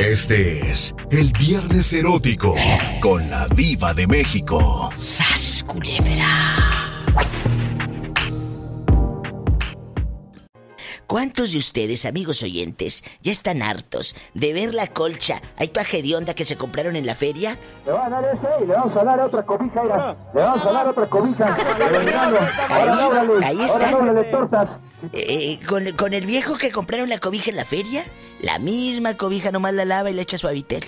Este 0.00 0.70
es 0.70 0.94
el 1.10 1.30
Viernes 1.38 1.92
Erótico 1.92 2.54
con 3.00 3.28
la 3.28 3.46
Diva 3.48 3.92
de 3.92 4.06
México. 4.06 4.90
¡Sas, 4.96 5.62
culebra! 5.66 6.89
¿Cuántos 11.10 11.50
de 11.50 11.58
ustedes, 11.58 12.06
amigos 12.06 12.40
oyentes, 12.44 13.02
ya 13.20 13.32
están 13.32 13.62
hartos 13.62 14.14
de 14.32 14.52
ver 14.52 14.72
la 14.72 14.86
colcha, 14.86 15.42
hay 15.56 15.66
tuaje 15.66 16.04
de 16.04 16.14
onda 16.14 16.34
que 16.34 16.44
se 16.44 16.56
compraron 16.56 16.94
en 16.94 17.04
la 17.04 17.16
feria? 17.16 17.58
Le 17.84 17.90
van 17.90 18.14
a 18.14 18.20
dar 18.20 18.32
ese 18.32 18.46
y 18.62 18.66
le 18.68 18.74
vamos 18.74 18.94
a 18.94 19.02
dar 19.02 19.18
otra 19.18 19.42
cobija, 19.42 19.82
mira. 19.82 20.16
Le 20.32 20.40
vamos 20.40 20.64
a 20.64 20.72
dar 20.72 20.86
otra 20.86 21.06
cobija. 21.08 21.56
Ahí, 22.68 22.88
ahí 23.42 23.60
está. 23.60 24.12
de 24.12 24.22
tortas. 24.22 24.68
Eh, 25.12 25.58
con, 25.68 25.90
con 25.96 26.14
el 26.14 26.26
viejo 26.26 26.56
que 26.56 26.70
compraron 26.70 27.08
la 27.08 27.18
cobija 27.18 27.50
en 27.50 27.56
la 27.56 27.64
feria, 27.64 28.04
la 28.40 28.60
misma 28.60 29.16
cobija 29.16 29.50
nomás 29.50 29.74
la 29.74 29.84
lava 29.84 30.10
y 30.10 30.14
le 30.14 30.22
echa 30.22 30.38
suavitel. 30.38 30.84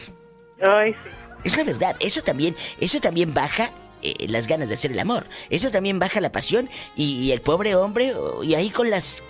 Ay, 0.62 0.92
sí. 0.92 1.10
Es 1.42 1.56
la 1.56 1.64
verdad, 1.64 1.96
eso 1.98 2.22
también, 2.22 2.54
eso 2.78 3.00
también 3.00 3.34
baja 3.34 3.72
eh, 4.02 4.28
las 4.28 4.46
ganas 4.46 4.68
de 4.68 4.74
hacer 4.74 4.92
el 4.92 5.00
amor. 5.00 5.26
Eso 5.50 5.72
también 5.72 5.98
baja 5.98 6.20
la 6.20 6.30
pasión 6.30 6.70
y, 6.94 7.14
y 7.18 7.32
el 7.32 7.40
pobre 7.40 7.74
hombre, 7.74 8.14
oh, 8.14 8.44
y 8.44 8.54
ahí 8.54 8.70
con 8.70 8.88
las 8.88 9.24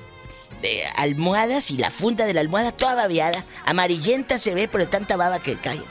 eh, 0.62 0.84
almohadas 0.97 1.71
y 1.71 1.77
la 1.77 1.91
funda 1.91 2.27
de 2.27 2.34
la 2.34 2.41
almohada 2.41 2.73
toda 2.73 2.95
babeada, 2.95 3.45
amarillenta 3.65 4.39
se 4.39 4.55
ve, 4.55 4.69
pero 4.69 4.88
tanta 4.88 5.16
baba 5.16 5.41
que 5.41 5.57
cae. 5.57 5.83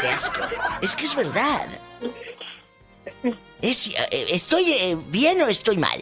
Qué 0.00 0.08
asco. 0.08 0.40
Es 0.82 0.94
que 0.94 1.04
es 1.04 1.14
verdad. 1.14 1.68
Es, 3.60 3.88
eh, 3.88 4.26
¿Estoy 4.30 4.72
eh, 4.72 4.96
bien 5.08 5.40
o 5.42 5.48
estoy 5.48 5.76
mal? 5.76 6.00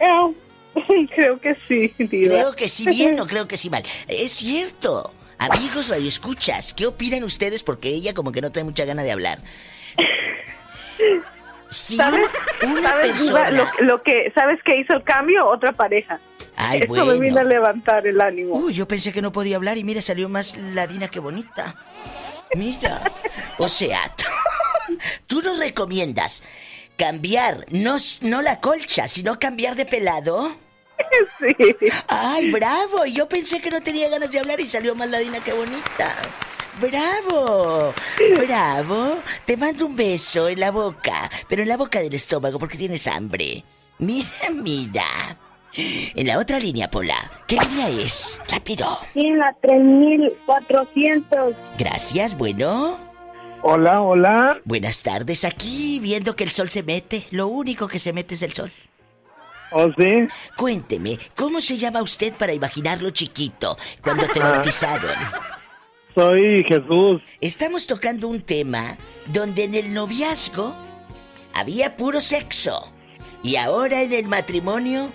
Eh, 0.00 1.06
creo 1.14 1.40
que 1.40 1.56
sí, 1.66 1.92
diva. 1.98 2.28
Creo 2.28 2.52
que 2.52 2.68
sí 2.68 2.86
bien 2.86 3.18
o 3.20 3.26
creo 3.26 3.48
que 3.48 3.56
sí 3.56 3.70
mal. 3.70 3.82
Es 4.06 4.32
cierto. 4.32 5.12
Amigos 5.38 5.88
radioescuchas, 5.88 6.74
¿qué 6.74 6.86
opinan 6.86 7.22
ustedes? 7.22 7.62
Porque 7.62 7.90
ella 7.90 8.12
como 8.12 8.32
que 8.32 8.40
no 8.40 8.50
tiene 8.50 8.64
mucha 8.64 8.84
gana 8.84 9.04
de 9.04 9.12
hablar. 9.12 9.40
Si 11.70 11.96
¿Sabes? 11.96 12.26
una 12.62 12.90
¿Sabes, 12.90 13.10
persona... 13.12 13.50
Diva, 13.50 13.64
lo, 13.80 13.86
lo 13.86 14.02
que, 14.02 14.32
¿Sabes 14.34 14.58
qué 14.64 14.78
hizo 14.78 14.94
el 14.94 15.02
cambio? 15.04 15.46
Otra 15.46 15.72
pareja. 15.72 16.18
Ay, 16.56 16.80
Eso 16.80 16.88
bueno. 16.88 17.06
me 17.06 17.20
vino 17.20 17.38
a 17.38 17.44
levantar 17.44 18.06
el 18.06 18.20
ánimo. 18.20 18.54
Uy, 18.56 18.72
yo 18.72 18.88
pensé 18.88 19.12
que 19.12 19.22
no 19.22 19.30
podía 19.30 19.56
hablar 19.56 19.78
y 19.78 19.84
mira, 19.84 20.02
salió 20.02 20.28
más 20.28 20.56
ladina 20.56 21.08
que 21.08 21.20
bonita. 21.20 21.76
Mira. 22.54 23.00
O 23.58 23.68
sea, 23.68 24.12
tú, 25.26 25.40
nos 25.40 25.58
recomiendas 25.58 26.42
cambiar, 26.96 27.64
no, 27.70 27.96
no 28.22 28.42
la 28.42 28.60
colcha, 28.60 29.06
sino 29.06 29.38
cambiar 29.38 29.76
de 29.76 29.86
pelado. 29.86 30.50
Sí. 31.38 31.76
Ay, 32.08 32.50
bravo. 32.50 33.06
Yo 33.06 33.28
pensé 33.28 33.60
que 33.60 33.70
no 33.70 33.80
tenía 33.80 34.08
ganas 34.08 34.32
de 34.32 34.40
hablar 34.40 34.60
y 34.60 34.68
salió 34.68 34.96
más 34.96 35.08
ladina 35.08 35.38
que 35.42 35.52
bonita. 35.52 36.14
Bravo, 36.80 37.92
bravo. 38.46 39.18
Te 39.44 39.56
mando 39.56 39.86
un 39.86 39.96
beso 39.96 40.48
en 40.48 40.60
la 40.60 40.70
boca, 40.70 41.28
pero 41.48 41.62
en 41.62 41.68
la 41.68 41.76
boca 41.76 41.98
del 42.00 42.14
estómago 42.14 42.58
porque 42.58 42.78
tienes 42.78 43.06
hambre. 43.08 43.64
Mira, 43.98 44.28
mira. 44.54 45.36
En 45.74 46.26
la 46.26 46.38
otra 46.38 46.58
línea, 46.58 46.90
Pola. 46.90 47.16
¿Qué 47.46 47.56
línea 47.56 47.88
es? 47.90 48.40
Rápido. 48.48 48.98
Sí, 49.12 49.20
en 49.20 49.38
la 49.38 49.54
3400. 49.60 51.54
Gracias, 51.78 52.36
bueno. 52.36 52.96
Hola, 53.62 54.00
hola. 54.00 54.60
Buenas 54.64 55.02
tardes. 55.02 55.44
Aquí 55.44 55.98
viendo 56.00 56.36
que 56.36 56.44
el 56.44 56.50
sol 56.50 56.70
se 56.70 56.82
mete. 56.84 57.26
Lo 57.32 57.48
único 57.48 57.88
que 57.88 57.98
se 57.98 58.12
mete 58.12 58.34
es 58.34 58.42
el 58.42 58.52
sol. 58.52 58.72
¿O 59.72 59.88
sí? 59.98 60.26
Cuénteme, 60.56 61.18
¿cómo 61.36 61.60
se 61.60 61.76
llama 61.76 62.00
usted 62.02 62.32
para 62.34 62.52
imaginarlo 62.54 63.10
chiquito 63.10 63.76
cuando 64.02 64.26
te 64.28 64.40
Ah. 64.40 64.50
bautizaron? 64.52 65.10
Soy 66.14 66.64
Jesús. 66.64 67.22
Estamos 67.40 67.86
tocando 67.86 68.28
un 68.28 68.40
tema 68.40 68.96
donde 69.26 69.64
en 69.64 69.74
el 69.74 69.92
noviazgo 69.94 70.74
había 71.54 71.96
puro 71.96 72.20
sexo. 72.20 72.92
Y 73.42 73.56
ahora 73.56 74.02
en 74.02 74.12
el 74.12 74.26
matrimonio, 74.26 75.10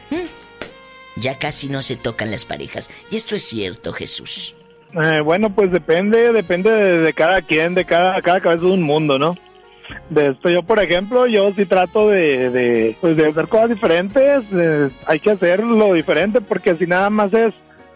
ya 1.17 1.37
casi 1.37 1.67
no 1.67 1.81
se 1.81 1.97
tocan 1.97 2.31
las 2.31 2.45
parejas. 2.45 2.89
Y 3.11 3.17
esto 3.17 3.35
es 3.35 3.43
cierto, 3.43 3.91
Jesús. 3.91 4.55
Eh, 4.93 5.21
bueno, 5.21 5.53
pues 5.53 5.71
depende, 5.71 6.31
depende 6.31 6.71
de, 6.71 6.97
de 6.99 7.13
cada 7.13 7.41
quien, 7.41 7.73
de 7.73 7.83
cada, 7.83 8.21
cada 8.21 8.39
cabeza 8.39 8.65
es 8.65 8.71
un 8.71 8.83
mundo, 8.83 9.17
¿no? 9.19 9.35
De 10.09 10.27
esto 10.27 10.49
yo, 10.49 10.63
por 10.63 10.79
ejemplo, 10.79 11.27
yo 11.27 11.51
sí 11.55 11.65
trato 11.65 12.09
de, 12.09 12.49
de, 12.49 12.97
pues 13.01 13.17
de 13.17 13.27
hacer 13.27 13.47
cosas 13.47 13.71
diferentes, 13.71 14.43
eh, 14.53 14.89
hay 15.05 15.19
que 15.19 15.31
hacerlo 15.31 15.93
diferente 15.93 16.39
porque 16.41 16.75
si 16.75 16.85
nada 16.85 17.09
más 17.09 17.33
es 17.33 17.53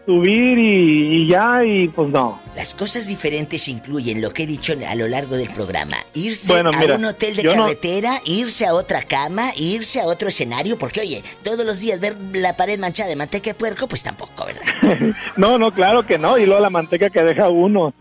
subir 0.07 0.57
y, 0.57 1.17
y 1.17 1.27
ya, 1.27 1.63
y 1.65 1.89
pues 1.89 2.09
no. 2.09 2.41
Las 2.55 2.73
cosas 2.73 3.07
diferentes 3.07 3.67
incluyen 3.67 4.21
lo 4.21 4.31
que 4.31 4.43
he 4.43 4.47
dicho 4.47 4.73
a 4.87 4.95
lo 4.95 5.07
largo 5.07 5.35
del 5.35 5.49
programa. 5.49 5.97
Irse 6.13 6.53
Bueno, 6.53 6.71
a 6.73 6.79
mira, 6.79 6.95
un 6.95 7.03
hotel 7.05 7.35
de 7.35 7.43
no- 7.43 7.51
carretera, 7.53 8.21
irse 8.25 8.65
a 8.65 8.73
otra 8.73 9.03
cama, 9.03 9.49
irse 9.57 9.99
a 9.99 10.05
otro 10.05 10.29
escenario, 10.29 10.77
porque 10.77 11.01
oye, 11.01 11.23
todos 11.43 11.65
los 11.65 11.81
días 11.81 11.99
ver 11.99 12.15
la 12.33 12.55
pared 12.55 12.79
manchada 12.79 13.09
de 13.09 13.17
manteca 13.17 13.49
de 13.51 13.53
puerco, 13.55 13.87
pues 13.89 14.01
tampoco, 14.01 14.45
¿verdad? 14.45 15.13
no, 15.37 15.57
no, 15.57 15.71
claro 15.73 16.03
que 16.03 16.17
no, 16.17 16.37
y 16.37 16.45
luego 16.45 16.61
la 16.61 16.69
manteca 16.69 17.09
que 17.09 17.21
deja 17.23 17.49
uno. 17.49 17.93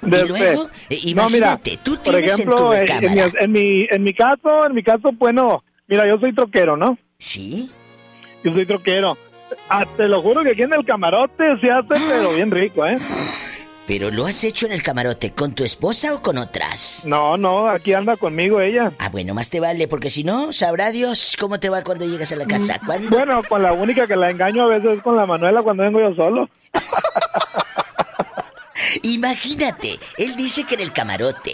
De 0.00 0.22
Y 0.24 0.28
luego, 0.28 0.70
eh, 0.88 0.98
imagínate, 1.02 1.78
tú 1.84 1.96
por 2.02 2.14
tienes 2.14 2.38
en 2.38 2.46
tu 2.46 2.72
ejemplo, 2.72 2.74
en, 2.74 2.80
mi, 2.80 2.86
recámara. 2.86 3.32
en, 3.44 3.52
mi, 3.52 3.86
en 3.90 4.02
mi 4.02 4.14
caso, 4.14 4.66
en 4.66 4.74
mi 4.74 4.82
caso, 4.82 5.10
bueno, 5.12 5.62
mira, 5.86 6.08
yo 6.08 6.18
soy 6.18 6.34
troquero, 6.34 6.76
¿no? 6.78 6.96
Sí. 7.18 7.70
Yo 8.42 8.52
soy 8.54 8.64
troquero. 8.64 9.18
Ah, 9.68 9.84
te 9.96 10.08
lo 10.08 10.22
juro 10.22 10.42
que 10.42 10.50
aquí 10.50 10.62
en 10.62 10.72
el 10.72 10.84
camarote 10.84 11.58
se 11.60 11.70
hace, 11.70 11.88
pero 12.10 12.34
bien 12.34 12.50
rico, 12.50 12.86
¿eh? 12.86 12.96
Pero 13.86 14.10
lo 14.10 14.26
has 14.26 14.42
hecho 14.42 14.66
en 14.66 14.72
el 14.72 14.82
camarote, 14.82 15.32
¿con 15.32 15.54
tu 15.54 15.62
esposa 15.62 16.12
o 16.14 16.20
con 16.20 16.38
otras? 16.38 17.04
No, 17.06 17.36
no, 17.36 17.68
aquí 17.68 17.94
anda 17.94 18.16
conmigo 18.16 18.60
ella. 18.60 18.92
Ah, 18.98 19.10
bueno, 19.10 19.32
más 19.32 19.48
te 19.48 19.60
vale, 19.60 19.86
porque 19.86 20.10
si 20.10 20.24
no, 20.24 20.52
sabrá 20.52 20.90
Dios 20.90 21.36
cómo 21.38 21.60
te 21.60 21.70
va 21.70 21.84
cuando 21.84 22.04
llegas 22.04 22.32
a 22.32 22.36
la 22.36 22.46
casa. 22.46 22.80
¿Cuándo? 22.84 23.10
Bueno, 23.10 23.42
con 23.48 23.62
la 23.62 23.72
única 23.72 24.08
que 24.08 24.16
la 24.16 24.30
engaño 24.30 24.64
a 24.64 24.66
veces 24.66 24.96
es 24.96 25.02
con 25.02 25.14
la 25.14 25.24
Manuela 25.24 25.62
cuando 25.62 25.84
vengo 25.84 26.00
yo 26.00 26.14
solo. 26.16 26.50
Imagínate, 29.02 30.00
él 30.18 30.34
dice 30.34 30.64
que 30.64 30.74
en 30.74 30.80
el 30.80 30.92
camarote. 30.92 31.52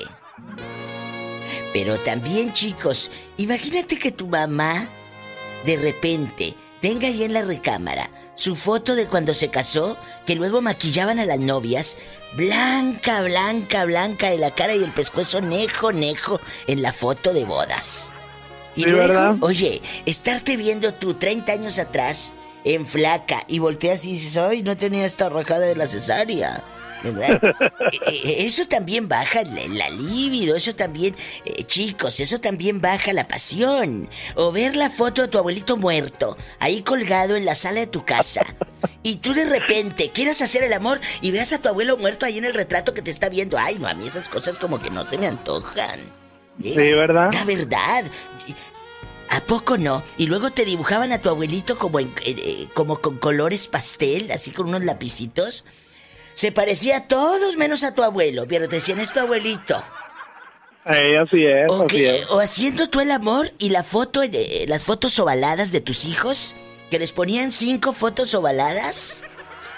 Pero 1.75 1.99
también, 1.99 2.53
chicos, 2.53 3.11
imagínate 3.37 3.99
que 3.99 4.11
tu 4.11 4.27
mamá 4.27 4.87
de 5.65 5.77
repente 5.77 6.55
tenga 6.83 7.09
ahí 7.09 7.23
en 7.25 7.33
la 7.33 7.41
recámara 7.43 8.11
su 8.35 8.57
foto 8.57 8.95
de 8.95 9.07
cuando 9.07 9.35
se 9.35 9.51
casó, 9.51 9.97
que 10.27 10.35
luego 10.35 10.63
maquillaban 10.63 11.19
a 11.19 11.27
las 11.27 11.39
novias, 11.39 11.97
blanca, 12.35 13.21
blanca, 13.23 13.85
blanca 13.85 14.31
de 14.31 14.39
la 14.39 14.55
cara 14.55 14.75
y 14.75 14.83
el 14.83 14.93
pescuezo 14.93 15.41
nejo, 15.41 15.93
nejo 15.93 16.41
en 16.67 16.83
la 16.83 16.93
foto 16.93 17.33
de 17.33 17.45
bodas. 17.45 18.13
Y 18.75 18.85
Sí, 18.85 18.91
luego, 18.91 19.09
¿verdad? 19.09 19.37
oye, 19.41 19.83
estarte 20.07 20.57
viendo 20.57 20.95
tú 20.95 21.15
30 21.15 21.53
años 21.53 21.79
atrás 21.79 22.35
en 22.65 22.87
flaca 22.87 23.45
y 23.49 23.59
volteas 23.59 24.05
y 24.07 24.13
dices, 24.13 24.37
ay, 24.39 24.63
no 24.63 24.77
tenía 24.77 25.05
esta 25.05 25.29
rajada 25.29 25.67
de 25.67 25.77
la 25.77 25.87
cesárea. 25.87 26.65
¿Verdad? 27.03 27.41
Eh, 27.93 27.99
eh, 28.07 28.35
eso 28.47 28.67
también 28.69 29.09
baja 29.09 29.43
la, 29.43 29.67
la 29.69 29.91
libido, 29.91 30.55
eso 30.57 30.75
también, 30.75 31.17
eh, 31.45 31.65
chicos, 31.65 32.21
eso 32.21 32.41
también 32.41 32.81
baja 32.81 33.13
la 33.13 33.27
pasión. 33.27 34.09
O 34.37 34.53
ver 34.53 34.77
la 34.77 34.89
foto 34.91 35.23
de 35.23 35.29
tu 35.29 35.39
abuelito 35.39 35.77
muerto, 35.77 36.37
ahí 36.61 36.83
colgado 36.83 37.37
en 37.37 37.45
la 37.45 37.55
sala 37.55 37.81
de 37.81 37.87
tu 37.89 38.05
casa. 38.05 38.45
Y 39.03 39.17
tú 39.17 39.35
de 39.35 39.45
repente 39.47 40.11
quieras 40.13 40.43
hacer 40.43 40.63
el 40.65 40.73
amor 40.73 41.01
y 41.21 41.31
veas 41.33 41.53
a 41.53 41.59
tu 41.61 41.69
abuelo 41.69 41.97
muerto 41.97 42.27
ahí 42.27 42.39
en 42.39 42.45
el 42.45 42.55
retrato 42.55 42.95
que 42.95 43.03
te 43.03 43.11
está 43.11 43.29
viendo. 43.29 43.59
Ay, 43.59 43.79
no, 43.79 43.89
a 43.89 43.95
mí 43.95 44.07
esas 44.07 44.29
cosas 44.29 44.59
como 44.59 44.81
que 44.81 44.91
no 44.91 45.09
se 45.09 45.19
me 45.19 45.27
antojan. 45.27 46.01
¿Eh? 46.63 46.75
Sí, 46.75 46.93
¿verdad? 46.93 47.31
La 47.33 47.45
verdad. 47.45 48.05
¿A 49.31 49.41
poco 49.41 49.79
no? 49.79 50.03
Y 50.19 50.27
luego 50.27 50.51
te 50.51 50.65
dibujaban 50.67 51.11
a 51.11 51.19
tu 51.23 51.31
abuelito 51.31 51.79
como, 51.79 51.99
en- 52.01 52.09
eh, 52.25 52.37
eh, 52.37 52.69
como 52.75 53.01
con 53.01 53.17
colores 53.19 53.67
pastel, 53.67 54.31
así 54.31 54.51
con 54.51 54.69
unos 54.69 54.85
lapicitos. 54.85 55.65
Se 56.35 56.53
parecía 56.53 56.97
a 56.99 57.09
todos 57.09 57.57
menos 57.57 57.85
a 57.85 57.95
tu 57.95 58.03
abuelo, 58.03 58.47
pero 58.49 58.69
te 58.69 58.77
decían, 58.77 58.99
es 59.01 59.13
tu 59.13 59.21
abuelito. 59.21 59.83
Eh, 60.87 61.17
así 61.23 61.45
es, 61.45 61.71
O, 61.71 61.85
así 61.85 61.97
que- 61.97 62.19
es. 62.21 62.27
o 62.31 62.41
haciendo 62.41 62.89
tú 62.91 63.01
el 63.01 63.11
amor 63.13 63.53
y 63.59 63.69
la 63.71 63.85
foto, 63.85 64.23
eh, 64.25 64.65
las 64.69 64.83
fotos 64.83 65.19
ovaladas 65.19 65.71
de 65.71 65.81
tus 65.81 66.05
hijos, 66.07 66.57
que 66.91 66.99
les 66.99 67.13
ponían 67.13 67.53
cinco 67.53 67.93
fotos 67.93 68.35
ovaladas. 68.35 69.23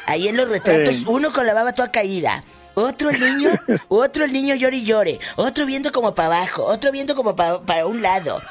Ahí 0.06 0.28
en 0.28 0.36
los 0.36 0.48
retratos, 0.48 1.04
uno 1.06 1.32
con 1.32 1.46
la 1.46 1.54
baba 1.54 1.72
toda 1.72 1.90
caída. 1.90 2.44
Otro 2.74 3.10
el 3.10 3.20
niño, 3.20 3.50
otro 3.88 4.24
el 4.24 4.32
niño 4.32 4.54
llore 4.54 4.78
y 4.78 4.84
llore. 4.84 5.18
Otro 5.36 5.66
viendo 5.66 5.92
como 5.92 6.14
para 6.14 6.38
abajo, 6.38 6.64
otro 6.64 6.90
viendo 6.92 7.14
como 7.14 7.36
pa- 7.36 7.62
para 7.62 7.86
un 7.86 8.02
lado. 8.02 8.42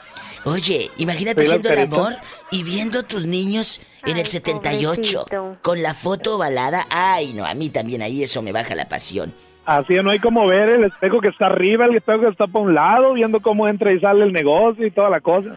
Oye, 0.45 0.91
imagínate 0.97 1.41
haciendo 1.41 1.69
el 1.69 1.79
amor 1.79 2.15
y 2.51 2.63
viendo 2.63 3.03
tus 3.03 3.25
niños 3.25 3.81
en 4.05 4.17
el 4.17 4.25
Ay, 4.25 4.25
78 4.25 4.95
pobrecito. 4.95 5.57
con 5.61 5.81
la 5.81 5.93
foto 5.93 6.35
ovalada. 6.35 6.85
Ay, 6.89 7.33
no, 7.33 7.45
a 7.45 7.53
mí 7.53 7.69
también 7.69 8.01
ahí 8.01 8.23
eso 8.23 8.41
me 8.41 8.51
baja 8.51 8.75
la 8.75 8.87
pasión. 8.89 9.33
Así 9.65 9.93
no 9.95 10.09
hay 10.11 10.19
como 10.19 10.45
ver 10.45 10.67
el 10.69 10.83
espejo 10.83 11.21
que 11.21 11.29
está 11.29 11.45
arriba, 11.45 11.85
el 11.85 11.95
espejo 11.95 12.21
que 12.21 12.27
está 12.27 12.47
para 12.47 12.65
un 12.65 12.73
lado, 12.75 13.13
viendo 13.13 13.39
cómo 13.39 13.67
entra 13.67 13.91
y 13.93 13.99
sale 13.99 14.25
el 14.25 14.33
negocio 14.33 14.85
y 14.85 14.91
toda 14.91 15.09
la 15.09 15.21
cosa. 15.21 15.55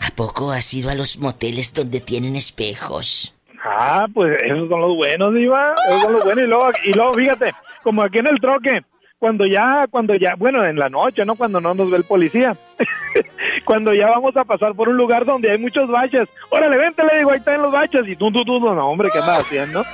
¿A 0.00 0.10
poco 0.16 0.50
has 0.50 0.74
ido 0.74 0.90
a 0.90 0.96
los 0.96 1.18
moteles 1.18 1.72
donde 1.72 2.00
tienen 2.00 2.34
espejos? 2.34 3.32
Ah, 3.64 4.06
pues 4.12 4.42
esos 4.42 4.68
son 4.68 4.80
los 4.80 4.96
buenos, 4.96 5.32
Diva. 5.34 5.72
Esos 5.88 6.02
son 6.02 6.12
los 6.14 6.24
buenos. 6.24 6.44
Y 6.44 6.48
luego, 6.48 6.70
y 6.84 6.92
luego, 6.94 7.14
fíjate, 7.14 7.52
como 7.84 8.02
aquí 8.02 8.18
en 8.18 8.26
el 8.26 8.40
troque, 8.40 8.82
cuando 9.22 9.46
ya, 9.46 9.86
cuando 9.88 10.16
ya, 10.16 10.34
bueno, 10.36 10.66
en 10.66 10.76
la 10.76 10.88
noche, 10.88 11.24
¿no? 11.24 11.36
Cuando 11.36 11.60
no 11.60 11.74
nos 11.74 11.88
ve 11.88 11.96
el 11.96 12.02
policía. 12.02 12.56
cuando 13.64 13.94
ya 13.94 14.08
vamos 14.08 14.36
a 14.36 14.42
pasar 14.42 14.74
por 14.74 14.88
un 14.88 14.96
lugar 14.96 15.24
donde 15.24 15.48
hay 15.48 15.58
muchos 15.58 15.88
baches. 15.88 16.28
Órale, 16.50 16.76
vente, 16.76 17.04
le 17.04 17.18
digo, 17.18 17.30
ahí 17.30 17.38
están 17.38 17.62
los 17.62 17.70
baches. 17.70 18.02
Y 18.08 18.16
tú, 18.16 18.32
tú, 18.32 18.44
tú, 18.44 18.58
no, 18.58 18.90
hombre, 18.90 19.10
¿qué 19.12 19.20
andas 19.20 19.42
haciendo? 19.42 19.84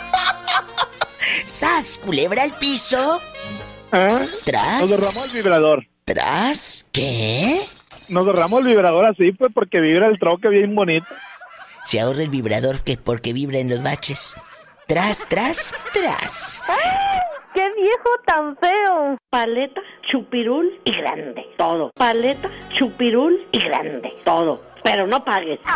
¡Sas! 1.45 2.01
Culebra 2.03 2.43
al 2.43 2.57
piso. 2.57 3.21
¿Ah? 3.93 4.19
Tras. 4.47 4.81
Nos 4.81 4.91
derramó 4.99 5.25
el 5.27 5.31
vibrador. 5.31 5.87
¿Tras? 6.07 6.87
¿Qué? 6.91 7.61
Nos 8.09 8.25
derramó 8.25 8.61
el 8.61 8.65
vibrador 8.65 9.05
así, 9.05 9.33
pues, 9.33 9.53
porque 9.53 9.81
vibra 9.81 10.07
el 10.07 10.19
troque 10.19 10.49
bien 10.49 10.75
bonito. 10.75 11.07
Se 11.85 12.01
ahorra 12.01 12.23
el 12.23 12.31
vibrador 12.31 12.83
que 12.83 12.97
porque 12.97 13.35
vibra 13.35 13.59
en 13.59 13.69
los 13.69 13.83
baches. 13.83 14.39
Tras, 14.87 15.27
tras, 15.29 15.71
tras. 15.93 16.65
¡Qué 17.59 17.67
viejo 17.75 18.11
tan 18.25 18.57
feo! 18.59 19.19
Paleta, 19.31 19.81
chupirul 20.09 20.81
y 20.85 20.93
grande. 20.93 21.45
Todo. 21.57 21.91
Paleta, 21.93 22.49
chupirul 22.79 23.49
y 23.51 23.59
grande. 23.59 24.13
Todo. 24.25 24.63
Pero 24.85 25.09
no 25.09 25.25
pagues. 25.25 25.59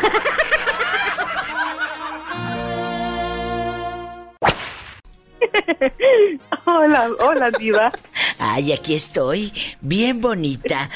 Hola, 6.67 7.11
hola, 7.19 7.51
diva. 7.51 7.91
Ay, 8.39 8.71
aquí 8.73 8.95
estoy, 8.95 9.53
bien 9.81 10.21
bonita. 10.21 10.89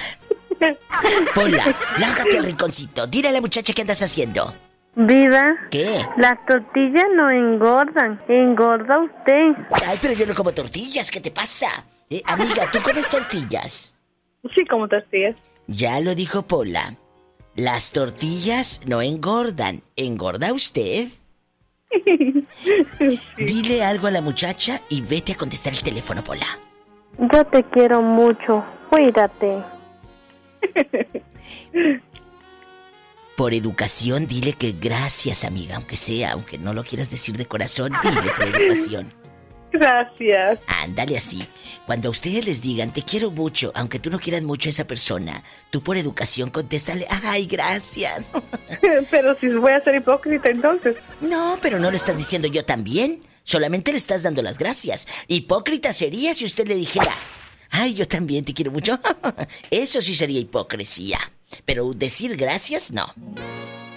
Pola, 1.35 1.65
lárgate 1.99 2.39
al 2.39 2.45
rinconcito. 2.45 3.09
Dile 3.09 3.31
a 3.31 3.33
la 3.33 3.41
muchacha 3.41 3.73
qué 3.73 3.83
andas 3.83 4.05
haciendo. 4.05 4.55
Viva, 4.99 5.57
¿Qué? 5.71 6.01
las 6.17 6.45
tortillas 6.47 7.05
no 7.15 7.31
engordan. 7.31 8.19
Engorda 8.29 8.99
usted. 8.99 9.53
Ay, 9.87 9.99
pero 10.01 10.15
yo 10.15 10.27
no 10.27 10.35
como 10.35 10.53
tortillas, 10.53 11.11
¿qué 11.11 11.21
te 11.21 11.31
pasa? 11.31 11.67
Eh, 12.09 12.23
amiga, 12.25 12.71
¿tú 12.73 12.79
comes 12.83 13.09
tortillas? 13.11 13.99
Sí, 14.55 14.65
como 14.65 14.89
tortillas. 14.89 15.37
Ya 15.67 16.01
lo 16.01 16.15
dijo 16.15 16.47
Pola. 16.47 16.95
Las 17.57 17.93
tortillas 17.93 18.81
no 18.87 19.03
engordan. 19.03 19.83
¿Engorda 19.97 20.55
usted? 20.55 21.09
Dile 23.37 23.85
algo 23.85 24.07
a 24.07 24.11
la 24.11 24.23
muchacha 24.23 24.81
y 24.89 25.03
vete 25.03 25.33
a 25.33 25.37
contestar 25.37 25.75
el 25.75 25.83
teléfono, 25.83 26.25
Pola. 26.25 26.47
Yo 27.19 27.45
te 27.47 27.63
quiero 27.65 28.01
mucho. 28.01 28.65
Cuídate. 28.89 29.63
Por 33.37 33.53
educación, 33.53 34.27
dile 34.27 34.55
que 34.55 34.73
gracias, 34.73 35.45
amiga, 35.45 35.77
aunque 35.77 35.95
sea, 35.95 36.33
aunque 36.33 36.57
no 36.57 36.73
lo 36.73 36.83
quieras 36.85 37.11
decir 37.11 37.37
de 37.37 37.45
corazón, 37.45 37.93
dile 38.03 38.23
por 38.35 38.47
educación. 38.61 39.13
Gracias. 39.73 40.59
Ándale 40.67 41.19
así. 41.19 41.47
Cuando 41.85 42.09
a 42.09 42.11
ustedes 42.11 42.47
les 42.47 42.63
digan, 42.63 42.95
te 42.95 43.03
quiero 43.03 43.31
mucho, 43.31 43.73
aunque 43.75 43.99
tú 43.99 44.09
no 44.09 44.19
quieras 44.19 44.43
mucho 44.43 44.69
a 44.69 44.71
esa 44.71 44.87
persona, 44.87 45.43
tú 45.71 45.83
por 45.83 45.99
educación 45.99 46.49
contéstale, 46.49 47.07
ay, 47.25 47.45
gracias. 47.45 48.31
Pero 49.11 49.39
si 49.39 49.49
voy 49.49 49.73
a 49.73 49.85
ser 49.85 49.97
hipócrita 49.97 50.49
entonces. 50.49 50.97
No, 51.21 51.59
pero 51.61 51.79
no 51.79 51.91
le 51.91 51.97
estás 51.99 52.17
diciendo 52.17 52.49
yo 52.49 52.65
también. 52.65 53.21
Solamente 53.43 53.93
le 53.93 53.99
estás 53.99 54.23
dando 54.23 54.43
las 54.43 54.59
gracias. 54.59 55.07
Hipócrita 55.29 55.93
sería 55.93 56.33
si 56.33 56.45
usted 56.47 56.67
le 56.67 56.75
dijera, 56.75 57.13
ay, 57.71 57.95
yo 57.95 58.09
también 58.09 58.45
te 58.45 58.55
quiero 58.55 58.73
mucho. 58.73 58.99
Eso 59.71 60.01
sí 60.01 60.15
sería 60.15 60.41
hipocresía. 60.41 61.19
Pero 61.65 61.93
decir 61.93 62.37
gracias, 62.37 62.93
no. 62.93 63.05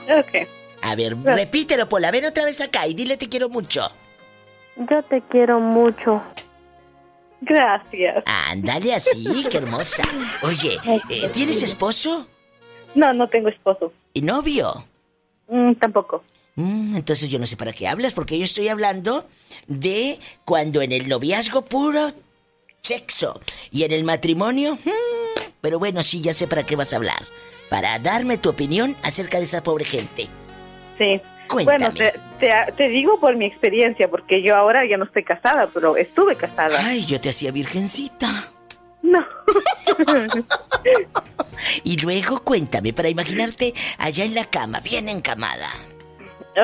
Ok. 0.07 0.47
A 0.81 0.95
ver, 0.95 1.17
repítelo, 1.17 1.89
Pola. 1.89 2.11
Ven 2.11 2.25
otra 2.25 2.45
vez 2.45 2.61
acá 2.61 2.87
y 2.87 2.93
dile 2.93 3.17
te 3.17 3.27
quiero 3.27 3.49
mucho. 3.49 3.81
Yo 4.77 5.03
te 5.03 5.21
quiero 5.29 5.59
mucho. 5.59 6.23
Gracias. 7.41 8.23
Ándale 8.25 8.95
así, 8.95 9.45
qué 9.49 9.57
hermosa. 9.57 10.03
Oye, 10.41 10.77
eh, 11.09 11.29
¿tienes 11.33 11.61
esposo? 11.61 12.27
No, 12.95 13.13
no 13.13 13.27
tengo 13.27 13.49
esposo. 13.49 13.93
¿Y 14.13 14.21
novio? 14.21 14.85
Mm, 15.47 15.73
tampoco. 15.73 16.23
Mm, 16.55 16.97
entonces 16.97 17.29
yo 17.29 17.39
no 17.39 17.45
sé 17.45 17.55
para 17.55 17.73
qué 17.73 17.87
hablas, 17.87 18.13
porque 18.13 18.37
yo 18.37 18.43
estoy 18.43 18.67
hablando 18.67 19.25
de 19.67 20.19
cuando 20.45 20.81
en 20.81 20.91
el 20.91 21.07
noviazgo 21.07 21.63
puro 21.65 22.11
sexo 22.81 23.39
y 23.71 23.83
en 23.83 23.91
el 23.91 24.03
matrimonio... 24.03 24.75
mm, 24.75 25.18
pero 25.61 25.79
bueno, 25.79 26.01
sí, 26.03 26.21
ya 26.21 26.33
sé 26.33 26.47
para 26.47 26.65
qué 26.65 26.75
vas 26.75 26.93
a 26.93 26.97
hablar. 26.97 27.21
Para 27.69 27.99
darme 27.99 28.37
tu 28.37 28.49
opinión 28.49 28.95
acerca 29.03 29.37
de 29.37 29.43
esa 29.43 29.61
pobre 29.63 29.85
gente. 29.85 30.27
Sí. 30.97 31.21
Cuéntame. 31.47 31.79
Bueno, 31.79 31.93
te, 31.95 32.13
te- 32.39 32.71
te 32.73 32.87
digo 32.89 33.19
por 33.19 33.35
mi 33.35 33.45
experiencia, 33.45 34.07
porque 34.07 34.43
yo 34.43 34.55
ahora 34.55 34.85
ya 34.87 34.97
no 34.97 35.05
estoy 35.05 35.23
casada, 35.23 35.67
pero 35.73 35.97
estuve 35.97 36.35
casada. 36.35 36.77
Ay, 36.79 37.05
yo 37.05 37.19
te 37.19 37.29
hacía 37.29 37.51
virgencita. 37.51 38.27
No. 39.01 39.25
Y 41.83 41.97
luego 41.97 42.39
cuéntame, 42.41 42.93
para 42.93 43.09
imaginarte 43.09 43.73
allá 43.97 44.23
en 44.23 44.33
la 44.35 44.45
cama, 44.45 44.79
bien 44.79 45.09
encamada. 45.09 45.67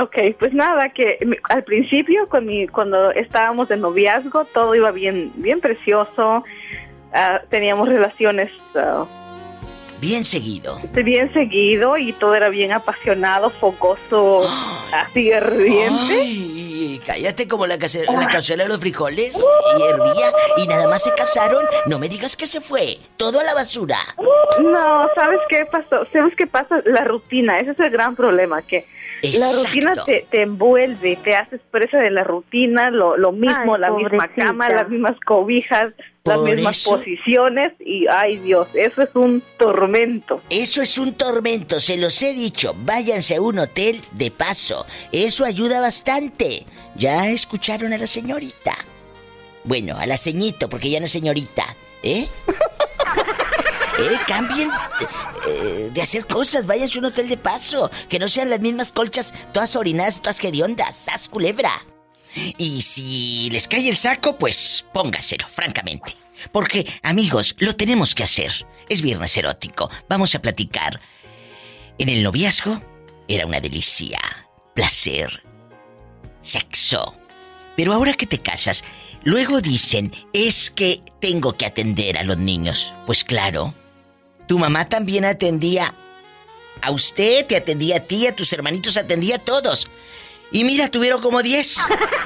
Ok, 0.02 0.18
pues 0.40 0.54
nada, 0.54 0.90
que 0.90 1.20
al 1.50 1.64
principio 1.64 2.28
con 2.28 2.46
mi, 2.46 2.68
cuando 2.68 3.12
estábamos 3.12 3.68
de 3.70 3.78
noviazgo 3.78 4.46
todo 4.46 4.74
iba 4.76 4.92
bien, 4.92 5.32
bien 5.36 5.60
precioso, 5.62 6.44
Ah, 7.18 7.42
teníamos 7.50 7.88
relaciones 7.88 8.52
ah, 8.76 9.06
Bien 10.02 10.26
seguido. 10.26 10.78
bien 10.94 11.32
seguido 11.34 11.98
y 11.98 12.12
todo 12.14 12.36
era 12.36 12.50
bien 12.50 12.74
apasionado, 12.74 13.50
fogoso, 13.50 14.42
así 14.94 15.32
ardiente. 15.32 16.14
Ay, 16.20 17.02
cállate 17.06 17.48
como 17.48 17.66
la, 17.66 17.78
case- 17.80 18.06
la 18.06 18.28
cazuela 18.28 18.64
de 18.64 18.70
los 18.70 18.80
frijoles. 18.82 19.42
Y 19.78 19.82
hervía. 19.82 20.32
Y 20.58 20.68
nada 20.68 20.88
más 20.90 21.02
se 21.04 21.14
casaron. 21.14 21.66
No 21.88 21.98
me 21.98 22.10
digas 22.10 22.36
que 22.36 22.46
se 22.46 22.60
fue. 22.60 22.98
Todo 23.16 23.40
a 23.40 23.44
la 23.46 23.54
basura. 23.54 23.98
No, 24.62 25.08
¿sabes 25.16 25.40
qué 25.50 25.66
pasó? 25.72 26.06
¿Sabes 26.12 26.34
qué 26.38 26.46
pasa? 26.46 26.82
La 26.86 27.06
rutina, 27.06 27.58
ese 27.60 27.72
es 27.72 27.80
el 27.80 27.90
gran 27.92 28.16
problema, 28.18 28.62
que 28.62 28.86
la 29.40 29.52
rutina 29.52 29.94
te, 30.06 30.26
te 30.30 30.42
envuelve, 30.44 31.18
te 31.24 31.36
haces 31.36 31.62
presa 31.72 31.98
de 31.98 32.12
la 32.12 32.24
rutina, 32.24 32.90
lo, 32.92 33.18
lo 33.18 33.32
mismo, 33.32 33.76
Ay, 33.76 33.82
la 33.82 33.92
misma 33.92 34.28
cama, 34.30 34.70
las 34.70 34.90
mismas 34.90 35.18
cobijas, 35.26 35.94
las 36.24 36.40
mismas 36.42 36.78
eso- 36.78 36.92
posiciones 36.92 37.74
y, 37.80 38.08
ay 38.08 38.38
Dios, 38.38 38.68
eso 38.74 39.02
es 39.04 39.10
un 39.16 39.44
tormento. 39.58 40.42
Eso 40.50 40.82
es 40.82 40.98
un 40.98 41.14
tormento, 41.14 41.80
se 41.80 41.98
los 41.98 42.22
he 42.22 42.34
dicho. 42.34 42.74
Váyanse 42.78 43.36
a 43.36 43.42
un 43.42 43.60
hotel 43.60 44.02
de 44.12 44.32
paso. 44.32 44.86
Eso 45.12 45.46
ayuda 45.46 45.82
bastante. 45.82 46.66
Ya 46.96 47.30
escucharon 47.30 47.94
a 47.94 47.98
la 47.98 48.08
señorita. 48.08 48.74
Bueno, 49.64 49.98
a 49.98 50.06
la 50.06 50.18
ceñito, 50.18 50.70
porque 50.70 50.90
ya 50.90 51.00
no 51.00 51.06
es 51.06 51.12
señorita. 51.12 51.64
¿Eh? 52.04 52.28
¿Eh? 53.98 54.20
Cambien 54.28 54.70
eh, 55.48 55.90
de 55.94 56.02
hacer 56.02 56.28
cosas. 56.28 56.66
Váyanse 56.66 56.98
a 56.98 57.00
un 57.00 57.06
hotel 57.06 57.30
de 57.30 57.38
paso. 57.38 57.90
Que 58.10 58.20
no 58.20 58.28
sean 58.28 58.50
las 58.50 58.60
mismas 58.60 58.92
colchas, 58.92 59.34
todas 59.54 59.76
orinadas, 59.76 60.22
todas 60.22 60.44
hediondas. 60.44 60.96
¡Sas, 60.96 61.30
culebra! 61.30 61.72
Y 62.58 62.82
si 62.82 63.50
les 63.50 63.68
cae 63.68 63.88
el 63.88 63.96
saco, 63.96 64.38
pues 64.38 64.86
póngaselo, 64.94 65.48
francamente. 65.48 66.16
Porque, 66.52 66.86
amigos, 67.02 67.56
lo 67.60 67.76
tenemos 67.76 68.14
que 68.14 68.24
hacer. 68.24 68.66
Es 68.90 69.02
viernes 69.02 69.36
erótico. 69.38 69.90
Vamos 70.10 70.36
a 70.36 70.40
platicar. 70.40 71.00
En 71.98 72.10
el 72.10 72.24
noviazgo 72.24 72.82
era 73.28 73.46
una 73.46 73.62
delicia, 73.62 74.20
placer, 74.74 75.44
sexo. 76.42 77.16
Pero 77.76 77.94
ahora 77.94 78.14
que 78.14 78.28
te 78.28 78.40
casas, 78.40 78.84
luego 79.24 79.62
dicen, 79.62 80.12
es 80.34 80.70
que 80.70 81.02
tengo 81.22 81.54
que 81.54 81.66
atender 81.66 82.18
a 82.18 82.24
los 82.24 82.38
niños. 82.38 82.94
Pues 83.06 83.24
claro, 83.24 83.74
tu 84.48 84.60
mamá 84.60 84.88
también 84.88 85.26
atendía 85.26 85.94
a 86.82 86.92
usted, 86.92 87.46
te 87.46 87.56
atendía 87.56 87.98
a 87.98 88.00
ti, 88.02 88.28
a 88.28 88.36
tus 88.36 88.52
hermanitos, 88.54 88.98
atendía 88.98 89.38
a 89.38 89.40
todos. 89.40 89.88
Y 90.52 90.64
mira, 90.64 90.90
tuvieron 90.90 91.22
como 91.22 91.42
10. 91.42 91.78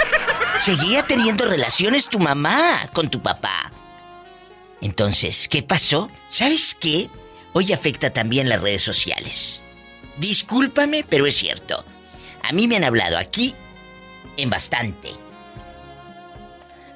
Seguía 0.60 1.04
teniendo 1.04 1.46
relaciones 1.46 2.08
tu 2.08 2.20
mamá 2.20 2.90
con 2.94 3.10
tu 3.10 3.22
papá. 3.22 3.72
Entonces, 4.82 5.48
¿qué 5.48 5.64
pasó? 5.64 6.10
¿Sabes 6.28 6.76
qué? 6.76 7.10
Hoy 7.54 7.74
afecta 7.74 8.12
también 8.12 8.50
las 8.50 8.62
redes 8.62 8.84
sociales. 8.84 9.62
Discúlpame, 10.18 11.06
pero 11.08 11.26
es 11.26 11.36
cierto. 11.36 11.84
A 12.44 12.52
mí 12.52 12.68
me 12.68 12.76
han 12.76 12.84
hablado 12.84 13.18
aquí 13.18 13.56
en 14.38 14.50
bastante. 14.50 15.12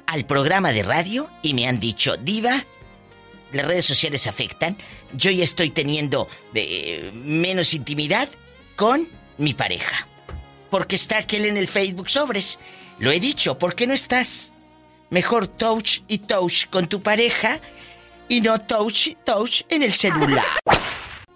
Al 0.06 0.26
programa 0.26 0.72
de 0.72 0.84
radio 0.84 1.30
y 1.42 1.54
me 1.54 1.68
han 1.68 1.80
dicho, 1.80 2.16
Diva, 2.18 2.66
las 3.54 3.66
redes 3.66 3.86
sociales 3.86 4.28
afectan. 4.28 4.78
Yo 5.14 5.32
ya 5.32 5.44
estoy 5.44 5.70
teniendo 5.70 6.28
eh, 6.54 7.12
menos 7.14 7.74
intimidad 7.74 8.28
con 8.76 9.08
mi 9.38 9.54
pareja. 9.54 10.08
Porque 10.70 10.96
está 10.96 11.20
aquel 11.20 11.46
en 11.46 11.58
el 11.58 11.68
Facebook 11.68 12.10
sobres. 12.10 12.60
Lo 13.00 13.12
he 13.12 13.20
dicho, 13.20 13.58
¿por 13.58 13.76
qué 13.76 13.88
no 13.88 13.94
estás? 13.94 14.54
Mejor 15.10 15.48
touch 15.48 16.00
y 16.08 16.20
touch 16.20 16.66
con 16.70 16.88
tu 16.88 17.02
pareja 17.02 17.60
y 18.28 18.42
no 18.42 18.60
touch 18.62 19.08
y 19.08 19.16
touch 19.24 19.62
en 19.70 19.84
el 19.84 19.94
celular. 19.94 20.46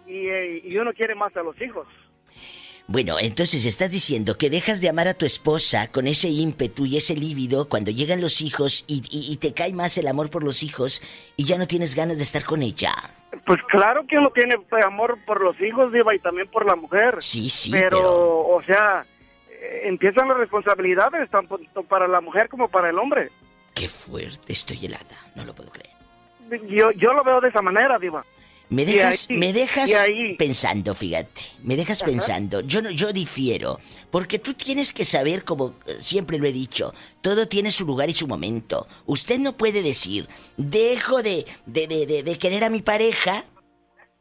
y, 0.06 0.28
eh, 0.28 0.62
y 0.64 0.74
uno 0.78 0.94
quiere 0.94 1.14
más 1.14 1.36
a 1.36 1.42
los 1.42 1.60
hijos. 1.60 1.86
Bueno, 2.88 3.16
entonces 3.20 3.64
estás 3.64 3.90
diciendo 3.90 4.36
que 4.36 4.50
dejas 4.50 4.80
de 4.80 4.88
amar 4.88 5.08
a 5.08 5.14
tu 5.14 5.24
esposa 5.24 5.90
con 5.90 6.06
ese 6.06 6.28
ímpetu 6.28 6.84
y 6.84 6.96
ese 6.96 7.14
lívido 7.16 7.68
cuando 7.68 7.90
llegan 7.90 8.20
los 8.20 8.40
hijos 8.42 8.84
y, 8.86 9.02
y- 9.10 9.32
y 9.32 9.36
te 9.36 9.54
cae 9.54 9.72
más 9.72 9.96
el 9.98 10.08
amor 10.08 10.30
por 10.30 10.44
los 10.44 10.62
hijos 10.62 11.00
y 11.36 11.44
ya 11.44 11.56
no 11.58 11.66
tienes 11.66 11.94
ganas 11.94 12.18
de 12.18 12.24
estar 12.24 12.44
con 12.44 12.62
ella. 12.62 12.92
Pues 13.46 13.60
claro 13.70 14.04
que 14.06 14.18
uno 14.18 14.30
tiene 14.30 14.58
pues, 14.68 14.84
amor 14.84 15.18
por 15.24 15.40
los 15.42 15.58
hijos, 15.60 15.92
Diva, 15.92 16.14
y 16.14 16.18
también 16.18 16.48
por 16.48 16.66
la 16.66 16.76
mujer. 16.76 17.16
Sí, 17.20 17.48
sí, 17.48 17.70
pero, 17.70 17.96
pero... 17.98 18.38
o 18.56 18.62
sea, 18.66 19.06
eh, 19.48 19.82
empiezan 19.84 20.28
las 20.28 20.36
responsabilidades 20.36 21.30
tanto 21.30 21.58
para 21.88 22.06
la 22.08 22.20
mujer 22.20 22.48
como 22.48 22.68
para 22.68 22.90
el 22.90 22.98
hombre. 22.98 23.30
Qué 23.74 23.88
fuerte, 23.88 24.52
estoy 24.52 24.84
helada, 24.84 25.16
no 25.34 25.44
lo 25.44 25.54
puedo 25.54 25.70
creer. 25.70 25.94
Yo, 26.68 26.90
yo 26.90 27.14
lo 27.14 27.24
veo 27.24 27.40
de 27.40 27.48
esa 27.48 27.62
manera, 27.62 27.98
Diva. 27.98 28.22
Me 28.72 28.84
dejas, 28.86 29.26
ahí- 29.30 29.36
me 29.36 29.52
dejas 29.52 29.90
pensando, 30.38 30.94
fíjate. 30.94 31.42
Me 31.62 31.76
dejas 31.76 32.02
Ajá. 32.02 32.10
pensando. 32.10 32.60
Yo 32.60 32.80
no, 32.82 32.90
yo 32.90 33.12
difiero. 33.12 33.78
Porque 34.10 34.38
tú 34.38 34.54
tienes 34.54 34.92
que 34.92 35.04
saber, 35.04 35.44
como 35.44 35.74
eh, 35.86 35.96
siempre 36.00 36.38
lo 36.38 36.46
he 36.46 36.52
dicho, 36.52 36.94
todo 37.20 37.46
tiene 37.48 37.70
su 37.70 37.84
lugar 37.84 38.08
y 38.08 38.14
su 38.14 38.26
momento. 38.26 38.86
Usted 39.06 39.38
no 39.38 39.56
puede 39.56 39.82
decir, 39.82 40.28
dejo 40.56 41.22
de, 41.22 41.44
de, 41.66 41.86
de, 41.86 42.06
de- 42.06 42.22
de 42.22 42.38
querer 42.38 42.64
a 42.64 42.70
mi 42.70 42.80
pareja, 42.82 43.44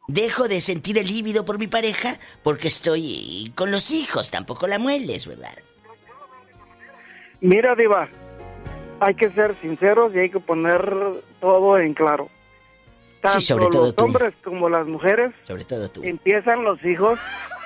dejo 0.08 0.48
de 0.48 0.60
sentir 0.60 0.98
el 0.98 1.06
líbido 1.06 1.44
por 1.44 1.58
mi 1.58 1.66
pareja, 1.68 2.18
porque 2.42 2.68
estoy 2.68 3.52
con 3.54 3.70
los 3.70 3.90
hijos. 3.90 4.30
Tampoco 4.30 4.66
la 4.66 4.78
mueles, 4.78 5.26
¿verdad? 5.26 5.56
Mira, 7.40 7.74
Diva, 7.74 8.08
hay 9.00 9.14
que 9.14 9.30
ser 9.30 9.56
sinceros 9.60 10.14
y 10.14 10.18
hay 10.20 10.30
que 10.30 10.40
poner 10.40 10.94
todo 11.40 11.78
en 11.78 11.94
claro. 11.94 12.28
Tanto 13.22 13.40
sobre 13.40 13.66
todo 13.68 13.86
los 13.86 13.96
tú. 13.96 14.04
hombres 14.04 14.34
como 14.44 14.68
las 14.68 14.86
mujeres 14.86 15.32
Sobre 15.46 15.64
todo 15.64 15.88
tú. 15.88 16.02
empiezan 16.04 16.64
los 16.64 16.84
hijos 16.84 17.18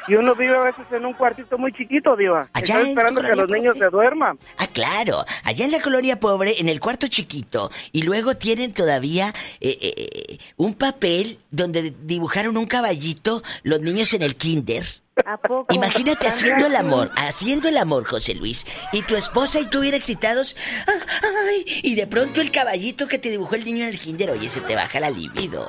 y 0.09 0.15
uno 0.15 0.35
vive 0.37 0.55
a 0.57 0.61
veces 0.63 0.85
en 0.93 1.05
un 1.05 1.15
cuartito 1.15 1.59
muy 1.59 1.73
chiquito, 1.73 2.15
Diva. 2.15 2.49
Allá 2.53 2.81
esperando 2.83 3.23
que 3.23 3.35
los 3.35 3.51
niños 3.51 3.77
se 3.77 3.87
duerman. 3.87 4.39
Ah, 4.57 4.69
claro. 4.69 5.25
Allá 5.43 5.65
en 5.65 5.73
la 5.73 5.81
colonia 5.83 6.21
pobre, 6.21 6.61
en 6.61 6.69
el 6.69 6.79
cuarto 6.79 7.09
chiquito. 7.09 7.71
Y 7.91 8.03
luego 8.03 8.37
tienen 8.37 8.73
todavía 8.73 9.35
eh, 9.61 9.77
eh, 9.81 9.95
eh, 9.97 10.39
un 10.57 10.75
papel 10.75 11.39
donde 11.51 11.93
dibujaron 12.05 12.57
un 12.57 12.67
caballito 12.67 13.43
los 13.65 13.81
niños 13.81 14.15
en 14.15 14.23
el 14.23 14.37
kinder. 14.37 14.85
¿A 15.25 15.39
poco? 15.39 15.73
Imagínate 15.75 16.29
haciendo 16.29 16.67
el 16.67 16.77
amor, 16.77 17.11
haciendo 17.17 17.69
el 17.69 17.79
amor, 17.79 18.05
José 18.05 18.35
Luis. 18.35 18.67
Y 18.93 19.03
tu 19.03 19.17
esposa 19.17 19.61
y 19.61 19.67
tú 19.67 19.81
bien 19.81 19.95
excitados. 19.95 20.57
Ay, 21.49 21.65
y 21.83 21.95
de 21.95 22.07
pronto 22.07 22.41
el 22.41 22.51
caballito 22.51 23.09
que 23.09 23.19
te 23.19 23.31
dibujó 23.31 23.55
el 23.55 23.65
niño 23.65 23.85
en 23.85 23.91
el 23.91 23.99
kinder, 24.01 24.31
oye, 24.31 24.49
se 24.49 24.61
te 24.61 24.75
baja 24.75 25.01
la 25.01 25.11
libido. 25.11 25.67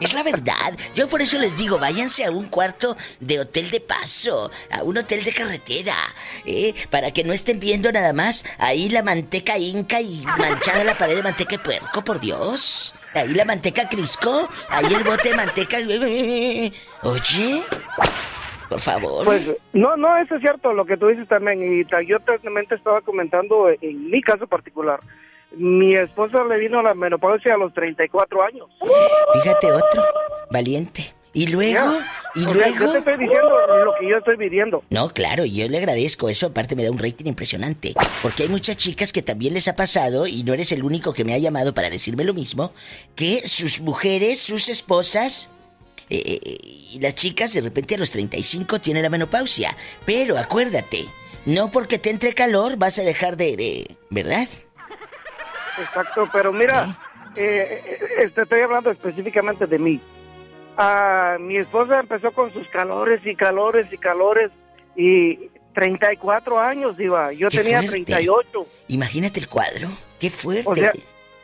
Es 0.00 0.12
la 0.12 0.22
verdad. 0.22 0.76
Yo 0.94 1.08
por 1.08 1.22
eso 1.22 1.38
les 1.38 1.56
digo, 1.56 1.78
váyanse 1.78 2.24
a 2.24 2.30
un 2.30 2.48
cuarto 2.48 2.96
de 3.20 3.40
hotel 3.40 3.70
de 3.70 3.80
paso, 3.80 4.50
a 4.70 4.82
un 4.82 4.98
hotel 4.98 5.24
de 5.24 5.32
carretera, 5.32 5.96
¿eh? 6.44 6.74
Para 6.90 7.10
que 7.12 7.24
no 7.24 7.32
estén 7.32 7.58
viendo 7.58 7.90
nada 7.90 8.12
más 8.12 8.44
ahí 8.58 8.90
la 8.90 9.02
manteca 9.02 9.56
inca 9.56 10.00
y 10.00 10.24
manchada 10.26 10.84
la 10.84 10.98
pared 10.98 11.16
de 11.16 11.22
manteca 11.22 11.56
de 11.56 11.62
puerco, 11.62 12.04
por 12.04 12.20
Dios. 12.20 12.94
Ahí 13.14 13.34
la 13.34 13.44
manteca 13.44 13.88
crisco, 13.88 14.48
ahí 14.68 14.92
el 14.92 15.04
bote 15.04 15.30
de 15.30 15.36
manteca. 15.36 15.76
Oye, 17.02 17.62
por 18.68 18.80
favor. 18.80 19.24
Pues 19.24 19.54
no, 19.72 19.96
no, 19.96 20.16
eso 20.16 20.34
es 20.34 20.40
cierto 20.40 20.72
lo 20.72 20.84
que 20.84 20.96
tú 20.96 21.08
dices 21.08 21.28
también. 21.28 21.62
Y 21.62 21.86
yo 22.06 22.18
también 22.20 22.66
te 22.66 22.74
estaba 22.74 23.00
comentando 23.02 23.70
eh, 23.70 23.78
en 23.80 24.10
mi 24.10 24.20
caso 24.20 24.46
particular. 24.46 25.00
Mi 25.56 25.94
esposa 25.94 26.42
le 26.44 26.58
vino 26.58 26.82
la 26.82 26.94
menopausia 26.94 27.54
a 27.54 27.58
los 27.58 27.72
34 27.72 28.42
años. 28.42 28.66
Fíjate 29.34 29.70
otro, 29.70 30.02
valiente. 30.50 31.14
Y 31.34 31.48
luego, 31.48 31.98
y 32.36 32.40
O 32.40 32.44
sea, 32.44 32.54
luego. 32.54 32.86
yo 32.86 32.92
te 32.92 32.98
estoy 32.98 33.18
diciendo 33.18 33.50
lo 33.84 33.94
que 33.98 34.08
yo 34.08 34.16
estoy 34.18 34.36
viviendo. 34.36 34.84
No, 34.90 35.08
claro, 35.10 35.44
yo 35.44 35.68
le 35.68 35.78
agradezco. 35.78 36.28
Eso 36.28 36.46
aparte 36.46 36.76
me 36.76 36.84
da 36.84 36.90
un 36.92 36.98
rating 36.98 37.26
impresionante. 37.26 37.92
Porque 38.22 38.44
hay 38.44 38.48
muchas 38.48 38.76
chicas 38.76 39.12
que 39.12 39.20
también 39.20 39.52
les 39.52 39.66
ha 39.68 39.74
pasado, 39.76 40.26
y 40.28 40.44
no 40.44 40.54
eres 40.54 40.70
el 40.72 40.84
único 40.84 41.12
que 41.12 41.24
me 41.24 41.34
ha 41.34 41.38
llamado 41.38 41.74
para 41.74 41.90
decirme 41.90 42.24
lo 42.24 42.34
mismo, 42.34 42.72
que 43.16 43.40
sus 43.46 43.80
mujeres, 43.80 44.40
sus 44.40 44.68
esposas, 44.68 45.50
eh, 46.08 46.22
eh, 46.44 46.58
y 46.92 46.98
las 47.00 47.14
chicas 47.16 47.52
de 47.52 47.62
repente 47.62 47.96
a 47.96 47.98
los 47.98 48.12
35 48.12 48.80
tienen 48.80 49.02
la 49.02 49.10
menopausia. 49.10 49.76
Pero 50.06 50.38
acuérdate, 50.38 51.06
no 51.46 51.70
porque 51.70 51.98
te 51.98 52.10
entre 52.10 52.32
calor 52.32 52.76
vas 52.76 52.98
a 52.98 53.02
dejar 53.02 53.36
de... 53.36 53.56
de 53.56 53.96
¿Verdad? 54.10 54.46
Exacto, 55.80 56.28
pero 56.32 56.52
mira, 56.52 56.96
eh, 57.34 57.98
eh, 58.20 58.30
estoy 58.36 58.60
hablando 58.60 58.92
específicamente 58.92 59.66
de 59.66 59.78
mí. 59.78 60.00
Ah, 60.76 61.36
mi 61.40 61.56
esposa 61.56 62.00
empezó 62.00 62.30
con 62.32 62.52
sus 62.52 62.66
calores 62.68 63.24
y 63.24 63.34
calores 63.36 63.86
y 63.92 63.96
calores 63.98 64.50
y 64.96 65.50
34 65.74 66.58
años 66.58 66.98
iba. 66.98 67.32
Yo 67.32 67.48
Qué 67.48 67.58
tenía 67.58 67.78
fuerte. 67.80 68.04
38. 68.04 68.66
Imagínate 68.88 69.40
el 69.40 69.48
cuadro. 69.48 69.88
Qué 70.18 70.30
fuerte. 70.30 70.68
O 70.70 70.74
sea, 70.76 70.92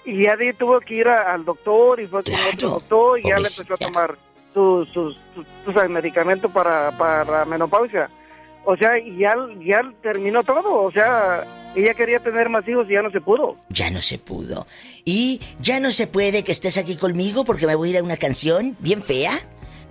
y 0.04 0.24
ya 0.24 0.36
de- 0.36 0.52
tuvo 0.54 0.80
que 0.80 0.94
ir 0.94 1.08
a- 1.08 1.32
al 1.32 1.44
doctor 1.44 2.00
y 2.00 2.06
fue 2.06 2.22
con 2.24 2.32
Claro, 2.34 2.50
otro 2.54 2.68
doctor 2.70 3.18
y 3.18 3.22
ya 3.22 3.36
le 3.36 3.48
empezó 3.48 3.74
a 3.74 3.76
tomar 3.76 4.14
sus 4.54 4.88
sus 4.90 5.16
sus, 5.64 5.88
medicamentos 5.88 6.50
para 6.50 6.90
para 6.96 7.44
menopausia. 7.44 8.08
O 8.64 8.76
sea, 8.76 8.98
y 8.98 9.16
ya 9.18 9.34
ya 9.60 9.80
terminó 10.02 10.42
todo, 10.44 10.82
o 10.82 10.90
sea, 10.90 11.44
ella 11.74 11.94
quería 11.94 12.18
tener 12.20 12.48
más 12.48 12.66
hijos 12.68 12.86
y 12.88 12.92
ya 12.94 13.02
no 13.02 13.10
se 13.10 13.20
pudo. 13.20 13.56
Ya 13.68 13.90
no 13.90 14.00
se 14.02 14.18
pudo. 14.18 14.66
Y 15.04 15.40
ya 15.60 15.80
no 15.80 15.90
se 15.90 16.06
puede 16.06 16.42
que 16.44 16.52
estés 16.52 16.76
aquí 16.78 16.96
conmigo 16.96 17.44
porque 17.44 17.66
me 17.66 17.74
voy 17.74 17.88
a 17.88 17.92
ir 17.92 17.98
a 17.98 18.02
una 18.02 18.16
canción 18.16 18.76
bien 18.80 19.02
fea. 19.02 19.32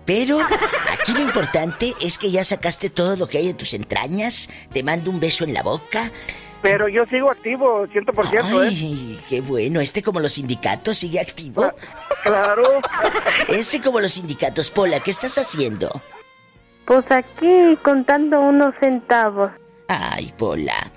Pero 0.06 0.40
aquí 0.40 1.14
lo 1.14 1.22
importante 1.22 1.94
es 2.02 2.18
que 2.18 2.32
ya 2.32 2.44
sacaste 2.44 2.90
todo 2.90 3.16
lo 3.16 3.28
que 3.28 3.38
hay 3.38 3.50
en 3.50 3.58
tus 3.58 3.74
entrañas. 3.76 4.50
Te 4.74 4.82
mando 4.82 5.12
un 5.12 5.20
beso 5.20 5.44
en 5.44 5.54
la 5.54 5.62
boca. 5.62 6.12
Pero 6.62 6.90
yo 6.90 7.06
sigo 7.06 7.32
activo, 7.32 7.86
100%, 7.88 8.34
¿eh? 8.34 8.68
Ay, 8.70 9.20
qué 9.30 9.40
bueno. 9.40 9.80
Este 9.80 10.02
como 10.02 10.20
los 10.20 10.34
sindicatos 10.34 10.98
sigue 10.98 11.20
activo. 11.20 11.62
Cla- 11.62 11.76
Claro. 12.24 12.64
Ese 13.48 13.80
como 13.82 14.00
los 14.02 14.12
sindicatos. 14.14 14.70
Pola, 14.72 15.00
¿qué 15.00 15.12
estás 15.12 15.38
haciendo? 15.38 15.90
Pues 16.86 17.06
aquí 17.12 17.78
contando 17.84 18.42
unos 18.42 18.74
centavos. 18.80 19.52
Ay, 19.88 20.34
Pola. 20.38 20.89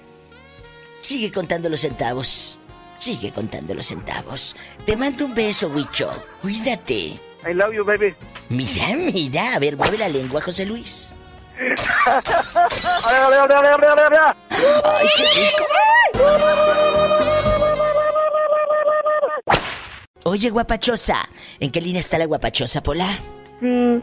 Sigue 1.12 1.30
contando 1.30 1.68
los 1.68 1.82
centavos. 1.82 2.58
Sigue 2.96 3.30
contando 3.32 3.74
los 3.74 3.84
centavos. 3.84 4.56
Te 4.86 4.96
mando 4.96 5.26
un 5.26 5.34
beso, 5.34 5.68
Huicho. 5.68 6.10
Cuídate. 6.40 7.20
I 7.46 7.52
love 7.52 7.74
you, 7.74 7.84
baby. 7.84 8.14
Mira, 8.48 8.96
mira. 8.96 9.54
A 9.54 9.58
ver, 9.58 9.76
mueve 9.76 9.98
la 9.98 10.08
lengua, 10.08 10.40
José 10.40 10.64
Luis. 10.64 11.12
¡Ay, 11.58 12.18
qué 15.14 15.24
rico! 15.34 15.66
Oye, 20.24 20.48
guapachosa. 20.48 21.28
¿En 21.60 21.70
qué 21.70 21.82
línea 21.82 22.00
está 22.00 22.16
la 22.16 22.24
guapachosa, 22.24 22.82
Pola? 22.82 23.20
Sí, 23.60 24.02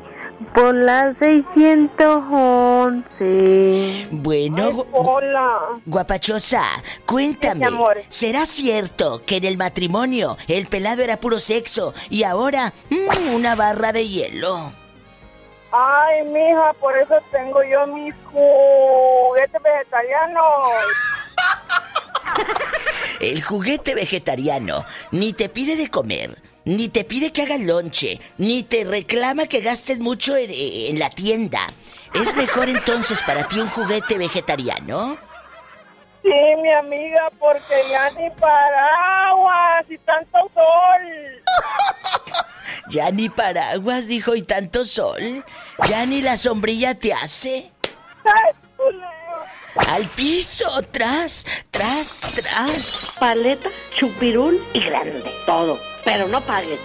por 0.54 0.74
la 0.74 1.14
611. 1.20 4.08
Bueno, 4.12 4.72
gu- 4.72 4.88
Hola. 4.92 5.60
guapachosa, 5.86 6.64
cuéntame. 7.06 7.68
Sí, 7.68 7.74
amor. 7.74 7.98
¿Será 8.10 8.46
cierto 8.46 9.24
que 9.26 9.38
en 9.38 9.46
el 9.46 9.58
matrimonio 9.58 10.38
el 10.48 10.68
pelado 10.68 11.02
era 11.04 11.18
puro 11.20 11.40
sexo 11.40 11.94
y 12.10 12.24
ahora 12.24 12.74
mm, 12.90 13.34
una 13.36 13.56
barra 13.56 13.92
de 13.92 14.08
hielo? 14.08 14.74
Ay, 15.72 16.24
mija, 16.28 16.74
por 16.80 16.98
eso 16.98 17.16
tengo 17.32 17.62
yo 17.64 17.86
mis 17.88 18.14
juguetes 18.26 19.62
vegetarianos. 19.62 20.44
El 23.20 23.42
juguete 23.44 23.96
vegetariano 23.96 24.86
ni 25.12 25.34
te 25.34 25.50
pide 25.50 25.76
de 25.76 25.90
comer, 25.90 26.38
ni 26.70 26.88
te 26.88 27.04
pide 27.04 27.32
que 27.34 27.42
hagas 27.42 27.62
lonche, 27.62 28.20
ni 28.38 28.62
te 28.62 28.84
reclama 28.84 29.48
que 29.48 29.62
gastes 29.62 29.98
mucho 29.98 30.38
en, 30.38 30.52
en 30.52 31.00
la 31.00 31.10
tienda. 31.10 31.62
¿Es 32.14 32.36
mejor 32.36 32.70
entonces 32.70 33.22
para 33.24 33.48
ti 33.48 33.60
un 33.60 33.70
juguete 33.70 34.20
vegetariano? 34.20 35.18
Sí, 36.22 36.30
mi 36.62 36.72
amiga, 36.72 37.28
porque 37.40 37.76
ya 37.90 38.12
ni 38.12 38.30
paraguas 38.32 39.86
y 39.90 39.98
tanto 40.00 40.38
sol. 40.54 41.44
Ya 42.92 43.12
ni 43.12 43.30
paraguas, 43.30 44.08
dijo, 44.08 44.34
y 44.36 44.42
tanto 44.42 44.84
sol. 44.84 45.44
Ya 45.88 46.08
ni 46.08 46.24
la 46.24 46.38
sombrilla 46.38 46.96
te 46.96 47.14
hace. 47.14 47.72
Ay. 48.26 48.54
Al 49.88 50.08
piso, 50.10 50.66
tras, 50.92 51.46
tras, 51.70 52.22
tras. 52.36 53.16
Paleta, 53.20 53.70
chupirul 53.96 54.60
y 54.74 54.80
grande. 54.80 55.32
Todo. 55.46 55.89
Pero 56.04 56.28
no 56.28 56.42
pagues. 56.42 56.80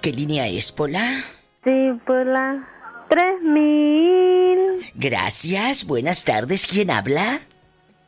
¿Qué 0.00 0.10
línea 0.10 0.48
es, 0.48 0.72
Pola? 0.72 1.22
Sí, 1.62 1.92
por 2.04 2.26
la 2.26 2.68
3000. 3.08 4.92
Gracias, 4.94 5.84
buenas 5.84 6.24
tardes. 6.24 6.66
¿Quién 6.66 6.90
habla? 6.90 7.40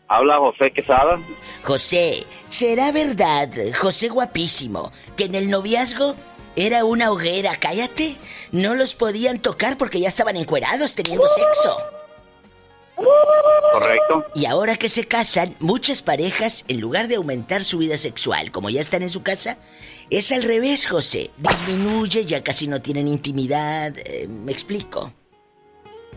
Habla 0.09 0.39
José 0.39 0.73
Quesada. 0.73 1.19
José, 1.63 2.25
¿será 2.47 2.91
verdad, 2.91 3.49
José 3.79 4.09
guapísimo, 4.09 4.93
que 5.17 5.25
en 5.25 5.35
el 5.35 5.49
noviazgo 5.49 6.17
era 6.57 6.85
una 6.85 7.11
hoguera? 7.11 7.57
Cállate. 7.61 8.17
No 8.53 8.75
los 8.75 8.95
podían 8.95 9.39
tocar 9.39 9.77
porque 9.77 10.01
ya 10.01 10.09
estaban 10.09 10.37
encuerados 10.37 10.95
teniendo 10.95 11.27
sexo. 11.29 11.77
Correcto. 13.99 14.25
Y 14.35 14.47
ahora 14.47 14.77
que 14.77 14.89
se 14.89 15.07
casan, 15.07 15.55
muchas 15.61 16.03
parejas, 16.03 16.65
en 16.69 16.81
lugar 16.81 17.09
de 17.09 17.17
aumentar 17.17 17.65
su 17.65 17.79
vida 17.79 17.99
sexual, 17.99 18.51
como 18.51 18.71
ya 18.71 18.81
están 18.81 19.03
en 19.03 19.11
su 19.11 19.23
casa, 19.23 19.59
es 20.11 20.33
al 20.33 20.43
revés, 20.43 20.87
José. 20.87 21.31
Disminuye, 21.37 22.25
ya 22.27 22.43
casi 22.43 22.67
no 22.67 22.81
tienen 22.81 23.09
intimidad. 23.09 23.93
eh, 23.99 24.27
¿Me 24.29 24.53
explico? 24.53 25.13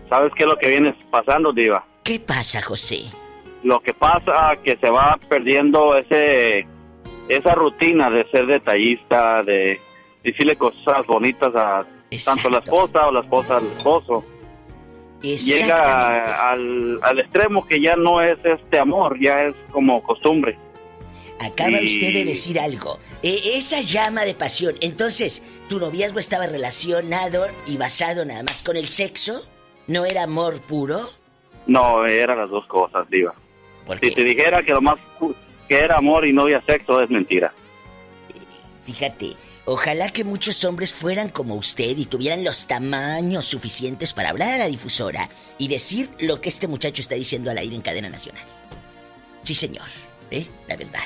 ¿Sabes 0.10 0.32
qué 0.36 0.44
es 0.44 0.50
lo 0.50 0.58
que 0.58 0.68
viene 0.68 0.96
pasando, 1.12 1.52
Diva? 1.52 1.86
¿Qué 2.04 2.20
pasa, 2.20 2.62
José? 2.62 3.02
Lo 3.64 3.80
que 3.80 3.94
pasa 3.94 4.56
que 4.64 4.78
se 4.78 4.90
va 4.90 5.20
perdiendo 5.28 5.98
ese 5.98 6.66
esa 7.28 7.54
rutina 7.56 8.10
de 8.10 8.24
ser 8.30 8.46
detallista, 8.46 9.44
de 9.44 9.80
decirle 10.24 10.56
cosas 10.56 11.06
bonitas 11.06 11.54
a 11.56 11.86
tanto 12.24 12.50
la 12.50 12.60
esposa 12.60 13.08
o 13.08 13.12
la 13.12 13.20
esposa 13.22 13.58
al 13.58 13.66
esposo. 13.66 14.24
Llega 15.22 16.52
al, 16.52 17.00
al 17.02 17.20
extremo 17.20 17.66
que 17.66 17.82
ya 17.82 17.96
no 17.96 18.22
es 18.22 18.38
este 18.44 18.80
amor, 18.80 19.20
ya 19.20 19.44
es 19.46 19.56
como 19.72 20.02
costumbre. 20.04 20.58
Acaba 21.40 21.82
Y- 21.82 21.86
usted 21.96 22.14
de 22.14 22.26
decir 22.26 22.60
algo. 22.60 23.00
E- 23.24 23.58
esa 23.58 23.82
llama 23.82 24.26
de 24.26 24.34
pasión. 24.34 24.76
Entonces, 24.82 25.42
¿tu 25.70 25.80
noviazgo 25.80 26.20
estaba 26.20 26.48
relacionado 26.48 27.48
y 27.68 27.78
basado 27.78 28.26
nada 28.26 28.44
más 28.44 28.62
con 28.64 28.76
el 28.78 28.88
sexo? 28.90 29.42
¿No 29.88 30.06
era 30.06 30.24
amor 30.24 30.62
puro? 30.62 31.10
No, 31.66 32.06
eran 32.06 32.38
las 32.40 32.50
dos 32.50 32.66
cosas, 32.68 33.10
Diva. 33.10 33.34
Si 34.02 34.12
te 34.14 34.24
dijera 34.24 34.64
que 34.64 34.74
lo 34.74 34.82
más 34.82 34.96
que 35.68 35.80
era 35.80 35.98
amor 35.98 36.26
y 36.28 36.34
no 36.34 36.44
había 36.44 36.62
sexo 36.62 37.02
es 37.02 37.10
mentira. 37.10 37.54
fíjate, 38.86 39.32
ojalá 39.68 40.10
que 40.10 40.24
muchos 40.24 40.64
hombres 40.64 40.94
fueran 40.94 41.30
como 41.30 41.56
usted 41.56 41.98
y 41.98 42.06
tuvieran 42.06 42.44
los 42.44 42.66
tamaños 42.66 43.46
suficientes 43.46 44.14
para 44.14 44.30
hablar 44.30 44.54
a 44.54 44.58
la 44.58 44.68
difusora 44.68 45.30
y 45.58 45.68
decir 45.68 46.10
lo 46.20 46.40
que 46.40 46.50
este 46.50 46.68
muchacho 46.68 47.02
está 47.02 47.16
diciendo 47.16 47.52
al 47.52 47.58
aire 47.58 47.76
en 47.76 47.82
cadena 47.82 48.10
nacional. 48.10 48.44
Sí, 49.44 49.54
señor, 49.54 49.88
¿eh? 50.32 50.48
La 50.68 50.78
verdad. 50.78 51.04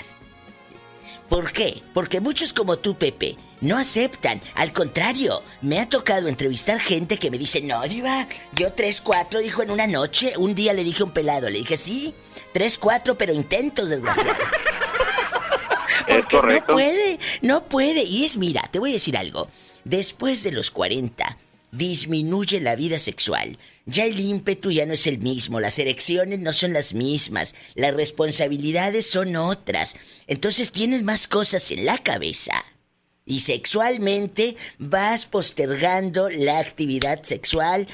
¿Por 1.28 1.52
qué? 1.52 1.82
Porque 1.94 2.20
muchos 2.20 2.54
como 2.54 2.78
tú, 2.78 2.98
Pepe, 2.98 3.38
no 3.62 3.78
aceptan. 3.78 4.42
Al 4.54 4.74
contrario, 4.74 5.42
me 5.62 5.80
ha 5.80 5.90
tocado 5.90 6.28
entrevistar 6.28 6.80
gente 6.80 7.18
que 7.18 7.32
me 7.32 7.38
dice, 7.38 7.62
no, 7.62 7.82
diva, 7.84 8.28
yo 8.54 8.74
tres, 8.74 9.02
cuatro, 9.02 9.40
dijo 9.40 9.64
en 9.64 9.72
una 9.72 9.88
noche. 9.88 10.34
Un 10.38 10.54
día 10.54 10.74
le 10.74 10.84
dije 10.84 11.02
a 11.02 11.06
un 11.06 11.14
pelado, 11.14 11.50
le 11.50 11.60
dije, 11.60 11.78
sí, 11.78 12.14
tres, 12.54 12.78
cuatro, 12.78 13.18
pero 13.18 13.34
intentos, 13.34 13.90
desgraciado. 13.90 14.36
Es 16.08 16.16
Porque 16.16 16.36
correcto. 16.36 16.72
no 16.72 16.76
puede, 16.76 17.20
no 17.42 17.66
puede. 17.66 18.04
Y 18.04 18.26
es, 18.26 18.38
mira, 18.38 18.68
te 18.72 18.80
voy 18.80 18.92
a 18.92 18.94
decir 18.94 19.18
algo. 19.18 19.48
Después 19.84 20.44
de 20.44 20.52
los 20.52 20.72
40, 20.72 21.38
disminuye 21.72 22.60
la 22.60 22.76
vida 22.76 23.00
sexual. 23.00 23.58
Ya 23.86 24.06
el 24.06 24.20
ímpetu 24.20 24.72
ya 24.72 24.86
no 24.86 24.94
es 24.94 25.08
el 25.08 25.18
mismo, 25.18 25.60
las 25.60 25.80
erecciones 25.80 26.40
no 26.40 26.54
son 26.54 26.74
las 26.74 26.94
mismas, 26.94 27.56
las 27.74 27.96
responsabilidades 27.96 29.10
son 29.10 29.36
otras. 29.36 29.96
Entonces 30.28 30.72
tienes 30.72 31.04
más 31.04 31.28
cosas 31.28 31.72
en 31.72 31.86
la 31.86 31.98
cabeza. 31.98 32.64
Y 33.26 33.40
sexualmente 33.40 34.56
vas 34.78 35.26
postergando 35.26 36.30
la 36.30 36.60
actividad 36.60 37.24
sexual. 37.24 37.88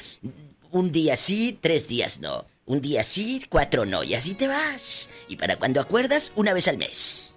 Un 0.71 0.91
día 0.91 1.15
sí, 1.15 1.57
tres 1.61 1.87
días 1.87 2.19
no. 2.19 2.45
Un 2.65 2.81
día 2.81 3.03
sí, 3.03 3.43
cuatro 3.49 3.85
no. 3.85 4.03
Y 4.03 4.13
así 4.13 4.33
te 4.33 4.47
vas. 4.47 5.09
Y 5.29 5.37
para 5.37 5.55
cuando 5.55 5.79
acuerdas, 5.79 6.31
una 6.35 6.53
vez 6.53 6.67
al 6.67 6.77
mes. 6.77 7.35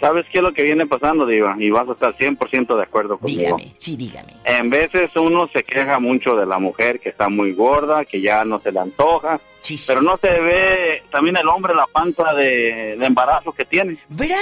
¿Sabes 0.00 0.24
qué 0.32 0.38
es 0.38 0.42
lo 0.44 0.52
que 0.54 0.62
viene 0.62 0.86
pasando, 0.86 1.26
Diva? 1.26 1.54
Y 1.58 1.68
vas 1.70 1.86
a 1.88 1.92
estar 1.92 2.16
100% 2.16 2.74
de 2.76 2.82
acuerdo 2.82 3.18
conmigo. 3.18 3.56
Dígame, 3.58 3.72
sí, 3.76 3.96
dígame. 3.96 4.32
En 4.44 4.70
veces 4.70 5.10
uno 5.14 5.46
se 5.52 5.62
queja 5.62 5.98
mucho 5.98 6.34
de 6.36 6.46
la 6.46 6.58
mujer 6.58 7.00
que 7.00 7.10
está 7.10 7.28
muy 7.28 7.52
gorda, 7.52 8.04
que 8.06 8.20
ya 8.22 8.44
no 8.46 8.60
se 8.60 8.72
le 8.72 8.80
antoja, 8.80 9.38
Sí, 9.60 9.76
sí. 9.76 9.84
pero 9.88 10.00
no 10.00 10.16
se 10.16 10.28
ve 10.30 11.02
también 11.10 11.36
el 11.36 11.46
hombre 11.48 11.74
la 11.74 11.86
panza 11.86 12.32
de, 12.32 12.96
de 12.98 13.04
embarazo 13.06 13.52
que 13.52 13.66
tiene. 13.66 13.98
¡Bravo! 14.08 14.34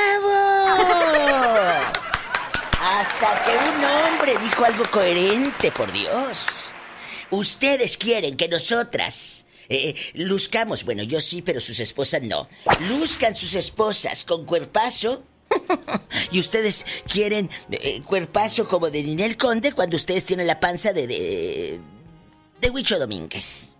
Hasta 2.81 3.45
que 3.45 3.51
un 3.51 3.85
hombre 3.85 4.35
dijo 4.41 4.65
algo 4.65 4.85
coherente, 4.91 5.73
por 5.73 5.91
Dios. 5.93 6.69
Ustedes 7.31 7.99
quieren 7.99 8.37
que 8.37 8.49
nosotras 8.49 9.45
eh, 9.69 9.95
luzcamos, 10.15 10.85
bueno, 10.85 11.03
yo 11.03 11.21
sí, 11.21 11.43
pero 11.43 11.61
sus 11.61 11.81
esposas 11.81 12.23
no. 12.23 12.49
Luzcan 12.89 13.35
sus 13.35 13.55
esposas 13.55 14.25
con 14.25 14.47
cuerpazo. 14.47 15.25
y 16.33 16.41
ustedes 16.41 16.87
quieren 17.11 17.51
eh, 17.71 18.01
cuerpazo 18.05 18.69
como 18.69 18.91
de 18.91 19.03
Ninel 19.03 19.37
Conde 19.37 19.73
cuando 19.73 19.97
ustedes 19.97 20.25
tienen 20.25 20.47
la 20.47 20.61
panza 20.61 20.93
de. 20.93 21.07
de. 21.07 21.81
de 22.61 22.71
Huicho 22.71 22.99
Domínguez. 22.99 23.75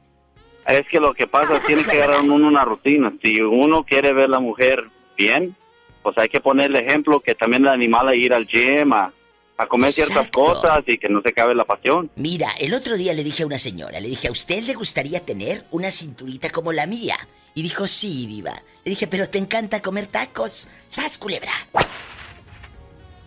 Es 0.67 0.87
que 0.89 1.01
lo 1.01 1.15
que 1.15 1.27
pasa, 1.27 1.63
tiene 1.67 1.83
que 1.83 1.93
agarrar 1.93 2.21
uno 2.21 2.47
una 2.47 2.65
rutina. 2.65 3.13
Si 3.23 3.41
uno 3.41 3.85
quiere 3.85 4.13
ver 4.13 4.29
la 4.29 4.39
mujer 4.39 4.85
bien, 5.17 5.57
pues 6.03 6.19
hay 6.19 6.29
que 6.29 6.41
ponerle 6.41 6.81
ejemplo 6.81 7.21
que 7.21 7.35
también 7.35 7.63
el 7.63 7.73
animal 7.73 8.09
a 8.09 8.15
ir 8.15 8.35
al 8.35 8.47
gym, 8.47 8.93
a, 8.93 9.11
a 9.57 9.67
comer 9.67 9.93
ciertas 9.93 10.27
Exacto. 10.27 10.45
cosas 10.45 10.85
y 10.87 10.99
que 10.99 11.09
no 11.09 11.21
se 11.21 11.31
acabe 11.31 11.55
la 11.55 11.65
pasión. 11.65 12.11
Mira, 12.17 12.49
el 12.61 12.75
otro 12.75 12.97
día 12.97 13.13
le 13.13 13.25
dije 13.25 13.43
a 13.43 13.47
una 13.47 13.59
señora, 13.59 13.99
le 13.99 14.09
dije, 14.09 14.29
¿a 14.29 14.31
usted 14.31 14.63
le 14.63 14.75
gustaría 14.75 15.25
tener 15.25 15.65
una 15.71 15.91
cinturita 15.91 16.51
como 16.51 16.73
la 16.73 16.87
mía? 16.87 17.17
Y 17.59 17.63
dijo, 17.63 17.89
sí, 17.89 18.29
viva. 18.29 18.55
Le 18.85 18.91
dije, 18.91 19.09
pero 19.09 19.29
te 19.29 19.37
encanta 19.37 19.83
comer 19.83 20.07
tacos. 20.07 20.69
¡Sas, 20.87 21.19
culebra! 21.19 21.51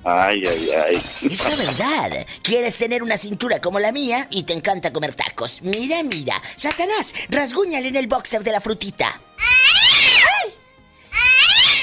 Ay, 0.06 0.42
ay, 0.48 0.70
ay. 0.88 1.02
Es 1.30 1.44
la 1.44 1.56
verdad. 1.58 2.26
Quieres 2.42 2.78
tener 2.78 3.04
una 3.04 3.18
cintura 3.18 3.60
como 3.60 3.78
la 3.82 3.92
mía 3.92 4.30
y 4.32 4.44
te 4.44 4.54
encanta 4.54 4.94
comer 4.94 5.16
tacos. 5.16 5.62
Mira, 5.64 6.02
mira. 6.04 6.42
Satanás, 6.56 7.14
rasguñale 7.28 7.90
en 7.90 7.98
el 7.98 8.08
boxer 8.08 8.42
de 8.42 8.54
la 8.54 8.62
frutita. 8.62 9.20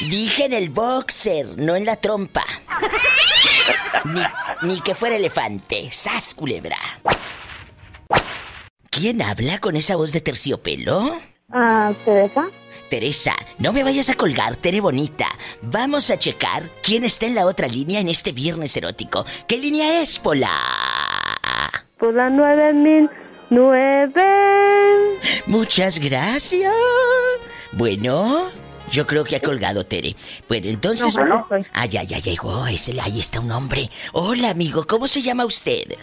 Dije 0.09 0.47
en 0.47 0.55
el 0.55 0.71
boxer, 0.71 1.59
no 1.59 1.77
en 1.77 1.85
la 1.85 1.97
trompa. 1.97 2.47
Ni, 4.07 4.23
ni 4.63 4.81
que 4.81 4.95
fuera 4.95 5.17
elefante. 5.17 5.91
¡Sas, 5.93 6.33
culebra! 6.33 6.79
¿Quién 8.89 9.21
habla 9.21 9.59
con 9.59 9.77
esa 9.77 9.97
voz 9.97 10.13
de 10.13 10.23
terciopelo? 10.23 11.21
Ah, 11.51 11.93
Teresa. 12.05 12.47
Teresa, 12.91 13.35
no 13.59 13.73
me 13.73 13.83
vayas 13.83 14.11
a 14.11 14.15
colgar, 14.15 14.57
Tere 14.57 14.81
Bonita. 14.81 15.27
Vamos 15.63 16.11
a 16.11 16.19
checar 16.19 16.65
quién 16.83 17.05
está 17.05 17.27
en 17.27 17.35
la 17.35 17.47
otra 17.47 17.69
línea 17.69 18.01
en 18.01 18.09
este 18.09 18.33
viernes 18.33 18.77
erótico. 18.77 19.25
¿Qué 19.47 19.57
línea 19.57 20.03
es, 20.03 20.19
Pola? 20.19 20.51
Por 21.99 22.15
la 22.15 22.29
9009. 22.29 24.23
Muchas 25.47 25.99
gracias. 25.99 26.75
Bueno, 27.73 28.51
yo 28.91 29.07
creo 29.07 29.25
que 29.25 29.37
ha 29.37 29.41
colgado 29.41 29.85
Tere. 29.85 30.17
Bueno, 30.49 30.69
entonces. 30.69 31.17
No, 31.17 31.23
bueno, 31.23 31.47
pues. 31.49 31.67
Ah, 31.73 31.87
ya, 31.87 32.03
ya 32.03 32.19
llegó. 32.19 32.63
Ahí 32.63 32.75
está 32.75 33.41
un 33.41 33.53
hombre. 33.53 33.89
Hola, 34.13 34.51
amigo, 34.51 34.87
¿cómo 34.87 35.09
se 35.09 35.23
llama 35.23 35.47
usted? 35.47 35.97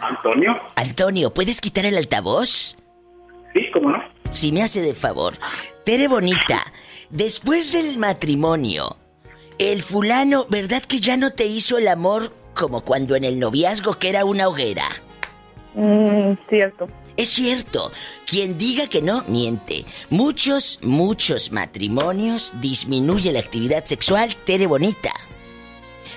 Antonio. 0.00 0.52
Antonio, 0.76 1.34
¿puedes 1.34 1.60
quitar 1.60 1.86
el 1.86 1.96
altavoz? 1.96 2.76
Sí, 3.52 3.60
cómo 3.72 3.90
no. 3.90 3.98
Si 4.32 4.52
me 4.52 4.62
hace 4.62 4.82
de 4.82 4.94
favor. 4.94 5.34
Tere 5.84 6.08
Bonita, 6.08 6.64
después 7.10 7.72
del 7.72 7.98
matrimonio, 7.98 8.96
el 9.58 9.82
fulano, 9.82 10.46
¿verdad 10.48 10.82
que 10.82 11.00
ya 11.00 11.16
no 11.16 11.32
te 11.32 11.46
hizo 11.46 11.78
el 11.78 11.88
amor 11.88 12.32
como 12.54 12.82
cuando 12.82 13.16
en 13.16 13.24
el 13.24 13.38
noviazgo 13.38 13.98
que 13.98 14.08
era 14.08 14.24
una 14.24 14.48
hoguera? 14.48 14.88
Mm, 15.74 16.32
cierto. 16.48 16.86
Es 17.16 17.28
cierto, 17.28 17.92
quien 18.26 18.58
diga 18.58 18.88
que 18.88 19.00
no, 19.02 19.24
miente. 19.28 19.84
Muchos, 20.10 20.80
muchos 20.82 21.52
matrimonios 21.52 22.52
disminuye 22.60 23.30
la 23.30 23.38
actividad 23.38 23.84
sexual, 23.84 24.34
Tere 24.44 24.66
Bonita. 24.66 25.12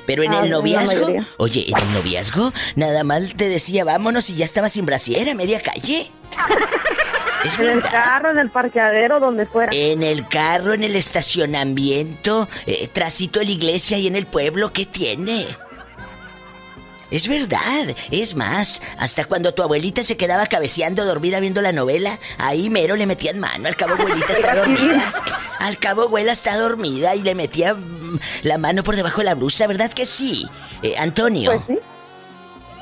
Pero 0.08 0.24
en 0.24 0.34
Ah, 0.34 0.42
el 0.44 0.50
noviazgo, 0.50 1.08
oye, 1.38 1.66
en 1.70 1.78
el 1.78 1.94
noviazgo, 1.94 2.54
nada 2.76 3.04
mal 3.04 3.36
te 3.36 3.50
decía 3.50 3.84
vámonos 3.84 4.30
y 4.30 4.36
ya 4.36 4.46
estaba 4.46 4.70
sin 4.70 4.86
brasier 4.86 5.30
a 5.30 5.36
media 5.36 5.60
calle. 5.62 6.10
Es 7.48 7.60
En 7.60 7.70
el 7.70 7.82
carro, 7.82 8.32
en 8.32 8.40
el 8.40 8.50
parqueadero, 8.50 9.20
donde 9.20 9.46
fuera. 9.46 9.72
En 9.74 10.04
el 10.04 10.28
carro, 10.28 10.74
en 10.74 10.84
el 10.84 10.96
estacionamiento, 10.96 12.48
eh, 12.66 12.88
trasito 12.92 13.40
de 13.40 13.46
la 13.46 13.52
iglesia 13.52 13.98
y 13.98 14.08
en 14.08 14.16
el 14.16 14.28
pueblo, 14.28 14.74
¿qué 14.74 14.86
tiene? 14.86 15.46
Es 17.10 17.30
verdad, 17.30 17.96
es 18.12 18.36
más, 18.36 18.82
hasta 19.00 19.24
cuando 19.24 19.54
tu 19.54 19.64
abuelita 19.64 20.04
se 20.04 20.18
quedaba 20.18 20.46
cabeceando 20.46 21.06
dormida 21.06 21.40
viendo 21.40 21.62
la 21.62 21.72
novela, 21.72 22.20
ahí 22.38 22.70
mero 22.70 22.98
le 22.98 23.06
metían 23.06 23.40
mano, 23.40 23.70
al 23.70 23.78
cabo 23.78 23.94
abuelita 23.94 24.34
está 24.34 24.56
dormida. 24.58 25.14
Al 25.60 25.78
cabo 25.78 26.02
abuela 26.02 26.34
está 26.34 26.58
dormida 26.58 27.16
y 27.16 27.24
le 27.24 27.34
metía 27.34 27.76
mm, 27.76 28.20
la 28.44 28.58
mano 28.58 28.84
por 28.84 28.98
debajo 28.98 29.20
de 29.20 29.24
la 29.24 29.36
blusa, 29.36 29.68
¿verdad 29.68 29.94
que 29.94 30.06
sí? 30.06 30.46
Eh, 30.84 30.96
Antonio. 30.98 31.64
Pues 31.66 31.80
sí. 31.80 31.84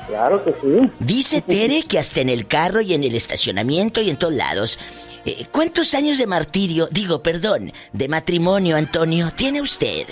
Claro 0.06 0.44
que 0.44 0.52
sí. 0.52 0.90
Dice 1.00 1.42
Tere 1.42 1.82
que 1.82 1.98
hasta 1.98 2.20
en 2.20 2.28
el 2.28 2.46
carro 2.46 2.80
y 2.80 2.94
en 2.94 3.02
el 3.02 3.14
estacionamiento 3.14 4.00
y 4.00 4.10
en 4.10 4.16
todos 4.16 4.34
lados. 4.34 4.78
Eh, 5.24 5.46
¿Cuántos 5.50 5.94
años 5.94 6.18
de 6.18 6.26
martirio, 6.26 6.88
digo, 6.90 7.22
perdón, 7.22 7.72
de 7.92 8.08
matrimonio, 8.08 8.76
Antonio, 8.76 9.32
tiene 9.34 9.60
usted? 9.60 10.06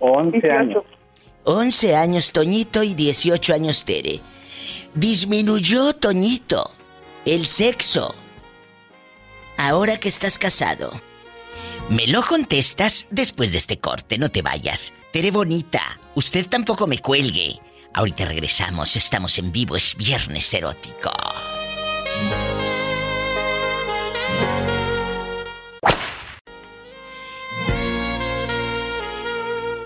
11 0.00 0.50
años. 0.50 0.84
11 1.44 1.96
años 1.96 2.32
Toñito 2.32 2.82
y 2.82 2.94
18 2.94 3.54
años 3.54 3.84
Tere. 3.84 4.20
Disminuyó 4.94 5.94
Toñito 5.94 6.70
el 7.24 7.46
sexo. 7.46 8.14
Ahora 9.56 9.98
que 9.98 10.08
estás 10.08 10.38
casado. 10.38 10.92
Me 11.88 12.06
lo 12.06 12.22
contestas 12.22 13.06
después 13.10 13.52
de 13.52 13.58
este 13.58 13.78
corte, 13.78 14.18
no 14.18 14.30
te 14.30 14.42
vayas. 14.42 14.92
Tere 15.12 15.30
bonita, 15.30 16.00
usted 16.14 16.46
tampoco 16.46 16.86
me 16.86 16.98
cuelgue. 16.98 17.60
Ahorita 17.94 18.26
regresamos, 18.26 18.94
estamos 18.96 19.38
en 19.38 19.50
vivo, 19.50 19.76
es 19.76 19.96
viernes 19.96 20.52
erótico. 20.54 21.10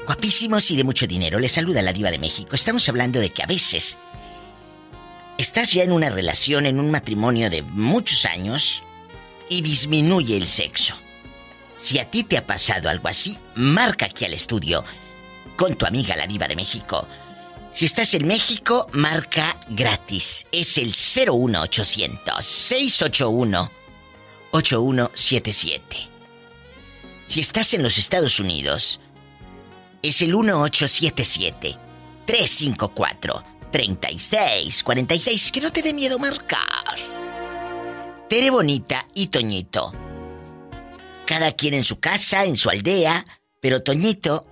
Guapísimos 0.05 0.71
y 0.71 0.77
de 0.77 0.85
mucho 0.85 1.07
dinero, 1.07 1.39
les 1.39 1.53
saluda 1.53 1.81
la 1.81 1.93
diva 1.93 2.11
de 2.11 2.19
México. 2.19 2.55
Estamos 2.55 2.89
hablando 2.89 3.19
de 3.19 3.31
que 3.31 3.43
a 3.43 3.47
veces 3.47 3.99
estás 5.39 5.73
ya 5.73 5.85
en 5.85 5.93
una 5.93 6.11
relación, 6.11 6.67
en 6.67 6.81
un 6.81 6.91
matrimonio 6.91 7.49
de 7.49 7.63
muchos 7.63 8.27
años 8.27 8.85
y 9.49 9.63
disminuye 9.63 10.37
el 10.37 10.49
sexo. 10.49 10.95
Si 11.77 11.99
a 11.99 12.11
ti 12.11 12.25
te 12.25 12.37
ha 12.37 12.47
pasado 12.47 12.91
algo 12.91 13.09
así, 13.09 13.39
marca 13.55 14.07
aquí 14.07 14.25
al 14.25 14.35
estudio 14.35 14.85
con 15.57 15.77
tu 15.77 15.87
amiga 15.87 16.17
la 16.17 16.27
diva 16.27 16.49
de 16.49 16.57
México. 16.57 17.07
Si 17.73 17.87
estás 17.87 18.13
en 18.15 18.27
México, 18.27 18.87
marca 18.93 19.59
gratis. 19.71 20.47
Es 20.53 20.77
el 20.77 20.89
01800 20.89 22.45
681 22.45 23.71
8177. 24.51 25.97
Si 27.27 27.41
estás 27.41 27.73
en 27.73 27.83
los 27.83 27.97
Estados 27.97 28.39
Unidos, 28.41 29.01
es 30.03 30.21
el 30.21 30.37
1877 30.37 31.79
354 32.27 33.45
3646. 33.73 35.53
Que 35.53 35.61
no 35.63 35.73
te 35.73 35.81
dé 35.81 35.95
miedo 35.95 36.19
marcar. 36.19 36.99
Tere 38.29 38.51
Bonita 38.51 39.07
y 39.15 39.29
Toñito. 39.29 39.93
Cada 41.25 41.53
quien 41.53 41.73
en 41.73 41.85
su 41.85 42.01
casa, 42.01 42.45
en 42.45 42.59
su 42.59 42.69
aldea, 42.69 43.25
pero 43.61 43.83
Toñito 43.83 44.47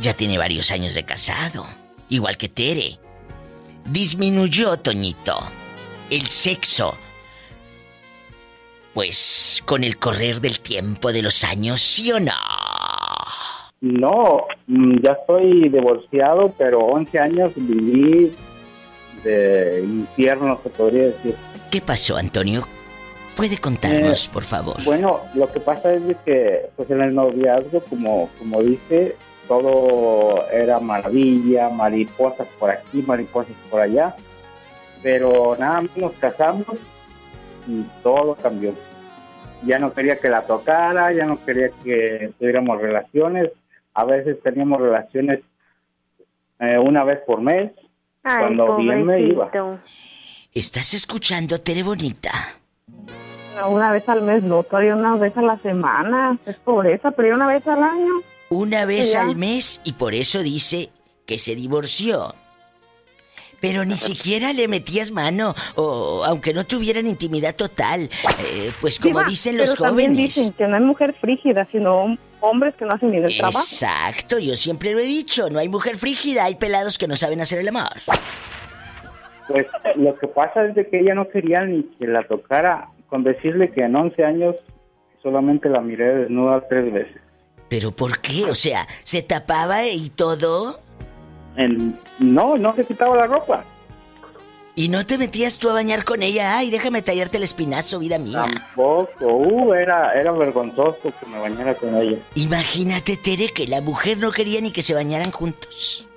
ya 0.00 0.14
tiene 0.14 0.38
varios 0.38 0.72
años 0.72 0.94
de 0.94 1.04
casado, 1.04 1.68
igual 2.08 2.36
que 2.36 2.48
Tere. 2.48 2.98
Disminuyó 3.84 4.76
Toñito 4.78 5.36
el 6.10 6.26
sexo. 6.26 6.96
Pues 8.94 9.62
con 9.66 9.84
el 9.84 9.98
correr 9.98 10.40
del 10.40 10.60
tiempo 10.60 11.12
de 11.12 11.22
los 11.22 11.44
años, 11.44 11.80
¿sí 11.82 12.10
o 12.12 12.20
no? 12.20 12.32
No, 13.80 14.46
mm, 14.66 15.00
ya 15.02 15.12
estoy 15.12 15.68
divorciado, 15.68 16.54
pero 16.56 16.80
11 16.80 17.18
años 17.18 17.52
viví 17.54 18.34
de 19.22 19.82
infierno, 19.84 20.58
se 20.62 20.70
podría 20.70 21.08
decir. 21.08 21.34
¿Qué 21.70 21.80
pasó, 21.82 22.16
Antonio? 22.16 22.66
¿Puede 23.34 23.58
contarnos, 23.58 24.28
por 24.28 24.44
favor? 24.44 24.82
Bueno, 24.84 25.20
lo 25.34 25.52
que 25.52 25.60
pasa 25.60 25.92
es 25.92 26.02
que 26.24 26.70
pues 26.74 26.90
en 26.90 27.02
el 27.02 27.14
noviazgo, 27.14 27.80
como, 27.80 28.30
como 28.38 28.62
dice, 28.62 29.14
todo 29.48 30.48
era 30.50 30.80
maravilla, 30.80 31.68
mariposas 31.68 32.48
por 32.58 32.70
aquí, 32.70 33.02
mariposas 33.02 33.56
por 33.70 33.80
allá, 33.80 34.14
pero 35.02 35.56
nada 35.58 35.82
más 35.82 35.96
nos 35.96 36.12
casamos 36.14 36.76
y 37.66 37.82
todo 38.02 38.34
cambió. 38.34 38.74
Ya 39.64 39.78
no 39.78 39.92
quería 39.92 40.18
que 40.18 40.28
la 40.28 40.42
tocara, 40.42 41.12
ya 41.12 41.24
no 41.24 41.44
quería 41.44 41.70
que 41.82 42.32
tuviéramos 42.38 42.80
relaciones, 42.80 43.50
a 43.94 44.04
veces 44.04 44.40
teníamos 44.42 44.80
relaciones 44.80 45.40
eh, 46.58 46.78
una 46.78 47.04
vez 47.04 47.20
por 47.26 47.40
mes, 47.40 47.72
Ay, 48.22 48.38
cuando 48.38 48.76
bien 48.76 49.04
me 49.04 49.20
iba. 49.20 49.50
¿Estás 50.52 50.94
escuchando, 50.94 51.60
Tere 51.60 51.82
Bonita? 51.82 52.30
Una 53.68 53.90
vez 53.90 54.08
al 54.08 54.22
mes, 54.22 54.42
no, 54.42 54.62
todavía 54.62 54.94
una 54.94 55.16
vez 55.16 55.36
a 55.36 55.42
la 55.42 55.56
semana. 55.58 56.38
Es 56.46 56.56
pobreza, 56.56 57.10
pero 57.10 57.34
una 57.34 57.46
vez 57.46 57.66
al 57.66 57.82
año. 57.82 58.12
Una 58.48 58.84
vez 58.84 59.12
Ya. 59.12 59.22
al 59.22 59.36
mes 59.36 59.80
y 59.84 59.92
por 59.92 60.14
eso 60.14 60.42
dice 60.42 60.90
que 61.26 61.38
se 61.38 61.54
divorció. 61.56 62.34
Pero 63.60 63.84
ni 63.84 63.96
siquiera 63.96 64.52
le 64.52 64.68
metías 64.68 65.10
mano, 65.10 65.54
o 65.76 66.22
aunque 66.26 66.52
no 66.54 66.64
tuvieran 66.64 67.06
intimidad 67.06 67.56
total, 67.56 68.02
eh, 68.44 68.70
pues 68.80 68.98
como 69.00 69.18
Diva, 69.20 69.28
dicen 69.28 69.56
los 69.56 69.70
pero 69.70 69.84
también 69.84 70.12
jóvenes. 70.12 70.34
dicen 70.36 70.52
que 70.52 70.66
no 70.68 70.76
hay 70.76 70.82
mujer 70.82 71.14
frígida, 71.14 71.66
sino 71.72 72.04
hom- 72.04 72.18
hombres 72.40 72.74
que 72.76 72.84
no 72.84 72.92
hacen 72.92 73.10
bien 73.10 73.24
el 73.24 73.36
trabajo. 73.36 73.58
Exacto, 73.58 74.38
yo 74.38 74.54
siempre 74.56 74.92
lo 74.92 75.00
he 75.00 75.04
dicho, 75.06 75.48
no 75.50 75.58
hay 75.58 75.68
mujer 75.68 75.96
frígida, 75.96 76.44
hay 76.44 76.54
pelados 76.56 76.98
que 76.98 77.08
no 77.08 77.16
saben 77.16 77.40
hacer 77.40 77.58
el 77.60 77.68
amor. 77.68 77.88
Pues 79.48 79.66
lo 79.96 80.16
que 80.18 80.26
pasa 80.28 80.66
es 80.66 80.74
de 80.74 80.88
que 80.88 81.00
ella 81.00 81.14
no 81.14 81.28
quería 81.28 81.64
ni 81.64 81.84
que 81.98 82.06
la 82.06 82.26
tocara, 82.26 82.88
con 83.08 83.24
decirle 83.24 83.70
que 83.70 83.82
en 83.82 83.96
11 83.96 84.22
años 84.24 84.56
solamente 85.22 85.68
la 85.68 85.80
miré 85.80 86.14
desnuda 86.14 86.62
tres 86.68 86.92
veces. 86.92 87.22
¿Pero 87.76 87.90
por 87.90 88.20
qué? 88.20 88.46
O 88.46 88.54
sea, 88.54 88.86
¿se 89.02 89.20
tapaba 89.20 89.84
y 89.84 90.08
todo? 90.08 90.80
En- 91.56 92.00
no, 92.18 92.56
no 92.56 92.74
se 92.74 92.86
quitaba 92.86 93.14
la 93.14 93.26
ropa. 93.26 93.64
¿Y 94.74 94.88
no 94.88 95.04
te 95.04 95.18
metías 95.18 95.58
tú 95.58 95.68
a 95.68 95.74
bañar 95.74 96.02
con 96.02 96.22
ella? 96.22 96.56
Ay, 96.56 96.70
déjame 96.70 97.02
tallarte 97.02 97.36
el 97.36 97.42
espinazo, 97.42 97.98
vida 97.98 98.16
mía. 98.18 98.46
Tampoco, 98.50 99.26
uh, 99.26 99.74
era, 99.74 100.18
era 100.18 100.32
vergonzoso 100.32 101.12
que 101.20 101.26
me 101.26 101.38
bañara 101.38 101.74
con 101.74 101.94
ella. 101.96 102.16
Imagínate, 102.34 103.18
Tere, 103.18 103.48
que 103.52 103.66
la 103.66 103.82
mujer 103.82 104.16
no 104.16 104.32
quería 104.32 104.62
ni 104.62 104.70
que 104.72 104.80
se 104.80 104.94
bañaran 104.94 105.30
juntos. 105.30 106.08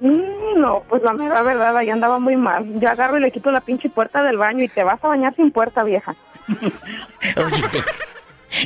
Mm, 0.00 0.58
no, 0.60 0.82
pues 0.88 1.04
la 1.04 1.12
mera 1.12 1.40
verdad, 1.42 1.76
ahí 1.76 1.88
andaba 1.90 2.18
muy 2.18 2.34
mal. 2.34 2.80
Yo 2.80 2.88
agarro 2.88 3.18
y 3.18 3.20
le 3.20 3.30
quito 3.30 3.52
la 3.52 3.60
pinche 3.60 3.88
puerta 3.90 4.24
del 4.24 4.38
baño 4.38 4.64
y 4.64 4.68
te 4.68 4.82
vas 4.82 5.04
a 5.04 5.06
bañar 5.08 5.36
sin 5.36 5.52
puerta, 5.52 5.84
vieja. 5.84 6.16
Oye, 6.48 7.62
Tere, 7.70 7.84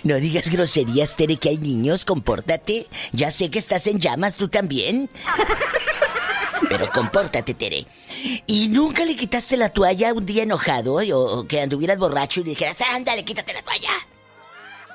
no 0.05 0.17
digas 0.17 0.51
groserías, 0.51 1.17
Tere, 1.17 1.37
que 1.37 1.51
hay 1.51 1.59
niños, 1.59 2.05
compórtate. 2.05 2.87
Ya 3.13 3.31
sé 3.31 3.51
que 3.51 3.59
estás 3.59 3.87
en 3.87 3.99
llamas 3.99 4.37
tú 4.37 4.49
también. 4.49 5.09
Pero 6.69 6.89
compórtate, 6.91 7.55
Tere. 7.55 7.87
¿Y 8.47 8.69
nunca 8.69 9.05
le 9.05 9.17
quitaste 9.17 9.57
la 9.57 9.71
toalla 9.71 10.15
un 10.15 10.25
día 10.25 10.45
enojado 10.45 10.97
o, 10.97 11.47
que 11.47 11.61
anduvieras 11.61 11.99
borracho 11.99 12.41
y 12.41 12.45
le 12.45 12.51
dijeras, 12.51 12.81
ándale, 12.95 13.25
quítate 13.25 13.53
la 13.53 13.63
toalla? 13.63 13.91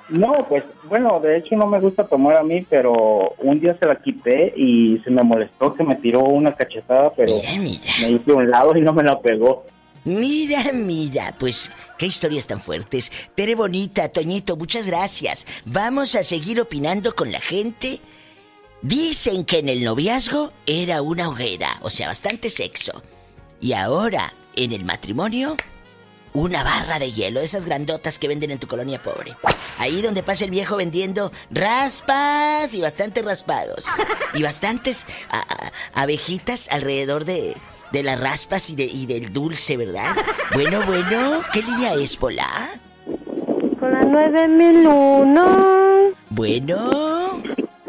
No, 0.10 0.47
pues 0.47 0.63
bueno, 0.86 1.19
de 1.19 1.38
hecho 1.38 1.56
no 1.58 1.67
me 1.67 1.82
gusta 1.82 2.08
tomar 2.08 2.38
a 2.38 2.43
mí, 2.43 2.65
pero 2.69 3.36
un 3.39 3.60
día 3.60 3.78
se 3.78 3.86
la 3.86 3.97
quité 3.97 4.54
y 4.56 5.00
se 5.04 5.12
me 5.12 5.21
molestó 5.21 5.73
que 5.73 5.84
me 5.84 5.95
tiró 5.95 6.21
una 6.21 6.56
cachetada, 6.56 7.12
pero 7.13 7.34
Mira, 7.36 7.62
mira. 7.62 7.91
me 8.02 8.12
hice 8.12 8.32
a 8.32 8.36
un 8.36 8.50
lado 8.50 8.78
y 8.78 8.82
no 8.82 8.93
me 8.93 9.04
la 9.04 9.19
pegó. 9.19 9.65
Mira, 10.08 10.72
mira, 10.72 11.36
pues 11.38 11.70
qué 11.98 12.06
historias 12.06 12.48
tan 12.48 12.62
fuertes. 12.62 13.12
Tere 13.36 13.56
Bonita, 13.56 14.08
Toñito, 14.08 14.56
muchas 14.56 14.88
gracias. 14.88 15.46
Vamos 15.65 16.15
a 16.15 16.24
seguir 16.24 16.62
opinando 16.62 17.13
con 17.13 17.30
la 17.30 17.41
gente. 17.41 18.00
Dicen 18.82 19.43
que 19.43 19.60
en 19.60 19.67
el 19.67 19.84
noviazgo 19.84 20.54
era 20.65 21.02
una 21.02 21.28
hoguera, 21.28 21.78
o 21.82 21.89
sea, 21.89 22.08
bastante 22.08 22.50
sexo. 22.50 23.04
Y 23.60 23.74
ahora, 23.74 24.34
en 24.56 24.72
el 24.72 24.86
matrimonio, 24.86 25.58
una 26.32 26.63
barra 26.63 27.00
de 27.00 27.12
hielo, 27.12 27.41
esas 27.41 27.65
grandotas 27.65 28.17
que 28.17 28.30
venden 28.30 28.52
en 28.52 28.60
tu 28.60 28.67
colonia 28.67 29.02
pobre. 29.02 29.36
Ahí 29.78 30.02
donde 30.02 30.24
pasa 30.24 30.46
el 30.46 30.52
viejo 30.52 30.78
vendiendo 30.78 31.34
raspas 31.52 32.74
y 32.74 32.80
bastante 32.80 33.24
raspados. 33.24 33.84
Y 34.34 34.41
bastantes 34.41 35.06
abejitas 35.93 36.70
alrededor 36.70 37.26
de, 37.26 37.58
de 37.91 38.04
las 38.04 38.19
raspas 38.19 38.69
y, 38.69 38.76
de, 38.76 38.84
y 38.86 39.06
del 39.06 39.32
dulce, 39.34 39.78
¿verdad? 39.78 40.15
Bueno, 40.54 40.82
bueno, 40.86 41.41
¿qué 41.54 41.62
línea 41.62 41.93
es, 41.93 42.17
Pola? 42.17 42.69
Con 43.80 43.91
la 43.91 44.02
9001. 44.02 46.12
Bueno. 46.30 47.41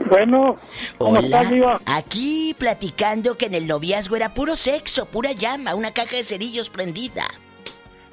Bueno, 0.08 0.56
¿cómo 0.96 1.18
Hola. 1.18 1.26
estás, 1.26 1.50
Diva? 1.50 1.80
Aquí 1.84 2.54
platicando 2.58 3.36
que 3.36 3.46
en 3.46 3.54
el 3.54 3.66
noviazgo 3.66 4.16
era 4.16 4.32
puro 4.32 4.56
sexo, 4.56 5.04
pura 5.06 5.32
llama, 5.32 5.74
una 5.74 5.90
caja 5.92 6.16
de 6.16 6.24
cerillos 6.24 6.70
prendida. 6.70 7.24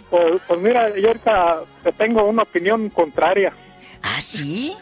Pues, 0.09 0.41
pues 0.47 0.59
mira, 0.59 0.89
yo 0.97 1.07
ahorita 1.07 1.61
te 1.83 1.91
tengo 1.93 2.23
una 2.25 2.43
opinión 2.43 2.89
contraria. 2.89 3.53
¿Ah, 4.03 4.21
sí? 4.21 4.75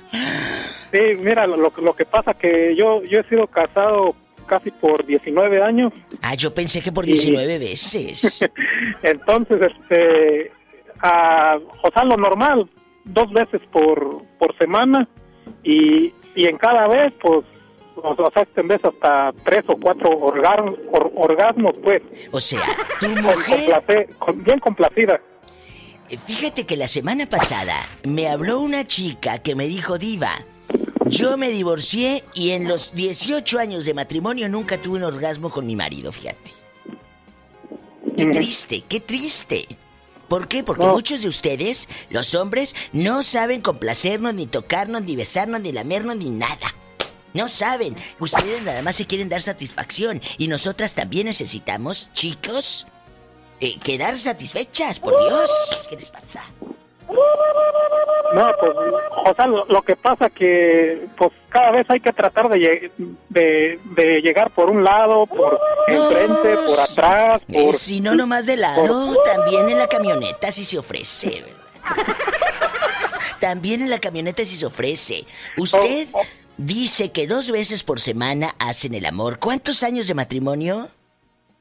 Sí, 0.91 0.99
mira, 1.19 1.45
lo, 1.47 1.57
lo 1.57 1.95
que 1.95 2.05
pasa 2.05 2.33
que 2.33 2.75
yo, 2.75 3.03
yo 3.03 3.19
he 3.19 3.29
sido 3.29 3.47
casado 3.47 4.15
casi 4.43 4.71
por 4.71 5.05
19 5.05 5.61
años. 5.61 5.91
Ah, 6.21 6.35
yo 6.35 6.53
pensé 6.53 6.81
que 6.81 6.91
por 6.91 7.05
19 7.05 7.57
veces. 7.59 8.43
Entonces, 9.01 9.59
este, 9.61 10.51
a, 11.01 11.57
o 11.81 11.91
sea, 11.93 12.03
lo 12.05 12.17
normal, 12.17 12.69
dos 13.05 13.31
veces 13.31 13.61
por, 13.71 14.23
por 14.39 14.57
semana 14.57 15.07
y, 15.63 16.13
y 16.35 16.45
en 16.45 16.57
cada 16.57 16.87
vez, 16.87 17.13
pues, 17.21 17.43
o, 17.95 18.09
o 18.09 18.31
sea, 18.31 18.45
en 18.55 18.67
vez 18.67 18.83
hasta 18.83 19.31
tres 19.43 19.63
o 19.67 19.75
cuatro 19.79 20.09
orgar- 20.19 20.75
or- 20.91 21.11
orgasmos, 21.15 21.75
pues. 21.83 22.01
O 22.31 22.39
sea, 22.39 22.61
tu 22.99 23.07
mujer... 23.09 24.09
con- 24.19 24.43
bien 24.43 24.59
complacida. 24.59 25.19
Eh, 26.09 26.17
Fíjate 26.17 26.65
que 26.65 26.75
la 26.77 26.87
semana 26.87 27.27
pasada 27.27 27.75
me 28.07 28.27
habló 28.27 28.59
una 28.59 28.85
chica 28.85 29.39
que 29.39 29.55
me 29.55 29.65
dijo, 29.67 29.97
Diva, 29.97 30.31
yo 31.05 31.37
me 31.37 31.49
divorcié 31.49 32.23
y 32.33 32.51
en 32.51 32.67
los 32.67 32.93
18 32.93 33.59
años 33.59 33.85
de 33.85 33.93
matrimonio 33.93 34.49
nunca 34.49 34.81
tuve 34.81 34.97
un 34.97 35.03
orgasmo 35.03 35.49
con 35.49 35.65
mi 35.65 35.75
marido, 35.75 36.11
fíjate. 36.11 36.51
Qué 38.15 38.25
triste, 38.27 38.83
qué 38.87 38.99
triste. 38.99 39.67
¿Por 40.27 40.47
qué? 40.47 40.63
Porque 40.63 40.85
muchos 40.87 41.21
de 41.21 41.27
ustedes, 41.27 41.87
los 42.09 42.33
hombres, 42.35 42.75
no 42.91 43.23
saben 43.23 43.61
complacernos, 43.61 44.33
ni 44.33 44.47
tocarnos, 44.47 45.03
ni 45.03 45.15
besarnos, 45.15 45.61
ni 45.61 45.71
lamernos, 45.71 46.15
ni 46.17 46.29
nada. 46.29 46.75
No 47.33 47.47
saben. 47.47 47.95
Ustedes 48.19 48.61
nada 48.61 48.81
más 48.81 48.95
se 48.95 49.05
quieren 49.05 49.29
dar 49.29 49.41
satisfacción. 49.41 50.21
Y 50.37 50.47
nosotras 50.47 50.93
también 50.93 51.25
necesitamos, 51.25 52.11
chicos, 52.13 52.87
eh, 53.59 53.79
quedar 53.79 54.17
satisfechas, 54.17 54.99
por 54.99 55.19
Dios. 55.19 55.79
¿Qué 55.89 55.95
les 55.95 56.09
pasa? 56.09 56.43
No, 58.33 58.51
pues, 58.59 58.71
o 59.25 59.33
sea, 59.35 59.45
lo, 59.47 59.65
lo 59.65 59.81
que 59.83 59.95
pasa 59.95 60.29
que, 60.29 61.07
pues, 61.17 61.31
cada 61.49 61.71
vez 61.71 61.85
hay 61.89 61.99
que 61.99 62.11
tratar 62.11 62.49
de, 62.49 62.91
de, 63.29 63.79
de 63.95 64.21
llegar 64.21 64.49
por 64.51 64.69
un 64.71 64.83
lado, 64.83 65.27
por 65.27 65.59
enfrente, 65.87 66.55
por 66.65 66.79
atrás, 66.79 67.41
Eh, 67.49 67.65
por... 67.65 67.73
si 67.75 68.01
no 68.01 68.15
nomás 68.15 68.45
de 68.47 68.57
lado, 68.57 69.15
también 69.23 69.69
en 69.69 69.77
la 69.77 69.87
camioneta 69.87 70.51
si 70.51 70.65
se 70.65 70.77
ofrece. 70.79 71.29
¿verdad? 71.29 71.57
también 73.39 73.81
en 73.81 73.89
la 73.89 73.99
camioneta 73.99 74.43
si 74.45 74.55
se 74.55 74.65
ofrece. 74.65 75.25
Usted 75.57 76.07
dice 76.57 77.11
que 77.11 77.27
dos 77.27 77.51
veces 77.51 77.83
por 77.83 77.99
semana 77.99 78.55
hacen 78.59 78.93
el 78.93 79.05
amor. 79.05 79.39
¿Cuántos 79.39 79.83
años 79.83 80.07
de 80.07 80.13
matrimonio? 80.15 80.89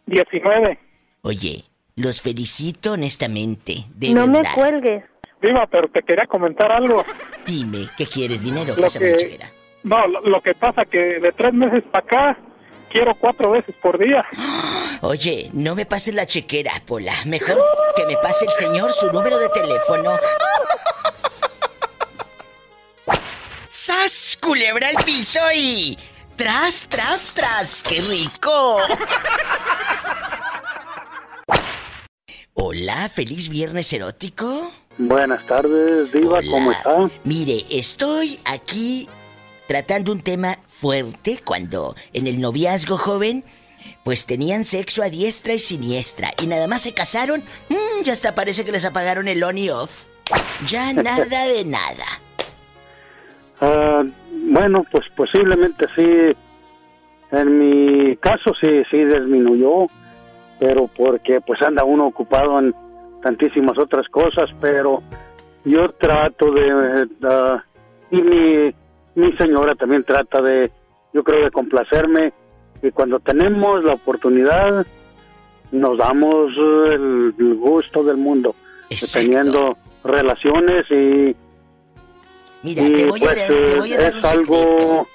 19. 0.07 0.79
Oye, 1.23 1.65
los 1.97 2.21
felicito 2.23 2.93
honestamente, 2.93 3.85
de 3.95 4.15
no 4.15 4.27
me 4.27 4.41
cuelgues. 4.55 5.05
Viva, 5.43 5.67
pero 5.67 5.89
te 5.89 6.03
quería 6.03 6.27
comentar 6.27 6.73
algo. 6.73 7.05
Dime, 7.45 7.89
¿qué 7.99 8.07
quieres? 8.07 8.45
¿Dinero? 8.45 8.75
Lo 8.77 8.83
Pásame 8.83 9.17
que, 9.17 9.41
no, 9.83 10.07
lo, 10.07 10.21
lo 10.21 10.41
que 10.41 10.55
pasa 10.55 10.85
que 10.85 11.19
de 11.19 11.33
tres 11.33 11.53
meses 11.53 11.83
para 11.91 12.05
acá 12.05 12.39
quiero 12.89 13.15
cuatro 13.17 13.51
veces 13.51 13.75
por 13.83 13.99
día. 13.99 14.25
Oye, 15.01 15.51
no 15.53 15.75
me 15.75 15.85
pases 15.85 16.15
la 16.15 16.27
chequera, 16.27 16.73
Pola. 16.87 17.13
Mejor 17.27 17.59
que 17.97 18.07
me 18.07 18.17
pase 18.19 18.45
el 18.45 18.53
señor 18.53 18.93
su 18.93 19.11
número 19.11 19.37
de 19.39 19.49
teléfono. 19.49 20.17
¡Sas! 23.69 24.39
Culebra 24.41 24.89
al 24.89 25.05
piso 25.05 25.41
y. 25.53 25.99
¡Tras, 26.37 26.87
tras, 26.89 27.33
tras! 27.35 27.83
¡Qué 27.83 28.01
rico! 28.01 28.79
Hola, 32.55 33.09
feliz 33.09 33.49
viernes 33.49 33.93
erótico. 33.93 34.73
Buenas 34.99 35.47
tardes, 35.47 36.13
Diva, 36.13 36.39
Hola. 36.39 36.51
¿cómo 36.51 36.73
está? 36.73 37.11
Mire, 37.25 37.65
estoy 37.71 38.39
aquí 38.45 39.09
tratando 39.67 40.13
un 40.13 40.21
tema 40.21 40.57
fuerte 40.67 41.41
cuando 41.45 41.95
en 42.13 42.27
el 42.27 42.41
noviazgo 42.41 42.99
joven 42.99 43.45
pues 44.05 44.27
tenían 44.27 44.65
sexo 44.65 45.03
a 45.03 45.09
diestra 45.09 45.55
y 45.55 45.59
siniestra 45.59 46.29
y 46.43 46.47
nada 46.47 46.69
más 46.69 46.83
se 46.83 46.93
casaron, 46.93 47.43
mm, 47.69 48.03
ya 48.05 48.13
hasta 48.13 48.35
parece 48.35 48.65
que 48.65 48.73
les 48.73 48.85
apagaron 48.85 49.29
el 49.29 49.43
on 49.43 49.59
y 49.59 49.71
off. 49.71 50.09
Ya 50.67 50.93
nada 50.93 51.25
de 51.47 51.65
nada. 51.65 52.05
Ah, 53.61 54.03
bueno, 54.31 54.85
pues 54.91 55.05
posiblemente 55.17 55.87
sí. 55.97 56.37
En 57.31 57.59
mi 57.59 58.17
caso 58.17 58.53
sí, 58.61 58.69
sí 58.91 59.05
disminuyó, 59.05 59.87
pero 60.61 60.87
porque 60.87 61.41
pues 61.41 61.63
anda 61.63 61.83
uno 61.83 62.09
ocupado 62.09 62.59
en 62.59 62.75
tantísimas 63.23 63.79
otras 63.79 64.09
cosas, 64.09 64.51
pero 64.61 65.03
yo 65.65 65.89
trato 65.93 66.51
de... 66.53 67.09
ah, 67.23 67.63
y 68.11 68.21
mi, 68.21 68.75
mi 69.15 69.33
señora 69.37 69.75
también 69.75 70.05
trata 70.05 70.43
de, 70.43 70.71
yo 71.15 71.23
creo, 71.25 71.45
de 71.45 71.51
complacerme. 71.51 72.33
Y 72.83 72.91
cuando 72.91 73.21
tenemos 73.21 73.85
la 73.85 73.95
oportunidad, 73.95 74.85
nos 75.71 75.97
damos 75.99 76.51
el, 76.91 77.33
el 77.39 77.55
gusto 77.55 78.03
del 78.03 78.17
mundo, 78.17 78.55
teniendo 79.15 79.77
relaciones 80.05 80.85
y 80.91 81.35
Mira, 82.65 82.83
y 82.85 82.95
te 82.95 83.07
voy 83.07 83.21
a 83.21 83.25
pues 83.25 83.49
dar- 83.49 83.65
te 83.65 83.79
voy 83.79 83.93
a 83.93 84.01
dar 84.01 84.15
es 84.17 84.19
un 84.23 84.27
algo, 84.27 85.09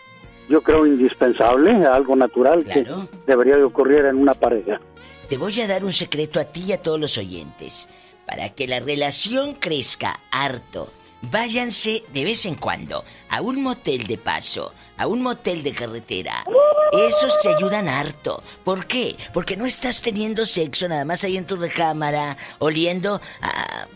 yo 0.50 0.62
creo, 0.62 0.86
indispensable, 0.86 1.72
algo 1.86 2.16
natural 2.16 2.64
Claro. 2.64 3.08
que 3.10 3.18
debería 3.32 3.58
de 3.58 3.64
ocurrir 3.64 4.06
en 4.06 4.18
una 4.18 4.34
pareja. 4.34 4.80
Te 5.30 5.38
voy 5.38 5.60
a 5.62 5.68
dar 5.68 5.84
un 5.84 5.94
secreto 5.94 6.40
a 6.40 6.46
ti 6.46 6.66
y 6.68 6.72
a 6.74 6.82
todos 6.82 7.00
los 7.00 7.18
oyentes. 7.18 7.90
Para 8.26 8.50
que 8.50 8.68
la 8.68 8.80
relación 8.80 9.54
crezca 9.54 10.20
harto, 10.32 10.92
váyanse 11.22 12.04
de 12.14 12.24
vez 12.24 12.46
en 12.46 12.56
cuando 12.56 13.04
a 13.30 13.42
un 13.42 13.62
motel 13.64 14.06
de 14.08 14.18
paso, 14.18 14.74
a 14.98 15.08
un 15.08 15.22
motel 15.22 15.64
de 15.64 15.74
carretera. 15.74 16.46
Esos 16.92 17.40
te 17.42 17.54
ayudan 17.54 17.88
harto. 17.90 18.42
¿Por 18.64 18.86
qué? 18.88 19.16
Porque 19.34 19.58
no 19.58 19.66
estás 19.66 20.02
teniendo 20.02 20.46
sexo 20.46 20.88
nada 20.88 21.06
más 21.06 21.24
ahí 21.24 21.38
en 21.38 21.46
tu 21.46 21.56
recámara, 21.58 22.38
oliendo 22.60 23.22
a, 23.42 23.88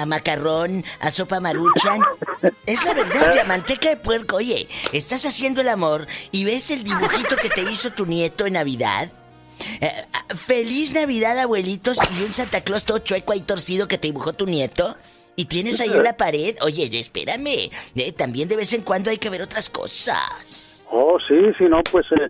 a- 0.00 0.06
macarrón, 0.06 0.84
a 1.00 1.10
sopa 1.10 1.40
maruchan. 1.40 2.00
Es 2.66 2.84
la 2.84 2.94
verdad, 2.94 3.34
ya 3.34 3.44
manteca 3.44 3.88
de 3.90 3.96
puerco. 3.96 4.36
Oye, 4.36 4.68
estás 4.92 5.24
haciendo 5.26 5.60
el 5.60 5.68
amor 5.68 6.06
y 6.32 6.44
ves 6.44 6.70
el 6.70 6.84
dibujito 6.84 7.36
que 7.36 7.48
te 7.48 7.62
hizo 7.70 7.90
tu 7.92 8.06
nieto 8.06 8.46
en 8.46 8.54
Navidad. 8.54 9.12
Eh, 9.80 9.92
ah, 10.12 10.24
feliz 10.34 10.92
Navidad, 10.94 11.38
abuelitos, 11.38 11.98
y 12.18 12.22
un 12.22 12.32
Santa 12.32 12.62
Claus 12.62 12.84
todo 12.84 12.98
chueco 12.98 13.32
ahí 13.32 13.40
torcido 13.40 13.88
que 13.88 13.98
te 13.98 14.08
dibujó 14.08 14.32
tu 14.32 14.46
nieto. 14.46 14.96
Y 15.36 15.46
tienes 15.46 15.80
ahí 15.80 15.90
en 15.90 16.02
la 16.02 16.16
pared. 16.16 16.56
Oye, 16.62 16.90
espérame. 16.98 17.70
eh, 17.94 18.12
también 18.12 18.48
de 18.48 18.56
vez 18.56 18.72
en 18.74 18.82
cuando 18.82 19.10
hay 19.10 19.16
que 19.18 19.30
ver 19.30 19.40
otras 19.40 19.70
cosas. 19.70 20.82
Oh, 20.90 21.18
sí, 21.26 21.34
si 21.56 21.64
no, 21.64 21.82
pues 21.84 22.04
eh, 22.12 22.28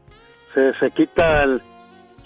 se, 0.54 0.78
se 0.78 0.90
quita 0.92 1.42
el, 1.44 1.60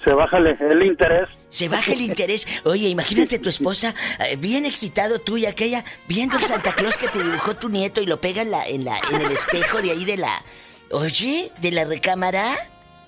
se 0.04 0.12
baja 0.12 0.38
el, 0.38 0.48
el 0.48 0.82
interés. 0.84 1.28
Se 1.48 1.68
baja 1.68 1.92
el 1.92 2.02
interés. 2.02 2.46
Oye, 2.64 2.88
imagínate 2.88 3.38
tu 3.38 3.48
esposa, 3.48 3.94
eh, 4.28 4.36
bien 4.36 4.66
excitado 4.66 5.20
tú 5.20 5.36
y 5.36 5.46
aquella, 5.46 5.84
viendo 6.08 6.36
el 6.36 6.44
Santa 6.44 6.74
Claus 6.74 6.98
que 6.98 7.06
te 7.08 7.22
dibujó 7.22 7.54
tu 7.54 7.68
nieto 7.68 8.02
y 8.02 8.06
lo 8.06 8.20
pega 8.20 8.42
en, 8.42 8.50
la, 8.50 8.66
en, 8.66 8.84
la, 8.84 8.98
en 9.12 9.20
el 9.22 9.30
espejo 9.30 9.80
de 9.80 9.92
ahí 9.92 10.04
de 10.04 10.16
la. 10.16 10.42
Oye, 10.90 11.50
de 11.62 11.70
la 11.70 11.84
recámara. 11.84 12.56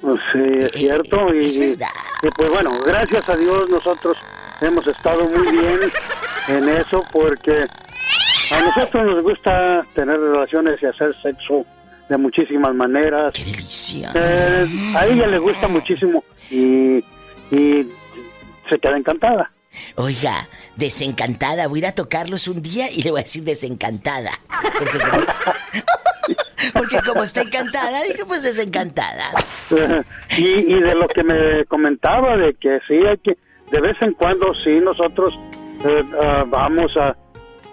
Pues 0.01 0.21
Sí, 0.33 0.41
es 0.61 0.73
cierto. 0.73 1.35
Y, 1.35 1.47
y 1.47 2.29
pues 2.37 2.51
bueno, 2.51 2.71
gracias 2.87 3.29
a 3.29 3.37
Dios 3.37 3.69
nosotros 3.71 4.17
hemos 4.61 4.87
estado 4.87 5.23
muy 5.29 5.51
bien 5.51 5.81
en 6.49 6.69
eso 6.69 7.03
porque 7.13 7.65
a 8.51 8.61
nosotros 8.61 9.07
nos 9.07 9.23
gusta 9.23 9.85
tener 9.95 10.19
relaciones 10.19 10.81
y 10.83 10.87
hacer 10.87 11.15
sexo 11.23 11.65
de 12.09 12.17
muchísimas 12.17 12.75
maneras. 12.75 13.33
¡Qué 13.33 13.45
delicia! 13.45 14.13
Eh, 14.15 14.67
a 14.97 15.07
ella 15.07 15.27
le 15.27 15.39
gusta 15.39 15.67
muchísimo 15.69 16.23
y, 16.51 16.99
y 17.51 17.91
se 18.69 18.79
queda 18.81 18.97
encantada. 18.97 19.51
Oiga, 19.97 20.49
desencantada, 20.77 21.67
voy 21.69 21.79
a 21.79 21.81
ir 21.81 21.87
a 21.87 21.93
tocarlos 21.93 22.49
un 22.49 22.63
día 22.63 22.91
y 22.91 23.03
le 23.03 23.11
voy 23.11 23.21
a 23.21 23.23
decir 23.25 23.43
desencantada. 23.45 24.31
Porque 24.79 24.99
porque 26.72 26.98
como 27.05 27.22
está 27.22 27.42
encantada, 27.42 28.02
dije 28.02 28.24
pues 28.26 28.42
desencantada. 28.42 29.31
y, 30.38 30.46
y 30.46 30.81
de 30.81 30.94
lo 30.94 31.09
que 31.09 31.22
me 31.22 31.64
comentaba 31.66 32.37
de 32.37 32.55
que 32.55 32.79
sí 32.87 32.94
hay 32.94 33.18
que 33.18 33.37
de 33.70 33.81
vez 33.81 33.96
en 34.00 34.12
cuando 34.12 34.55
sí 34.64 34.79
nosotros 34.81 35.38
eh, 35.85 36.05
ah, 36.20 36.44
vamos 36.46 36.96
a, 36.96 37.16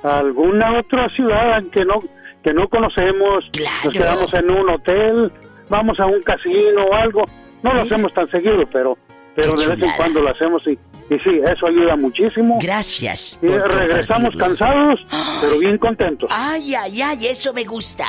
a 0.08 0.20
alguna 0.20 0.80
otra 0.80 1.08
ciudad 1.10 1.64
que 1.72 1.86
no 1.86 2.02
que 2.44 2.54
no 2.54 2.68
conocemos. 2.68 3.46
Nos 3.86 3.94
quedamos 3.94 4.34
en 4.34 4.52
un 4.52 4.70
hotel 4.70 5.32
vamos 5.70 6.00
a 6.00 6.06
un 6.06 6.22
casino 6.22 6.86
o 6.86 6.94
algo. 6.94 7.24
No 7.62 7.74
lo 7.74 7.82
hacemos 7.82 8.14
tan 8.14 8.30
seguido 8.30 8.66
pero 8.72 8.98
pero 9.36 9.54
de 9.54 9.68
vez 9.68 9.82
en 9.82 9.96
cuando 9.98 10.22
lo 10.22 10.30
hacemos 10.30 10.62
y, 10.68 10.72
y 10.72 11.20
sí 11.20 11.42
eso 11.44 11.68
ayuda 11.68 11.96
muchísimo. 11.96 12.60
Gracias. 12.62 13.40
y 13.42 13.48
regresamos 13.48 14.36
cansados 14.36 15.06
pero 15.42 15.60
bien 15.60 15.78
contentos. 15.78 16.30
Ay, 16.32 16.76
ay, 16.76 17.02
ay, 17.02 17.28
eso 17.28 17.54
me 17.54 17.64
gusta. 17.64 18.06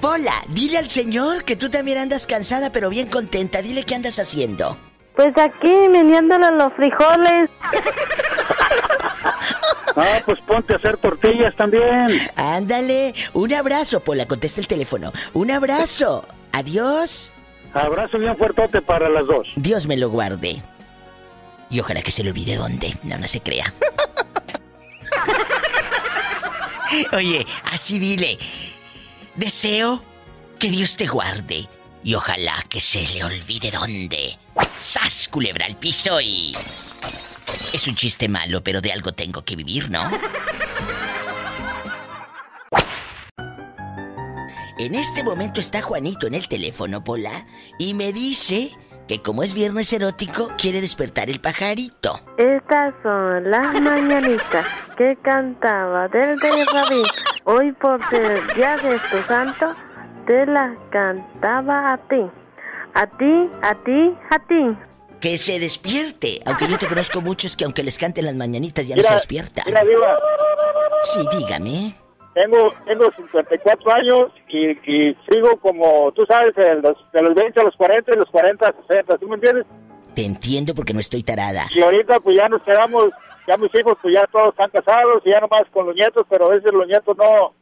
Pola, 0.00 0.34
dile 0.48 0.78
al 0.78 0.90
señor 0.90 1.44
que 1.44 1.56
tú 1.56 1.70
también 1.70 1.98
andas 1.98 2.26
cansada 2.26 2.70
pero 2.72 2.88
bien 2.90 3.08
contenta. 3.08 3.62
Dile 3.62 3.84
qué 3.84 3.94
andas 3.94 4.18
haciendo. 4.18 4.76
Pues 5.16 5.36
aquí 5.36 5.68
meneándole 5.90 6.50
los 6.52 6.72
frijoles. 6.74 7.50
ah 9.96 10.20
pues 10.24 10.38
ponte 10.46 10.72
a 10.72 10.76
hacer 10.76 10.96
tortillas 10.96 11.54
también 11.56 12.06
Ándale, 12.36 13.14
un 13.34 13.52
abrazo, 13.52 14.00
Pola, 14.00 14.26
contesta 14.26 14.60
el 14.60 14.66
teléfono. 14.66 15.12
Un 15.34 15.50
abrazo. 15.50 16.24
Adiós. 16.52 17.30
abrazo 17.74 18.18
bien 18.18 18.36
fuertote 18.36 18.80
para 18.82 19.08
las 19.08 19.26
dos 19.26 19.46
Dios 19.56 19.86
me 19.86 19.96
lo 19.96 20.10
guarde. 20.10 20.62
Y 21.70 21.80
ojalá 21.80 22.02
que 22.02 22.10
se 22.10 22.22
le 22.22 22.30
olvide 22.30 22.56
dónde. 22.56 22.94
No, 23.02 23.16
no 23.16 23.26
se 23.26 23.40
crea. 23.40 23.72
Oye, 27.14 27.46
así 27.72 27.98
dile. 27.98 28.36
Deseo 29.36 30.02
que 30.58 30.68
Dios 30.68 30.96
te 30.96 31.06
guarde. 31.06 31.68
Y 32.04 32.14
ojalá 32.14 32.64
que 32.68 32.80
se 32.80 33.06
le 33.08 33.24
olvide 33.24 33.70
dónde. 33.70 34.38
¡Sas, 34.78 35.28
culebra 35.28 35.66
al 35.66 35.76
piso 35.76 36.20
y... 36.20 36.52
Es 37.72 37.86
un 37.86 37.94
chiste 37.94 38.28
malo, 38.28 38.62
pero 38.62 38.80
de 38.80 38.92
algo 38.92 39.12
tengo 39.12 39.44
que 39.44 39.56
vivir, 39.56 39.90
¿no? 39.90 40.10
En 44.78 44.94
este 44.94 45.22
momento 45.22 45.60
está 45.60 45.80
Juanito 45.80 46.26
en 46.26 46.34
el 46.34 46.48
teléfono, 46.48 47.04
Pola, 47.04 47.46
y 47.78 47.94
me 47.94 48.12
dice 48.12 48.72
que 49.08 49.20
como 49.20 49.42
es 49.42 49.54
viernes 49.54 49.92
erótico, 49.92 50.50
quiere 50.58 50.80
despertar 50.80 51.30
el 51.30 51.40
pajarito. 51.40 52.20
Estas 52.36 52.94
son 53.02 53.50
las 53.50 53.80
mañanitas 53.80 54.66
que 54.96 55.16
cantaba 55.22 56.08
desde 56.08 56.64
David. 56.72 57.04
Hoy 57.44 57.72
por 57.72 58.00
ser 58.08 58.54
día 58.54 58.76
de 58.76 58.98
tu 59.10 59.16
santo, 59.26 59.74
te 60.26 60.46
las 60.46 60.76
cantaba 60.90 61.94
a 61.94 61.98
ti. 62.08 62.30
A 62.94 63.06
ti, 63.06 63.50
a 63.62 63.74
ti, 63.84 64.14
a 64.30 64.38
ti. 64.46 64.78
Que 65.20 65.38
se 65.38 65.58
despierte. 65.58 66.40
Aunque 66.46 66.68
yo 66.68 66.78
te 66.78 66.86
conozco 66.86 67.20
muchos 67.20 67.56
que 67.56 67.64
aunque 67.64 67.82
les 67.82 67.96
canten 67.96 68.24
las 68.26 68.34
mañanitas 68.34 68.86
ya 68.86 68.96
no 68.96 69.02
se 69.02 69.14
despiertan. 69.14 69.64
Sí, 71.02 71.20
dígame. 71.32 72.01
Tengo, 72.34 72.72
tengo 72.86 73.10
54 73.16 73.92
años 73.92 74.32
y, 74.48 74.70
y 74.70 75.16
sigo 75.30 75.56
como, 75.60 76.12
tú 76.12 76.24
sabes, 76.26 76.54
de 76.54 76.76
los, 76.76 76.96
de 77.12 77.22
los 77.22 77.34
20 77.34 77.60
a 77.60 77.64
los 77.64 77.76
40 77.76 78.12
y 78.12 78.16
los 78.16 78.30
40 78.30 78.66
a 78.66 78.74
60, 78.88 79.18
¿tú 79.18 79.28
me 79.28 79.34
entiendes? 79.34 79.66
Te 80.14 80.24
entiendo 80.24 80.74
porque 80.74 80.94
no 80.94 81.00
estoy 81.00 81.22
tarada. 81.22 81.66
Y 81.74 81.80
ahorita 81.80 82.20
pues 82.20 82.36
ya 82.36 82.48
nos 82.48 82.62
quedamos, 82.62 83.10
ya 83.46 83.56
mis 83.56 83.74
hijos 83.74 83.96
pues 84.00 84.14
ya 84.14 84.26
todos 84.30 84.50
están 84.50 84.70
casados 84.70 85.22
y 85.24 85.30
ya 85.30 85.40
nomás 85.40 85.64
con 85.72 85.86
los 85.86 85.94
nietos, 85.94 86.26
pero 86.28 86.46
a 86.46 86.54
veces 86.54 86.72
los 86.72 86.86
nietos 86.86 87.16
no, 87.16 87.54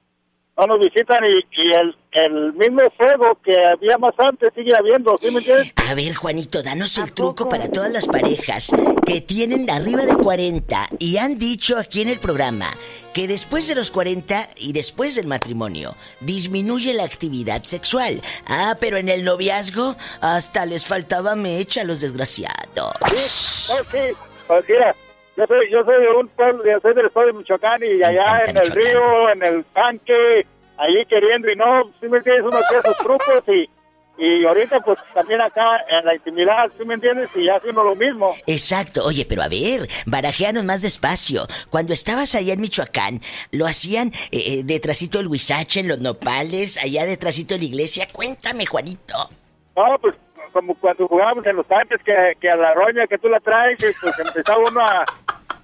no 0.57 0.67
nos 0.67 0.79
visitan 0.79 1.25
y, 1.25 1.63
y 1.63 1.73
el, 1.73 1.97
el 2.13 2.53
mismo 2.55 2.83
fuego 2.97 3.39
que 3.43 3.57
había 3.65 3.99
más 3.99 4.13
antes 4.19 4.51
sigue 4.55 4.73
habiendo, 4.77 5.17
¿sí 5.21 5.31
me 5.31 5.39
entiendes? 5.39 5.73
A 5.91 5.95
ver, 5.95 6.15
Juanito, 6.15 6.63
danos 6.63 6.99
el 6.99 7.13
truco 7.13 7.49
para 7.49 7.69
todas 7.69 7.91
las 7.91 8.07
parejas 8.07 8.71
que 9.07 9.21
tienen 9.21 9.69
arriba 9.71 10.03
de 10.07 10.17
40 10.17 10.89
y 10.99 11.17
han 11.17 11.39
dicho 11.39 11.79
aquí 11.79 12.03
en 12.03 12.09
el 12.09 12.19
programa 12.19 12.67
que 13.13 13.27
después 13.27 13.69
de 13.69 13.75
los 13.75 13.91
40 13.91 14.49
y 14.57 14.73
después 14.73 15.17
del 15.17 15.27
matrimonio 15.27 15.95
disminuye 16.21 16.95
la 16.95 17.05
actividad 17.05 17.63
sexual. 17.65 18.21
Ah, 18.47 18.77
pero 18.81 18.97
en 18.97 19.09
el 19.09 19.25
noviazgo 19.25 19.97
hasta 20.21 20.67
les 20.67 20.87
faltaba 20.87 21.35
mecha 21.35 21.83
a 21.83 21.85
los 21.85 22.01
desgraciados. 22.01 22.93
Sí, 23.09 23.75
sí, 23.91 23.99
pues 24.47 24.69
mira, 24.69 24.95
yo 25.37 25.47
soy, 25.47 25.71
yo 25.71 25.85
soy 25.85 26.03
de 26.03 26.11
un 26.11 26.29
pueblo, 26.29 26.65
yo 26.65 26.81
soy 26.81 26.95
del 26.95 27.07
estado 27.07 27.27
de 27.27 27.33
Michoacán 27.33 27.81
y 27.83 28.03
allá 28.03 28.43
en 28.47 28.57
el 28.57 28.67
río, 28.67 29.31
en 29.31 29.43
el 29.43 29.65
tanque, 29.67 30.47
ahí 30.77 31.05
queriendo 31.07 31.51
y 31.51 31.57
no, 31.57 31.91
si 32.01 32.09
me 32.09 32.19
entiendes, 32.19 32.45
uno 32.45 32.59
hacía 32.59 32.83
sus 32.83 32.97
trucos 32.99 33.43
y, 33.49 33.69
y 34.21 34.45
ahorita 34.45 34.81
pues 34.81 34.99
también 35.15 35.41
acá 35.41 35.79
en 35.89 36.05
la 36.05 36.15
intimidad, 36.15 36.71
si 36.77 36.85
me 36.85 36.95
entiendes, 36.95 37.31
y 37.35 37.49
hace 37.49 37.71
uno 37.71 37.85
lo 37.85 37.97
mismo. 37.97 38.35
Exacto. 38.47 39.01
Oye, 39.07 39.25
pero 39.27 39.43
a 39.43 39.49
ver, 39.49 39.89
barajeanos 40.05 40.65
más 40.65 40.83
despacio. 40.83 41.47
Cuando 41.71 41.95
estabas 41.95 42.35
allá 42.35 42.53
en 42.53 42.61
Michoacán, 42.61 43.21
lo 43.51 43.65
hacían 43.67 44.09
eh, 44.31 44.43
eh, 44.47 44.63
detrásito 44.65 45.19
del 45.19 45.29
Huizache, 45.29 45.81
en 45.81 45.89
los 45.89 46.01
nopales, 46.01 46.83
allá 46.85 47.07
detrásito 47.07 47.55
de 47.55 47.61
la 47.61 47.67
iglesia. 47.67 48.09
Cuéntame, 48.13 48.67
Juanito. 48.67 49.15
No, 49.75 49.99
pues 49.99 50.15
como 50.53 50.75
cuando 50.75 51.09
jugábamos 51.09 51.47
en 51.47 51.57
los 51.57 51.67
tanques 51.67 52.03
que, 52.05 52.13
que 52.41 52.51
a 52.51 52.57
la 52.57 52.75
roña 52.75 53.07
que 53.07 53.17
tú 53.19 53.29
la 53.29 53.41
traes, 53.41 53.79
pues 53.79 54.19
empezaba 54.19 54.59
uno 54.69 54.81
a, 54.81 55.05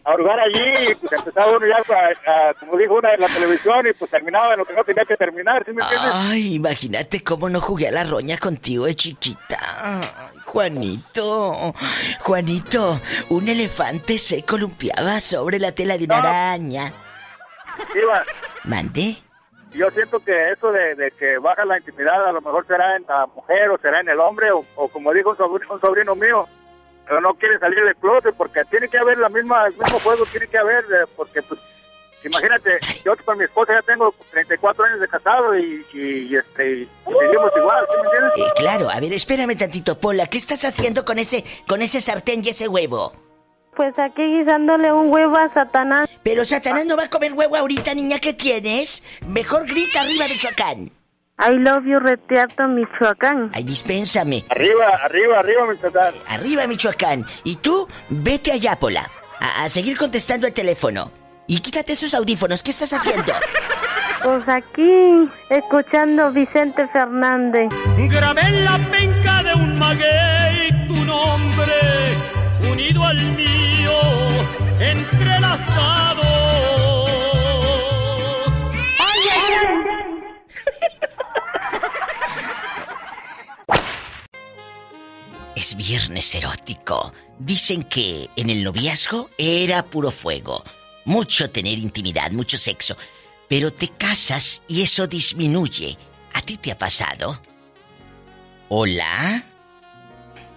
a 0.07 0.15
hurgar 0.15 0.39
allí, 0.39 0.91
y 0.91 0.95
pues 0.95 1.13
empezaba 1.13 1.51
uno 1.57 1.67
ya, 1.67 1.77
a- 1.77 2.51
a- 2.51 2.55
como 2.55 2.77
dijo 2.79 2.95
una 2.95 3.13
en 3.15 3.21
la 3.21 3.27
televisión, 3.27 3.87
y 3.89 3.93
pues 3.93 4.11
terminaba 4.11 4.53
en 4.53 4.59
lo 4.61 4.65
que 4.65 4.73
no 4.73 4.85
tenía 4.85 5.05
que 5.05 5.17
terminar, 5.17 5.65
¿sí 5.67 5.73
me 5.73 5.83
entiendes? 5.83 6.11
Ay, 6.15 6.55
imagínate 6.55 7.25
cómo 7.25 7.49
no 7.49 7.61
jugué 7.61 7.89
a 7.89 7.93
la 7.93 8.05
roña 8.05 8.39
contigo 8.39 8.87
de 8.87 8.95
chiquita. 8.95 9.59
Juanito, 10.45 11.73
Juanito, 12.21 13.01
un 13.31 13.49
elefante 13.49 14.19
se 14.19 14.43
columpiaba 14.45 15.21
sobre 15.21 15.59
la 15.59 15.73
tela 15.73 15.99
de 15.99 16.05
una 16.05 16.19
araña. 16.19 16.93
Diva, 17.95 18.23
¿Mande? 18.65 19.17
yo 19.75 19.91
siento 19.91 20.19
que 20.21 20.53
eso 20.53 20.73
de, 20.73 20.95
de 20.95 21.11
que 21.11 21.37
baja 21.37 21.65
la 21.67 21.77
intimidad 21.77 22.27
a 22.27 22.33
lo 22.33 22.41
mejor 22.41 22.67
será 22.67 22.97
en 22.97 23.05
la 23.07 23.27
mujer 23.27 23.69
o 23.69 23.77
será 23.79 24.01
en 24.01 24.09
el 24.09 24.19
hombre 24.21 24.51
o, 24.51 24.65
o 24.77 24.89
como 24.89 25.13
dijo 25.13 25.31
un 25.31 25.37
sobrino, 25.37 25.75
un 25.75 25.81
sobrino 25.83 26.15
mío, 26.15 26.49
pero 27.07 27.21
no 27.21 27.35
quiere 27.35 27.59
salir 27.59 27.83
del 27.85 27.97
closet 27.97 28.35
porque 28.37 28.65
tiene 28.65 28.89
que 28.89 28.99
haber 28.99 29.19
la 29.19 29.29
misma, 29.29 29.67
el 29.67 29.77
mismo 29.77 29.99
juego, 30.01 30.27
tiene 30.27 30.49
que 30.49 30.59
haber, 30.59 30.85
eh, 30.85 31.07
porque 31.17 31.43
pues 31.43 31.61
imagínate, 32.25 32.79
yo 33.05 33.13
con 33.25 33.39
mi 33.39 33.45
esposa 33.45 33.75
ya 33.75 33.83
tengo 33.83 34.13
34 34.33 34.85
años 34.85 35.01
de 35.01 35.09
casado 35.09 35.57
y, 35.57 35.87
y, 35.93 36.01
y, 36.01 36.37
este, 36.37 36.73
y 36.73 36.89
seguimos 37.05 37.53
igual, 37.57 37.87
¿sí 37.89 37.97
me 37.97 38.05
entiendes? 38.05 38.39
Eh, 38.39 38.53
claro, 38.57 38.91
a 38.91 39.01
ver, 39.01 39.13
espérame 39.13 39.57
tantito, 39.57 39.99
Pola. 39.99 40.27
¿Qué 40.27 40.39
estás 40.39 40.65
haciendo 40.65 41.05
con 41.05 41.19
ese, 41.19 41.45
con 41.69 41.83
ese 41.83 42.01
sartén 42.01 42.45
y 42.45 42.49
ese 42.49 42.67
huevo? 42.69 43.13
Pues 43.77 43.97
aquí 43.99 44.23
guisándole 44.23 44.91
un 44.91 45.13
huevo 45.13 45.37
a 45.37 45.53
Satanás. 45.53 46.09
Pero 46.23 46.45
Satanás 46.45 46.87
no 46.87 46.97
va 46.97 47.05
a 47.05 47.11
comer 47.11 47.35
huevo 47.35 47.57
ahorita, 47.57 47.95
niña, 47.95 48.19
¿qué 48.19 48.33
tienes? 48.33 49.05
Mejor 49.29 49.67
grita 49.67 50.01
arriba, 50.01 50.25
Michoacán. 50.29 50.91
I 51.39 51.51
love 51.51 51.85
you, 51.85 51.99
Retiato, 52.01 52.67
Michoacán. 52.67 53.51
Ay, 53.55 53.65
dispénsame. 53.65 54.45
Arriba, 54.49 54.87
arriba, 55.05 55.39
arriba, 55.41 55.67
Michoacán. 55.67 56.15
Arriba, 56.29 56.67
Michoacán. 56.67 57.27
Y 57.45 57.57
tú, 57.57 57.87
vete 58.09 58.53
allá, 58.53 58.77
Pola. 58.77 59.11
A, 59.41 59.65
a 59.65 59.69
seguir 59.69 59.99
contestando 59.99 60.47
el 60.47 60.55
teléfono. 60.55 61.13
Y 61.47 61.61
quítate 61.61 61.93
esos 61.93 62.15
audífonos. 62.15 62.63
¿Qué 62.63 62.71
estás 62.71 62.93
haciendo? 62.93 63.33
Pues 64.23 64.49
aquí, 64.49 65.31
escuchando 65.51 66.33
Vicente 66.33 66.89
Fernández. 66.89 67.69
Grabé 68.11 68.41
en 68.41 68.65
la 68.65 68.79
penca 68.91 69.43
de 69.45 69.55
un 69.55 69.79
maguey 69.79 70.89
tu 70.89 71.05
nombre, 71.05 71.75
unido 72.69 73.05
al 73.05 73.23
mío, 73.37 73.93
entrelazados. 74.81 75.26
Es 85.57 85.75
viernes 85.75 86.35
erótico. 86.35 87.15
Dicen 87.39 87.83
que 87.85 88.29
en 88.37 88.51
el 88.51 88.63
noviazgo 88.63 89.31
era 89.39 89.83
puro 89.83 90.11
fuego. 90.11 90.63
Mucho 91.07 91.51
tener 91.51 91.79
intimidad, 91.79 92.31
mucho 92.31 92.59
sexo. 92.59 92.95
Pero 93.49 93.73
te 93.73 93.89
casas 93.89 94.61
y 94.69 94.83
eso 94.83 95.07
disminuye. 95.07 95.97
¿A 96.35 96.43
ti 96.43 96.59
te 96.59 96.73
ha 96.73 96.79
pasado? 96.79 97.41
¿Hola? 98.69 99.45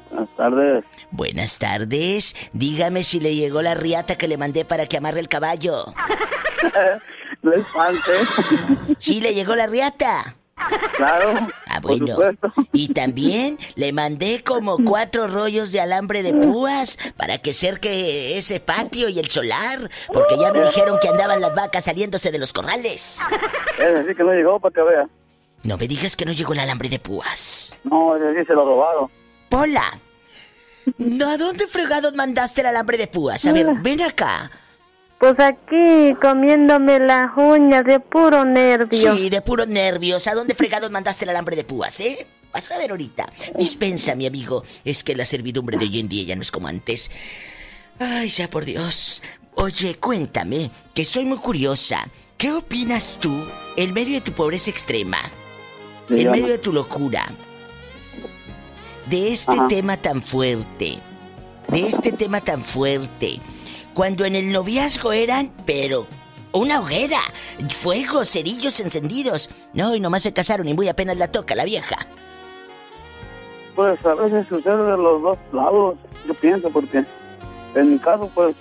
Buenas 0.10 0.36
tardes. 0.36 0.86
Buenas 1.12 1.60
tardes. 1.60 2.36
Dígame 2.52 3.04
si 3.04 3.22
le 3.22 3.36
llegó 3.36 3.62
la 3.62 3.76
riata 3.76 4.18
que 4.18 4.28
le 4.28 4.38
mandé 4.38 4.66
para 4.66 4.86
que 4.86 4.98
amarre 4.98 5.22
el 5.22 5.30
caballo. 5.30 5.78
no 7.42 7.54
es. 7.54 7.64
Sí, 8.98 9.22
le 9.22 9.34
llegó 9.34 9.56
la 9.56 9.68
riata. 9.68 10.36
Claro. 10.98 11.34
Ah, 11.68 11.80
por 11.82 11.92
bueno. 11.92 12.08
supuesto. 12.08 12.52
Y 12.74 12.94
también 12.94 13.58
le 13.76 13.94
mandé 13.94 14.44
como 14.44 14.78
cuatro 14.84 15.28
rollos 15.28 15.72
de 15.72 15.80
alambre 15.80 16.24
de 16.24 16.34
púas 16.34 16.98
para 17.16 17.38
que 17.38 17.54
cerque 17.54 18.38
ese 18.38 18.60
patio 18.60 19.10
y 19.10 19.20
el 19.20 19.30
solar, 19.30 19.90
porque 20.12 20.38
ya 20.38 20.52
me 20.52 20.62
dijeron 20.62 20.98
que 21.02 21.08
andaban 21.08 21.42
las 21.42 21.56
vacas 21.56 21.86
saliéndose 21.86 22.32
de 22.32 22.40
los 22.40 22.54
corrales. 22.54 23.20
Es 23.80 23.94
decir, 23.94 24.16
que 24.16 24.24
no 24.24 24.34
llegó 24.34 24.60
para 24.60 24.74
que 24.74 24.82
vea. 24.82 25.08
No 25.64 25.78
me 25.78 25.88
digas 25.88 26.16
que 26.16 26.26
no 26.26 26.32
llegó 26.32 26.54
el 26.54 26.60
alambre 26.60 26.90
de 26.90 27.00
púas. 27.00 27.76
No, 27.84 28.16
es 28.16 28.22
decir, 28.22 28.48
se 28.48 28.54
lo 28.54 28.66
robaron. 28.66 29.10
Pola. 29.50 30.00
¿No, 30.98 31.30
¿A 31.30 31.38
dónde 31.38 31.68
fregados 31.68 32.14
mandaste 32.16 32.62
el 32.62 32.68
alambre 32.68 32.98
de 32.98 33.08
púas? 33.08 33.46
A 33.46 33.54
ver, 33.54 33.68
ven 33.82 34.02
acá. 34.02 34.50
Pues 35.20 35.36
aquí 35.40 36.16
comiéndome 36.22 36.98
las 37.00 37.32
uñas 37.36 37.84
de 37.84 38.00
puro 38.00 38.46
nervio. 38.46 39.16
Sí, 39.16 39.30
de 39.30 39.42
puros 39.42 39.68
nervios. 39.68 40.28
¿A 40.28 40.34
dónde 40.34 40.56
fregados 40.56 40.92
mandaste 40.92 41.26
el 41.26 41.30
alambre 41.30 41.58
de 41.58 41.66
púas, 41.66 42.00
eh? 42.00 42.26
Vas 42.54 42.72
a 42.72 42.78
ver 42.78 42.92
ahorita. 42.92 43.32
Dispensa, 43.58 44.16
mi 44.16 44.26
amigo. 44.26 44.64
Es 44.86 45.04
que 45.04 45.16
la 45.16 45.26
servidumbre 45.26 45.78
de 45.78 45.86
hoy 45.86 46.00
en 46.00 46.08
día 46.08 46.24
ya 46.24 46.36
no 46.36 46.42
es 46.42 46.52
como 46.52 46.68
antes. 46.68 47.12
Ay, 48.00 48.30
ya 48.30 48.50
por 48.50 48.64
Dios. 48.64 49.22
Oye, 49.56 49.96
cuéntame, 49.96 50.72
que 50.94 51.04
soy 51.04 51.26
muy 51.26 51.38
curiosa. 51.38 52.08
¿Qué 52.38 52.54
opinas 52.54 53.18
tú 53.20 53.46
en 53.76 53.94
medio 53.94 54.14
de 54.14 54.22
tu 54.22 54.32
pobreza 54.32 54.70
extrema? 54.70 55.18
En 56.10 56.32
medio 56.32 56.48
de 56.48 56.58
tu 56.60 56.72
locura. 56.72 57.30
De 59.08 59.34
este 59.34 59.52
Ajá. 59.52 59.68
tema 59.68 59.98
tan 59.98 60.24
fuerte. 60.24 60.98
De 61.68 61.82
este 61.82 62.14
tema 62.14 62.40
tan 62.40 62.64
fuerte. 62.64 63.42
Cuando 64.00 64.24
en 64.24 64.34
el 64.34 64.54
noviazgo 64.54 65.12
eran, 65.12 65.52
pero 65.66 66.08
una 66.54 66.80
hoguera, 66.80 67.20
fuego, 67.68 68.24
cerillos 68.24 68.80
encendidos. 68.80 69.50
No, 69.74 69.94
y 69.94 70.00
nomás 70.00 70.24
se 70.24 70.32
casaron 70.32 70.70
y 70.70 70.74
muy 70.74 70.88
apenas 70.88 71.18
la 71.18 71.30
toca 71.30 71.54
la 71.54 71.66
vieja. 71.66 71.98
Pues 73.76 74.06
a 74.06 74.14
veces 74.14 74.48
sucede 74.48 74.90
de 74.90 74.98
los 74.98 75.22
dos 75.22 75.38
lados, 75.52 75.98
yo 76.26 76.34
pienso, 76.34 76.70
porque 76.70 77.04
en 77.76 77.92
mi 77.92 78.00
caso, 78.00 78.32
pues, 78.34 78.56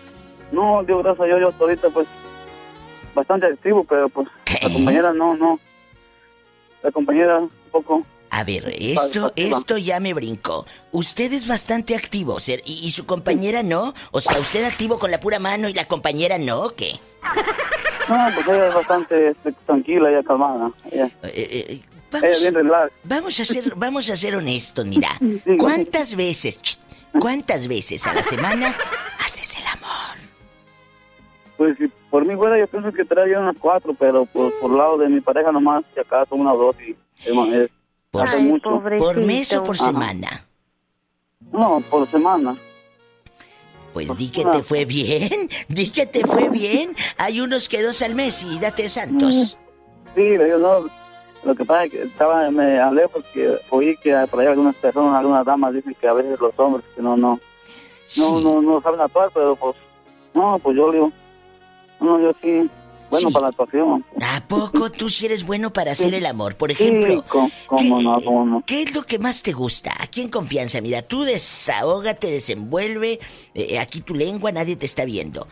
no, 0.50 0.82
Dios 0.82 1.04
gracias 1.04 1.28
a 1.28 1.38
yo 1.38 1.48
hasta 1.50 1.62
ahorita, 1.62 1.90
pues, 1.90 2.08
bastante 3.14 3.46
activo, 3.46 3.84
pero 3.84 4.08
pues, 4.08 4.26
la 4.60 4.72
compañera 4.72 5.12
no, 5.12 5.36
no. 5.36 5.60
La 6.82 6.90
compañera 6.90 7.38
un 7.38 7.50
poco... 7.70 8.04
A 8.38 8.44
ver, 8.44 8.72
esto, 8.78 9.32
esto 9.34 9.78
ya 9.78 9.98
me 9.98 10.14
brincó. 10.14 10.64
Usted 10.92 11.32
es 11.32 11.48
bastante 11.48 11.96
activo, 11.96 12.38
ser- 12.38 12.62
y, 12.64 12.86
y 12.86 12.90
su 12.90 13.04
compañera 13.04 13.64
no. 13.64 13.94
O 14.12 14.20
sea, 14.20 14.38
usted 14.38 14.64
activo 14.64 14.96
con 15.00 15.10
la 15.10 15.18
pura 15.18 15.40
mano 15.40 15.68
y 15.68 15.74
la 15.74 15.86
compañera 15.88 16.38
no, 16.38 16.60
¿o 16.66 16.70
qué? 16.70 16.92
No, 18.08 18.16
pues 18.34 18.46
ella 18.46 18.68
es 18.68 18.74
bastante 18.74 19.30
este, 19.30 19.52
tranquila 19.66 20.08
y 20.20 20.22
calmada. 20.24 20.70
Ella, 20.92 21.10
Eh, 21.24 21.80
ella 22.12 22.38
bien 22.38 22.54
relax. 22.54 22.92
Vamos 23.02 23.40
a 23.40 23.44
ser, 23.44 23.72
vamos 23.74 24.08
a 24.08 24.16
ser 24.16 24.36
honestos, 24.36 24.86
mira. 24.86 25.08
¿Cuántas 25.58 26.14
veces, 26.14 26.62
ch, 26.62 26.78
cuántas 27.18 27.66
veces 27.66 28.06
a 28.06 28.14
la 28.14 28.22
semana 28.22 28.76
haces 29.24 29.56
el 29.58 29.66
amor? 29.66 30.16
Pues 31.56 31.76
si 31.76 31.88
por 32.08 32.24
mí 32.24 32.36
fuera, 32.36 32.56
yo 32.56 32.68
pienso 32.68 32.92
que 32.92 33.04
traía 33.04 33.40
unas 33.40 33.56
cuatro, 33.58 33.94
pero 33.98 34.26
por, 34.26 34.56
por 34.60 34.70
lado 34.70 34.96
de 34.98 35.08
mi 35.08 35.20
pareja 35.20 35.50
nomás, 35.50 35.82
si 35.92 35.98
acaso 35.98 36.36
una 36.36 36.52
o 36.54 36.56
dos, 36.56 36.76
y 36.80 36.94
es, 37.28 37.34
más, 37.34 37.48
es 37.48 37.68
Por, 38.10 38.26
hace 38.26 38.44
mucho. 38.44 38.82
¿Por 38.98 39.16
mes 39.24 39.52
o 39.54 39.62
por 39.62 39.76
Ajá. 39.76 39.86
semana? 39.86 40.46
No, 41.52 41.82
por 41.90 42.10
semana. 42.10 42.56
Pues 43.92 44.14
di 44.16 44.30
que 44.30 44.44
te 44.44 44.62
fue 44.62 44.84
bien, 44.84 45.48
di 45.68 45.90
que 45.90 46.06
te 46.06 46.26
fue 46.26 46.48
bien. 46.50 46.94
Hay 47.16 47.40
unos 47.40 47.68
que 47.68 47.82
dos 47.82 48.02
al 48.02 48.14
mes 48.14 48.44
y 48.44 48.58
date 48.60 48.88
santos. 48.88 49.58
Sí, 50.14 50.34
yo 50.34 50.58
no. 50.58 50.88
Lo 51.44 51.54
que 51.54 51.64
pasa 51.64 51.84
es 51.84 51.92
que 51.92 52.02
estaba, 52.02 52.50
me 52.50 52.80
hablé 52.80 53.08
porque 53.08 53.58
oí 53.70 53.96
que 53.98 54.14
por 54.30 54.40
ahí 54.40 54.46
algunas 54.48 54.74
personas, 54.76 55.14
algunas 55.14 55.46
damas 55.46 55.72
dicen 55.72 55.94
que 56.00 56.08
a 56.08 56.12
veces 56.12 56.38
los 56.40 56.52
hombres 56.58 56.84
que 56.94 57.00
no, 57.00 57.16
no, 57.16 57.38
no, 58.16 58.40
no, 58.40 58.62
no 58.62 58.80
saben 58.80 59.00
actuar, 59.00 59.30
pero 59.32 59.54
pues, 59.54 59.76
no, 60.34 60.58
pues 60.58 60.76
yo 60.76 60.90
digo, 60.90 61.12
no, 62.00 62.20
yo 62.20 62.32
sí, 62.42 62.68
bueno 63.10 63.30
para 63.30 63.44
la 63.44 63.48
actuación. 63.50 64.04
¿A 64.20 64.46
poco 64.46 64.90
tú 64.90 65.08
sí 65.08 65.26
eres 65.26 65.44
bueno 65.44 65.72
para 65.72 65.92
hacer 65.92 66.14
el 66.14 66.26
amor? 66.26 66.56
Por 66.56 66.70
ejemplo, 66.70 67.14
Sí, 67.14 67.22
cómo, 67.28 67.50
cómo 67.66 68.00
no, 68.02 68.20
cómo 68.22 68.44
no. 68.46 68.62
¿Qué 68.66 68.82
es 68.82 68.94
lo 68.94 69.02
que 69.02 69.18
más 69.18 69.42
te 69.42 69.52
gusta? 69.52 69.92
Aquí 70.00 70.22
en 70.22 70.28
confianza, 70.28 70.80
mira, 70.80 71.02
tú 71.02 71.24
desahógate, 71.24 72.30
desenvuelve, 72.30 73.20
eh, 73.54 73.78
aquí 73.78 74.00
tu 74.00 74.14
lengua, 74.14 74.52
nadie 74.52 74.76
te 74.76 74.86
está 74.86 75.04
viendo. 75.04 75.46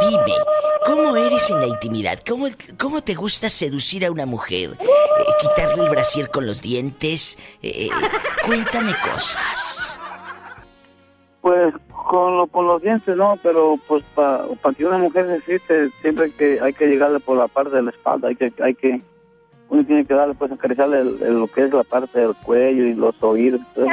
Dime, 0.00 0.32
¿cómo 0.86 1.16
eres 1.16 1.50
en 1.50 1.60
la 1.60 1.66
intimidad? 1.66 2.20
¿Cómo, 2.26 2.46
cómo 2.78 3.02
te 3.02 3.14
gusta 3.14 3.50
seducir 3.50 4.04
a 4.06 4.10
una 4.10 4.26
mujer? 4.26 4.76
Eh, 4.80 5.24
¿Quitarle 5.40 5.84
el 5.84 5.90
brasier 5.90 6.30
con 6.30 6.46
los 6.46 6.62
dientes? 6.62 7.36
Eh, 7.62 7.86
eh, 7.86 7.90
cuéntame 8.46 8.92
cosas. 9.12 9.91
Pues 11.42 11.74
con, 12.08 12.36
lo, 12.38 12.46
con 12.46 12.66
los 12.68 12.80
dientes 12.80 13.16
no, 13.16 13.36
pero 13.42 13.76
pues 13.88 14.02
para 14.14 14.46
que 14.76 14.86
una 14.86 14.98
mujer 14.98 15.28
existe, 15.30 15.90
siempre 16.00 16.30
que 16.30 16.60
hay 16.60 16.72
que 16.72 16.86
llegarle 16.86 17.18
por 17.20 17.36
la 17.36 17.48
parte 17.48 17.74
de 17.76 17.82
la 17.82 17.90
espalda, 17.90 18.28
hay 18.28 18.36
que, 18.36 18.52
hay 18.62 18.74
que, 18.76 19.00
uno 19.68 19.84
tiene 19.84 20.04
que 20.04 20.14
darle 20.14 20.34
pues 20.34 20.52
acariciarle 20.52 21.00
el- 21.00 21.20
el- 21.22 21.40
lo 21.40 21.48
que 21.48 21.64
es 21.64 21.72
la 21.72 21.82
parte 21.82 22.20
del 22.20 22.34
cuello 22.44 22.84
y 22.84 22.94
los 22.94 23.20
oídos, 23.22 23.60
y 23.60 23.64
pues, 23.74 23.88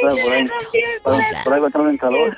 pues, 0.00 0.24
por, 0.24 0.32
ahí, 0.32 0.46
por, 1.44 1.52
ahí 1.54 1.60
va 1.60 1.66
a 1.66 1.66
entrar 1.66 1.88
en 1.90 1.98
calor. 1.98 2.36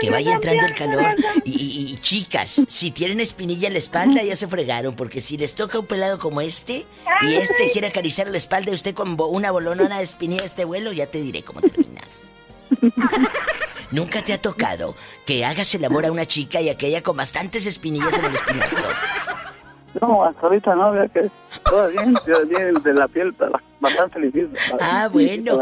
Que 0.00 0.10
vaya 0.10 0.32
entrando 0.34 0.66
el 0.66 0.74
calor. 0.74 1.04
Y, 1.44 1.50
y- 1.52 1.92
y, 1.92 1.96
chicas, 1.98 2.62
si 2.66 2.90
tienen 2.90 3.20
espinilla 3.20 3.68
en 3.68 3.74
la 3.74 3.78
espalda, 3.78 4.20
ya 4.24 4.34
se 4.34 4.48
fregaron. 4.48 4.96
Porque 4.96 5.20
si 5.20 5.36
les 5.38 5.54
toca 5.54 5.78
un 5.78 5.86
pelado 5.86 6.18
como 6.18 6.40
este, 6.40 6.86
y 7.22 7.34
este 7.34 7.70
quiere 7.70 7.86
acariciar 7.88 8.26
la 8.28 8.36
espalda 8.38 8.70
y 8.72 8.74
usted 8.74 8.94
con 8.94 9.16
bo- 9.16 9.28
una 9.28 9.50
bolonona 9.52 9.98
de 9.98 10.02
espinilla 10.04 10.40
de 10.40 10.46
este 10.46 10.64
vuelo, 10.64 10.92
ya 10.92 11.06
te 11.06 11.20
diré 11.20 11.42
cómo 11.42 11.60
terminas. 11.60 12.24
Nunca 13.90 14.22
te 14.22 14.32
ha 14.32 14.40
tocado 14.40 14.94
que 15.24 15.44
hagas 15.44 15.74
el 15.74 15.84
amor 15.84 16.06
a 16.06 16.12
una 16.12 16.26
chica 16.26 16.60
y 16.60 16.68
aquella 16.68 17.02
con 17.02 17.16
bastantes 17.16 17.66
espinillas 17.66 18.18
en 18.18 18.26
el 18.26 18.34
espinazo. 18.34 18.86
No, 20.00 20.24
hasta 20.24 20.46
ahorita 20.46 20.74
no, 20.74 20.92
vea 20.92 21.08
que 21.08 21.30
todo 21.64 21.88
bien, 21.88 22.14
todo 22.14 22.46
bien, 22.46 22.74
de 22.74 22.94
la 22.94 23.08
piel, 23.08 23.34
bastante 23.80 24.20
limpio. 24.20 24.48
Ah, 24.80 25.08
bueno, 25.10 25.58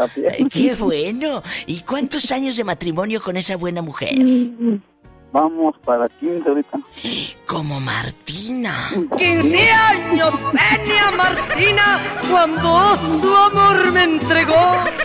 qué 0.51 0.75
bueno. 0.75 1.41
¿Y 1.65 1.81
cuántos 1.81 2.31
años 2.31 2.57
de 2.57 2.63
matrimonio 2.63 3.21
con 3.21 3.37
esa 3.37 3.55
buena 3.55 3.81
mujer? 3.81 4.15
Vamos 5.31 5.75
para 5.83 6.07
15 6.07 6.47
ahorita. 6.47 6.79
Como 7.45 7.79
Martina. 7.81 8.73
15 9.17 9.71
años 9.71 10.33
tenía 10.51 11.11
Martina 11.11 11.99
cuando 12.31 12.95
su 12.95 13.35
amor 13.35 13.91
me 13.91 14.03
entregó. 14.03 14.55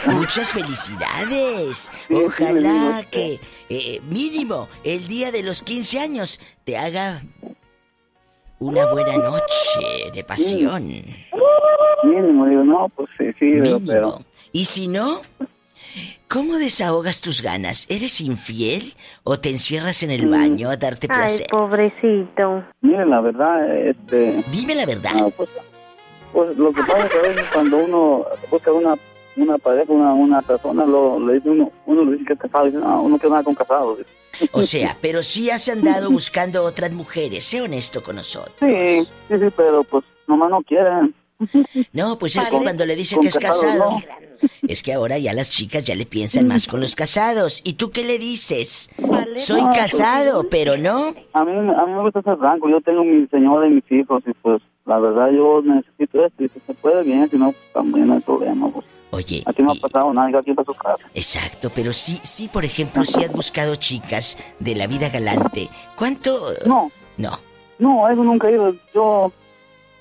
Muchas 0.07 0.53
felicidades. 0.53 1.91
Ojalá 2.11 3.05
que 3.11 3.39
eh, 3.69 4.01
mínimo 4.09 4.69
el 4.85 5.07
día 5.07 5.31
de 5.31 5.43
los 5.43 5.63
15 5.63 6.01
años 6.01 6.41
te 6.65 6.77
haga 6.77 7.23
una 8.59 8.87
buena 8.91 9.17
noche 9.17 10.11
de 10.13 10.25
pasión. 10.25 10.89
Mínimo, 12.05 12.47
digo, 12.47 12.65
no, 12.65 12.89
pues 12.91 13.09
sí, 13.19 13.27
sí, 13.39 13.53
pero... 13.87 14.23
Y 14.53 14.65
si 14.65 14.89
no, 14.89 15.21
¿cómo 16.29 16.57
desahogas 16.57 17.21
tus 17.21 17.43
ganas? 17.43 17.87
¿Eres 17.91 18.21
infiel 18.21 18.95
o 19.23 19.39
te 19.39 19.51
encierras 19.51 20.03
en 20.03 20.11
el 20.11 20.29
baño 20.29 20.71
a 20.71 20.77
darte 20.77 21.07
Ay, 21.11 21.17
placer? 21.19 21.47
pobrecito. 21.51 22.65
Mire, 22.81 23.07
la 23.07 23.21
verdad, 23.21 23.77
este... 23.87 24.45
Dime 24.51 24.75
la 24.75 24.87
verdad. 24.87 25.13
no, 25.15 25.31
pues, 25.31 25.51
pues 26.33 26.57
lo 26.57 26.73
que 26.73 26.83
pasa 26.83 27.07
es 27.07 27.13
que 27.13 27.19
a 27.19 27.23
veces 27.23 27.45
cuando 27.53 27.77
uno 27.79 28.25
busca 28.51 28.73
una 28.73 28.97
una 29.43 29.59
pareja, 29.59 29.93
una, 29.93 30.13
una 30.15 30.43
persona, 30.43 30.85
lo, 30.85 31.19
le 31.21 31.35
dice 31.35 31.51
uno, 31.51 31.71
uno 31.87 32.05
le 32.05 32.13
dice 32.13 32.25
que 32.27 32.33
es 32.35 32.39
casado, 32.39 32.65
dice, 32.67 32.79
no, 32.79 33.03
uno 33.03 33.19
quiere 33.19 33.31
nada 33.31 33.45
con 33.45 33.55
casado. 33.55 33.99
O 34.53 34.63
sea, 34.63 34.97
pero 35.01 35.23
sí 35.23 35.51
has 35.51 35.69
andado 35.69 36.11
buscando 36.11 36.63
otras 36.63 36.93
mujeres. 36.93 37.45
Sé 37.45 37.61
honesto 37.61 38.03
con 38.03 38.17
nosotros. 38.17 38.55
Sí, 38.61 39.05
sí, 39.29 39.35
sí, 39.39 39.47
pero 39.57 39.83
pues 39.85 40.05
nomás 40.27 40.51
no 40.51 40.63
quieren. 40.63 41.15
No, 41.93 42.19
pues 42.19 42.37
es 42.37 42.49
que 42.49 42.59
cuando 42.59 42.85
le 42.87 42.95
dicen 42.97 43.21
que 43.21 43.29
es 43.29 43.39
casado, 43.39 43.93
no. 43.93 44.03
es 44.69 44.83
que 44.83 44.93
ahora 44.93 45.19
ya 45.19 45.33
las 45.33 45.51
chicas 45.51 45.85
ya 45.85 45.95
le 45.95 46.07
piensan 46.07 46.47
más 46.47 46.69
con 46.69 46.81
los 46.81 46.95
casados. 46.95 47.63
¿Y 47.65 47.75
tú 47.75 47.91
qué 47.91 48.05
le 48.05 48.19
dices? 48.19 48.91
Soy 49.37 49.63
No, 49.63 49.71
pues, 49.71 49.79
casado, 49.79 50.49
pero 50.51 50.77
no. 50.77 51.15
A 51.33 51.45
mí, 51.45 51.53
a 51.53 51.87
mí 51.87 51.93
me 51.93 52.03
gusta 52.03 52.23
ser 52.23 52.37
franco, 52.37 52.69
yo 52.69 52.81
tengo 52.83 53.05
mi 53.05 53.27
señora 53.29 53.67
y 53.67 53.71
mis 53.71 53.91
hijos 53.91 54.23
y 54.27 54.33
pues 54.35 54.63
la 54.91 54.99
verdad 54.99 55.31
yo 55.31 55.63
necesito 55.63 56.27
esto 56.27 56.43
y 56.43 56.49
si 56.49 56.59
se 56.67 56.75
puede 56.75 57.05
bien, 57.05 57.31
si 57.31 57.39
no, 57.39 57.53
pues 57.53 57.73
también 57.73 58.09
no 58.09 58.15
hay 58.15 58.21
problema. 58.21 58.69
Pues. 58.71 58.85
Oye. 59.13 59.45
Aquí 59.47 59.63
no 59.63 59.71
ha 59.71 59.77
pasado 59.77 60.13
nada, 60.13 60.37
aquí 60.37 60.53
para 60.53 60.67
su 60.67 60.75
casa. 60.75 61.05
Exacto, 61.15 61.71
pero 61.73 61.93
sí, 61.93 62.19
sí, 62.25 62.49
por 62.49 62.65
ejemplo, 62.65 63.05
si 63.05 63.23
has 63.23 63.33
buscado 63.33 63.77
chicas 63.77 64.37
de 64.59 64.75
la 64.75 64.89
vida 64.89 65.09
galante. 65.09 65.71
¿Cuánto? 65.95 66.41
No. 66.67 66.91
No. 67.19 67.39
No, 67.79 68.09
eso 68.09 68.25
nunca 68.25 68.49
he 68.49 68.55
ido. 68.55 68.75
Yo, 68.93 69.33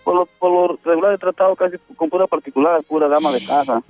por 0.03 0.15
lo, 0.15 0.25
por 0.39 0.51
lo 0.51 0.79
regular, 0.83 1.13
he 1.13 1.19
tratado 1.19 1.55
casi 1.55 1.77
con 1.95 2.09
pura 2.09 2.25
particular, 2.25 2.81
pura 2.81 3.07
dama 3.07 3.31
de 3.31 3.45
casa. 3.45 3.83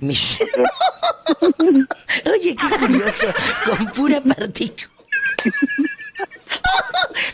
Oye, 2.30 2.56
qué 2.56 2.78
curioso. 2.78 3.26
con 3.64 3.86
pura 3.92 4.20
partícula. 4.20 4.90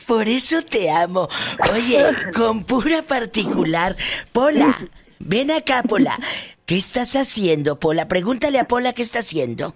Por 0.06 0.28
eso 0.28 0.62
te 0.62 0.90
amo. 0.90 1.28
Oye, 1.74 2.06
con 2.34 2.64
pura 2.64 3.02
particular. 3.02 3.96
Pola, 4.32 4.78
ven 5.18 5.50
acá, 5.50 5.82
Pola. 5.82 6.18
¿Qué 6.64 6.76
estás 6.76 7.16
haciendo, 7.16 7.78
Pola? 7.80 8.06
Pregúntale 8.08 8.58
a 8.58 8.64
Pola 8.68 8.92
qué 8.92 9.02
está 9.02 9.18
haciendo. 9.20 9.74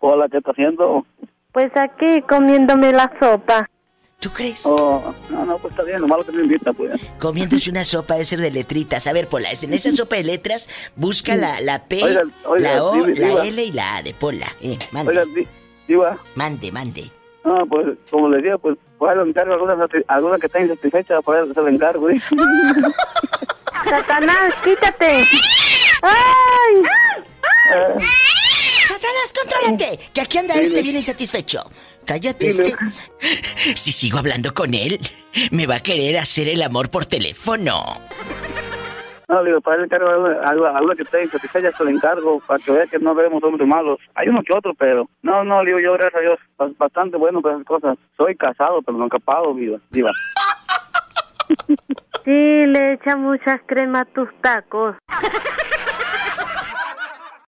Hola, 0.00 0.28
¿qué 0.30 0.38
está 0.38 0.50
haciendo? 0.50 1.06
Pues 1.52 1.70
aquí 1.76 2.22
comiéndome 2.28 2.92
la 2.92 3.12
sopa. 3.20 3.68
¿Tú 4.20 4.30
crees? 4.30 4.62
Oh, 4.64 5.12
no, 5.30 5.44
no, 5.44 5.58
pues 5.58 5.72
está 5.72 5.82
bien, 5.82 6.00
lo 6.00 6.06
malo 6.06 6.24
que 6.24 6.30
me 6.32 6.42
invita, 6.44 6.72
pues. 6.72 6.92
Comiéndose 7.18 7.70
una 7.70 7.84
sopa 7.84 8.14
de 8.14 8.24
ser 8.24 8.40
de 8.40 8.50
letritas. 8.52 9.06
A 9.08 9.12
ver, 9.12 9.28
Pola, 9.28 9.48
en 9.50 9.72
esa 9.74 9.90
sopa 9.96 10.16
de 10.16 10.24
letras 10.24 10.68
busca 10.96 11.34
la, 11.34 11.60
la 11.60 11.86
P, 11.86 12.02
Oiga, 12.04 12.22
oiga, 12.44 12.72
la 12.74 12.84
O, 12.84 12.92
diva, 12.94 13.06
la 13.08 13.28
diva. 13.28 13.46
L 13.46 13.64
y 13.64 13.72
la 13.72 13.96
A 13.96 14.02
de 14.02 14.14
Pola. 14.14 14.46
Eh, 14.60 14.78
mande. 14.92 15.10
Oiga, 15.10 15.24
di- 15.34 15.46
diva, 15.88 16.18
Mande, 16.36 16.70
mande. 16.70 17.10
Ah, 17.44 17.64
pues, 17.68 17.98
como 18.10 18.28
le 18.28 18.38
decía, 18.38 18.58
pues, 18.58 18.76
pues 18.98 19.16
le 19.16 19.22
encargo 19.22 19.54
alguna, 20.08 20.38
que 20.38 20.46
esté 20.46 20.62
insatisfecha, 20.62 21.20
para 21.22 21.42
hacer 21.42 21.58
el 21.58 21.74
encargo, 21.74 22.10
¿eh? 22.10 22.20
Satanás, 23.88 24.54
quítate. 24.62 25.24
¡Ay! 26.02 26.82
¡Satanás, 28.84 29.34
contrólate! 29.40 29.98
Que 30.12 30.20
aquí 30.20 30.38
anda 30.38 30.54
este 30.54 30.82
bien 30.82 30.96
insatisfecho. 30.96 31.60
Cállate, 32.04 32.48
este. 32.48 32.74
Si 33.76 33.92
sigo 33.92 34.18
hablando 34.18 34.52
con 34.52 34.74
él, 34.74 34.98
me 35.50 35.66
va 35.66 35.76
a 35.76 35.80
querer 35.80 36.18
hacer 36.18 36.48
el 36.48 36.62
amor 36.62 36.90
por 36.90 37.06
teléfono. 37.06 38.00
No, 39.32 39.42
le 39.42 39.48
digo, 39.48 39.60
para 39.62 39.78
el 39.78 39.84
encargo 39.84 40.08
alguna- 40.10 40.76
alguna 40.76 40.94
que 40.94 41.04
esté 41.04 41.22
insatisfecha, 41.22 41.72
se 41.72 41.84
le 41.84 41.90
encargo, 41.92 42.38
para 42.46 42.58
que 42.62 42.70
vea 42.70 42.86
que 42.86 42.98
no 42.98 43.14
vemos 43.14 43.42
hombres 43.42 43.66
malos. 43.66 43.98
Hay 44.14 44.28
uno 44.28 44.42
que 44.42 44.52
otro, 44.52 44.74
pero, 44.78 45.08
no, 45.22 45.42
no, 45.42 45.62
le 45.64 45.70
digo 45.70 45.80
yo, 45.80 45.92
gracias 45.94 46.16
a 46.16 46.20
Dios, 46.20 46.38
ba- 46.58 46.68
bastante 46.76 47.16
bueno 47.16 47.40
para 47.40 47.54
esas 47.54 47.66
cosas. 47.66 47.96
Soy 48.18 48.36
casado, 48.36 48.82
pero 48.82 48.98
no 48.98 49.08
capado, 49.08 49.54
viva, 49.54 49.78
diva. 49.90 50.10
Sí, 52.24 52.30
le 52.66 52.92
echa 52.92 53.16
muchas 53.16 53.60
cremas 53.64 54.02
a 54.02 54.12
tus 54.12 54.28
tacos. 54.42 54.96